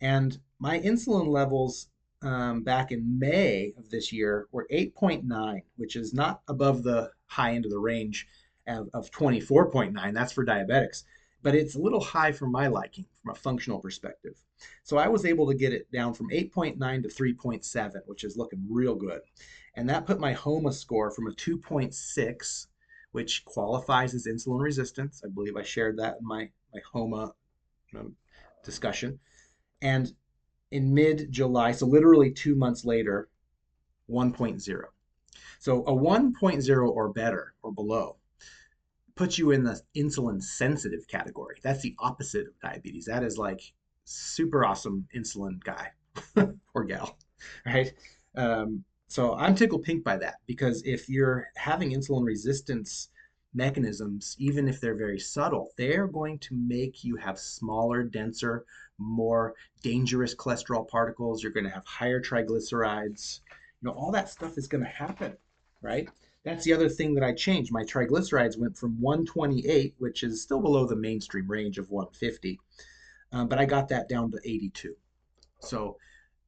And 0.00 0.38
my 0.58 0.80
insulin 0.80 1.28
levels 1.28 1.88
um, 2.22 2.62
back 2.62 2.90
in 2.90 3.18
May 3.18 3.74
of 3.76 3.90
this 3.90 4.10
year 4.10 4.48
were 4.50 4.66
8.9, 4.72 5.60
which 5.76 5.96
is 5.96 6.14
not 6.14 6.40
above 6.48 6.82
the 6.82 7.10
high 7.26 7.52
end 7.52 7.66
of 7.66 7.70
the 7.70 7.78
range 7.78 8.26
of, 8.66 8.88
of 8.94 9.10
24.9. 9.10 10.14
That's 10.14 10.32
for 10.32 10.46
diabetics 10.46 11.04
but 11.44 11.54
it's 11.54 11.74
a 11.74 11.80
little 11.80 12.00
high 12.00 12.32
for 12.32 12.46
my 12.46 12.66
liking 12.66 13.04
from 13.22 13.32
a 13.32 13.38
functional 13.38 13.78
perspective. 13.78 14.34
So 14.82 14.96
I 14.96 15.08
was 15.08 15.26
able 15.26 15.46
to 15.46 15.54
get 15.54 15.74
it 15.74 15.92
down 15.92 16.14
from 16.14 16.30
8.9 16.30 16.78
to 17.02 17.08
3.7, 17.08 17.92
which 18.06 18.24
is 18.24 18.38
looking 18.38 18.64
real 18.68 18.94
good. 18.94 19.20
And 19.76 19.88
that 19.90 20.06
put 20.06 20.18
my 20.18 20.32
HOMA 20.32 20.72
score 20.72 21.10
from 21.10 21.26
a 21.26 21.32
2.6, 21.32 22.66
which 23.12 23.44
qualifies 23.44 24.14
as 24.14 24.26
insulin 24.26 24.62
resistance. 24.62 25.22
I 25.22 25.28
believe 25.28 25.54
I 25.54 25.62
shared 25.62 25.98
that 25.98 26.16
in 26.20 26.26
my, 26.26 26.48
my 26.72 26.80
HOMA 26.92 27.34
discussion. 28.64 29.20
And 29.82 30.14
in 30.70 30.94
mid 30.94 31.30
July, 31.30 31.72
so 31.72 31.84
literally 31.84 32.30
two 32.30 32.54
months 32.54 32.86
later, 32.86 33.28
1.0. 34.08 34.82
So 35.58 35.82
a 35.82 35.92
1.0 35.92 36.88
or 36.88 37.12
better 37.12 37.54
or 37.62 37.70
below 37.70 38.16
puts 39.16 39.38
you 39.38 39.52
in 39.52 39.62
the 39.62 39.80
insulin 39.96 40.42
sensitive 40.42 41.06
category. 41.08 41.56
That's 41.62 41.82
the 41.82 41.94
opposite 41.98 42.46
of 42.46 42.58
diabetes. 42.60 43.04
That 43.06 43.22
is 43.22 43.38
like 43.38 43.60
super 44.04 44.64
awesome 44.64 45.06
insulin 45.14 45.62
guy 45.62 45.90
or 46.74 46.84
gal, 46.84 47.16
right? 47.64 47.92
Um, 48.36 48.84
so 49.08 49.34
I'm 49.34 49.54
tickled 49.54 49.84
pink 49.84 50.02
by 50.02 50.16
that 50.18 50.36
because 50.46 50.82
if 50.84 51.08
you're 51.08 51.48
having 51.56 51.92
insulin 51.92 52.24
resistance 52.24 53.10
mechanisms, 53.54 54.34
even 54.38 54.68
if 54.68 54.80
they're 54.80 54.96
very 54.96 55.20
subtle, 55.20 55.70
they're 55.76 56.08
going 56.08 56.38
to 56.40 56.54
make 56.56 57.04
you 57.04 57.16
have 57.16 57.38
smaller, 57.38 58.02
denser, 58.02 58.64
more 58.98 59.54
dangerous 59.82 60.34
cholesterol 60.34 60.88
particles. 60.88 61.42
You're 61.42 61.52
going 61.52 61.64
to 61.64 61.70
have 61.70 61.86
higher 61.86 62.20
triglycerides. 62.20 63.40
You 63.80 63.88
know, 63.88 63.92
all 63.92 64.10
that 64.12 64.28
stuff 64.28 64.58
is 64.58 64.66
going 64.66 64.82
to 64.82 64.90
happen, 64.90 65.36
right? 65.80 66.08
That's 66.44 66.64
the 66.64 66.74
other 66.74 66.90
thing 66.90 67.14
that 67.14 67.24
I 67.24 67.32
changed. 67.32 67.72
My 67.72 67.84
triglycerides 67.84 68.58
went 68.58 68.76
from 68.76 69.00
128, 69.00 69.94
which 69.98 70.22
is 70.22 70.42
still 70.42 70.60
below 70.60 70.86
the 70.86 70.96
mainstream 70.96 71.50
range 71.50 71.78
of 71.78 71.90
150, 71.90 72.60
um, 73.32 73.48
but 73.48 73.58
I 73.58 73.64
got 73.64 73.88
that 73.88 74.08
down 74.08 74.30
to 74.30 74.38
82. 74.44 74.94
So 75.60 75.96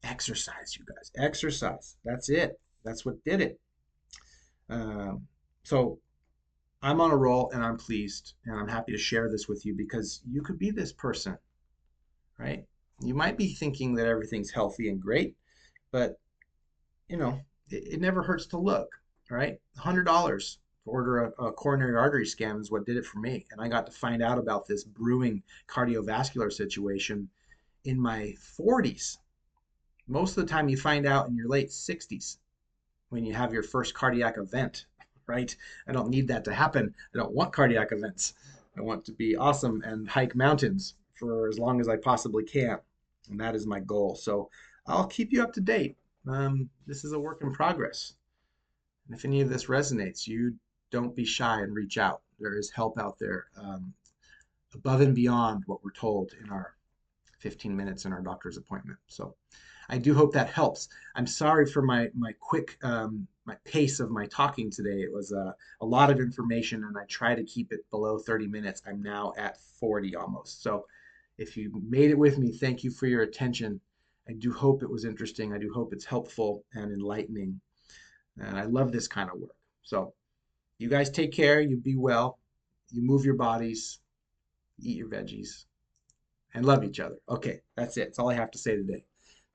exercise, 0.03 0.76
you 0.78 0.84
guys, 0.84 1.11
exercise. 1.16 1.97
That's 2.05 2.28
it. 2.28 2.61
That's 2.84 3.07
what 3.07 3.24
did 3.24 3.40
it. 3.40 3.59
Um, 4.68 5.26
so 5.62 5.99
I'm 6.82 7.01
on 7.01 7.11
a 7.11 7.16
roll 7.16 7.51
and 7.53 7.64
I'm 7.64 7.78
pleased 7.78 8.34
and 8.44 8.59
I'm 8.59 8.68
happy 8.68 8.92
to 8.92 8.99
share 8.99 9.30
this 9.30 9.49
with 9.49 9.64
you 9.64 9.74
because 9.74 10.20
you 10.30 10.42
could 10.42 10.59
be 10.59 10.70
this 10.70 10.92
person, 10.92 11.38
right? 12.38 12.64
You 13.01 13.14
might 13.14 13.38
be 13.38 13.55
thinking 13.55 13.94
that 13.94 14.07
everything's 14.07 14.51
healthy 14.51 14.90
and 14.90 15.01
great, 15.01 15.34
but 15.90 16.20
you 17.09 17.16
know, 17.16 17.40
it, 17.70 17.94
it 17.94 18.01
never 18.01 18.22
hurts 18.22 18.47
to 18.49 18.59
look 18.59 18.88
right? 19.31 19.61
$100 19.79 20.05
to 20.85 20.91
order 20.91 21.24
a, 21.24 21.45
a, 21.45 21.53
coronary 21.53 21.97
artery 21.97 22.27
scan 22.27 22.61
is 22.61 22.70
what 22.70 22.87
did 22.87 22.97
it 22.97 23.05
for 23.05 23.18
me. 23.18 23.47
And 23.51 23.61
I 23.61 23.68
got 23.68 23.87
to 23.87 23.93
find 23.93 24.22
out 24.22 24.39
about 24.39 24.66
this 24.66 24.85
brewing 24.85 25.43
cardiovascular 25.68 26.53
situation 26.53 27.29
in 27.85 28.01
my 28.01 28.35
40s. 28.59 29.18
Most 30.09 30.37
of 30.37 30.45
the 30.45 30.51
time, 30.51 30.68
you 30.68 30.77
find 30.77 31.07
out 31.07 31.29
in 31.29 31.37
your 31.37 31.49
late 31.49 31.70
60s 31.70 32.37
when 33.09 33.24
you 33.24 33.35
have 33.35 33.53
your 33.53 33.62
first 33.62 33.95
cardiac 33.95 34.39
event, 34.39 34.87
right? 35.27 35.55
I 35.89 35.93
don't 35.93 36.11
need 36.11 36.29
that 36.29 36.45
to 36.45 36.55
happen. 36.55 36.95
I 37.14 37.18
don't 37.18 37.35
want 37.35 37.53
cardiac 37.53 37.93
events. 37.93 38.35
I 38.77 38.83
want 38.83 39.05
to 39.07 39.12
be 39.12 39.37
awesome 39.37 39.83
and 39.83 40.09
hike 40.09 40.37
mountains 40.37 40.95
for 41.14 41.49
as 41.49 41.59
long 41.59 41.81
as 41.81 41.89
I 41.89 41.97
possibly 41.97 42.45
can. 42.45 42.79
And 43.31 43.41
that 43.41 43.55
is 43.55 43.66
my 43.66 43.81
goal. 43.81 44.14
So 44.14 44.51
I'll 44.87 45.07
keep 45.07 45.33
you 45.33 45.43
up 45.43 45.53
to 45.55 45.61
date. 45.61 45.97
Um, 46.29 46.68
this 46.87 47.05
is 47.05 47.12
a 47.12 47.18
work 47.18 47.43
in 47.43 47.53
progress. 47.53 48.14
And 49.07 49.16
if 49.16 49.24
any 49.24 49.40
of 49.40 49.48
this 49.48 49.66
resonates, 49.66 50.26
you 50.26 50.54
don't 50.90 51.14
be 51.14 51.24
shy 51.24 51.61
and 51.62 51.74
reach 51.74 51.98
out. 51.98 52.22
There 52.38 52.57
is 52.57 52.70
help 52.70 52.98
out 52.98 53.18
there 53.18 53.46
um, 53.57 53.94
above 54.74 55.00
and 55.00 55.14
beyond 55.14 55.64
what 55.66 55.82
we're 55.84 55.92
told 55.92 56.32
in 56.42 56.50
our 56.50 56.74
15 57.38 57.76
minutes 57.76 58.04
in 58.04 58.12
our 58.12 58.22
doctor's 58.22 58.57
appointment. 58.57 58.98
So 59.07 59.34
I 59.88 59.98
do 59.98 60.14
hope 60.14 60.32
that 60.32 60.50
helps. 60.50 60.88
I'm 61.14 61.26
sorry 61.26 61.66
for 61.66 61.82
my 61.82 62.11
my 62.14 62.32
quick 62.40 62.76
um, 62.82 63.26
my 63.44 63.57
pace 63.64 64.00
of 64.00 64.11
my 64.11 64.26
talking 64.26 64.70
today. 64.70 65.00
It 65.02 65.12
was 65.12 65.32
uh, 65.32 65.52
a 65.80 65.86
lot 65.86 66.11
of 66.11 66.18
information, 66.18 66.84
and 66.84 66.98
I 66.98 67.04
try 67.04 67.34
to 67.34 67.44
keep 67.44 67.72
it 67.72 67.88
below 67.90 68.18
30 68.18 68.48
minutes. 68.48 68.82
I'm 68.86 69.02
now 69.02 69.32
at 69.38 69.61
40 69.61 70.16
almost. 70.16 70.62
So 70.62 70.86
if 71.38 71.57
you 71.57 71.70
made 71.88 72.11
it 72.11 72.18
with 72.18 72.38
me, 72.38 72.50
thank 72.50 72.82
you 72.82 72.90
for 72.90 73.07
your 73.07 73.22
attention. 73.22 73.80
I 74.28 74.32
do 74.32 74.52
hope 74.52 74.82
it 74.82 74.90
was 74.90 75.04
interesting. 75.04 75.52
I 75.52 75.59
do 75.59 75.72
hope 75.72 75.92
it's 75.92 76.04
helpful 76.04 76.64
and 76.74 76.90
enlightening. 76.90 77.61
And 78.39 78.59
I 78.59 78.64
love 78.64 78.93
this 78.93 79.09
kind 79.09 79.30
of 79.30 79.41
work. 79.41 79.57
So 79.82 80.14
you 80.78 80.89
guys 80.89 81.11
take 81.11 81.32
care. 81.32 81.61
You 81.61 81.76
be 81.76 81.97
well. 81.97 82.39
You 82.91 83.03
move 83.03 83.24
your 83.24 83.34
bodies. 83.34 84.01
eat 84.78 84.97
your 84.97 85.09
veggies, 85.09 85.64
and 86.55 86.64
love 86.64 86.84
each 86.84 87.01
other. 87.01 87.16
Okay, 87.28 87.61
that's 87.76 87.97
it. 87.97 88.05
That's 88.05 88.18
all 88.18 88.30
I 88.30 88.34
have 88.34 88.51
to 88.53 88.59
say 88.59 88.76
today. 88.76 89.05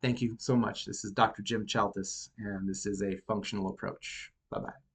Thank 0.02 0.22
you 0.22 0.36
so 0.40 0.56
much. 0.56 0.86
This 0.86 1.04
is 1.06 1.12
Dr. 1.12 1.44
Jim 1.44 1.66
Chaltis, 1.66 2.30
and 2.40 2.68
this 2.68 2.86
is 2.86 3.04
a 3.04 3.18
functional 3.28 3.70
approach. 3.70 4.32
Bye 4.50 4.60
bye. 4.62 4.91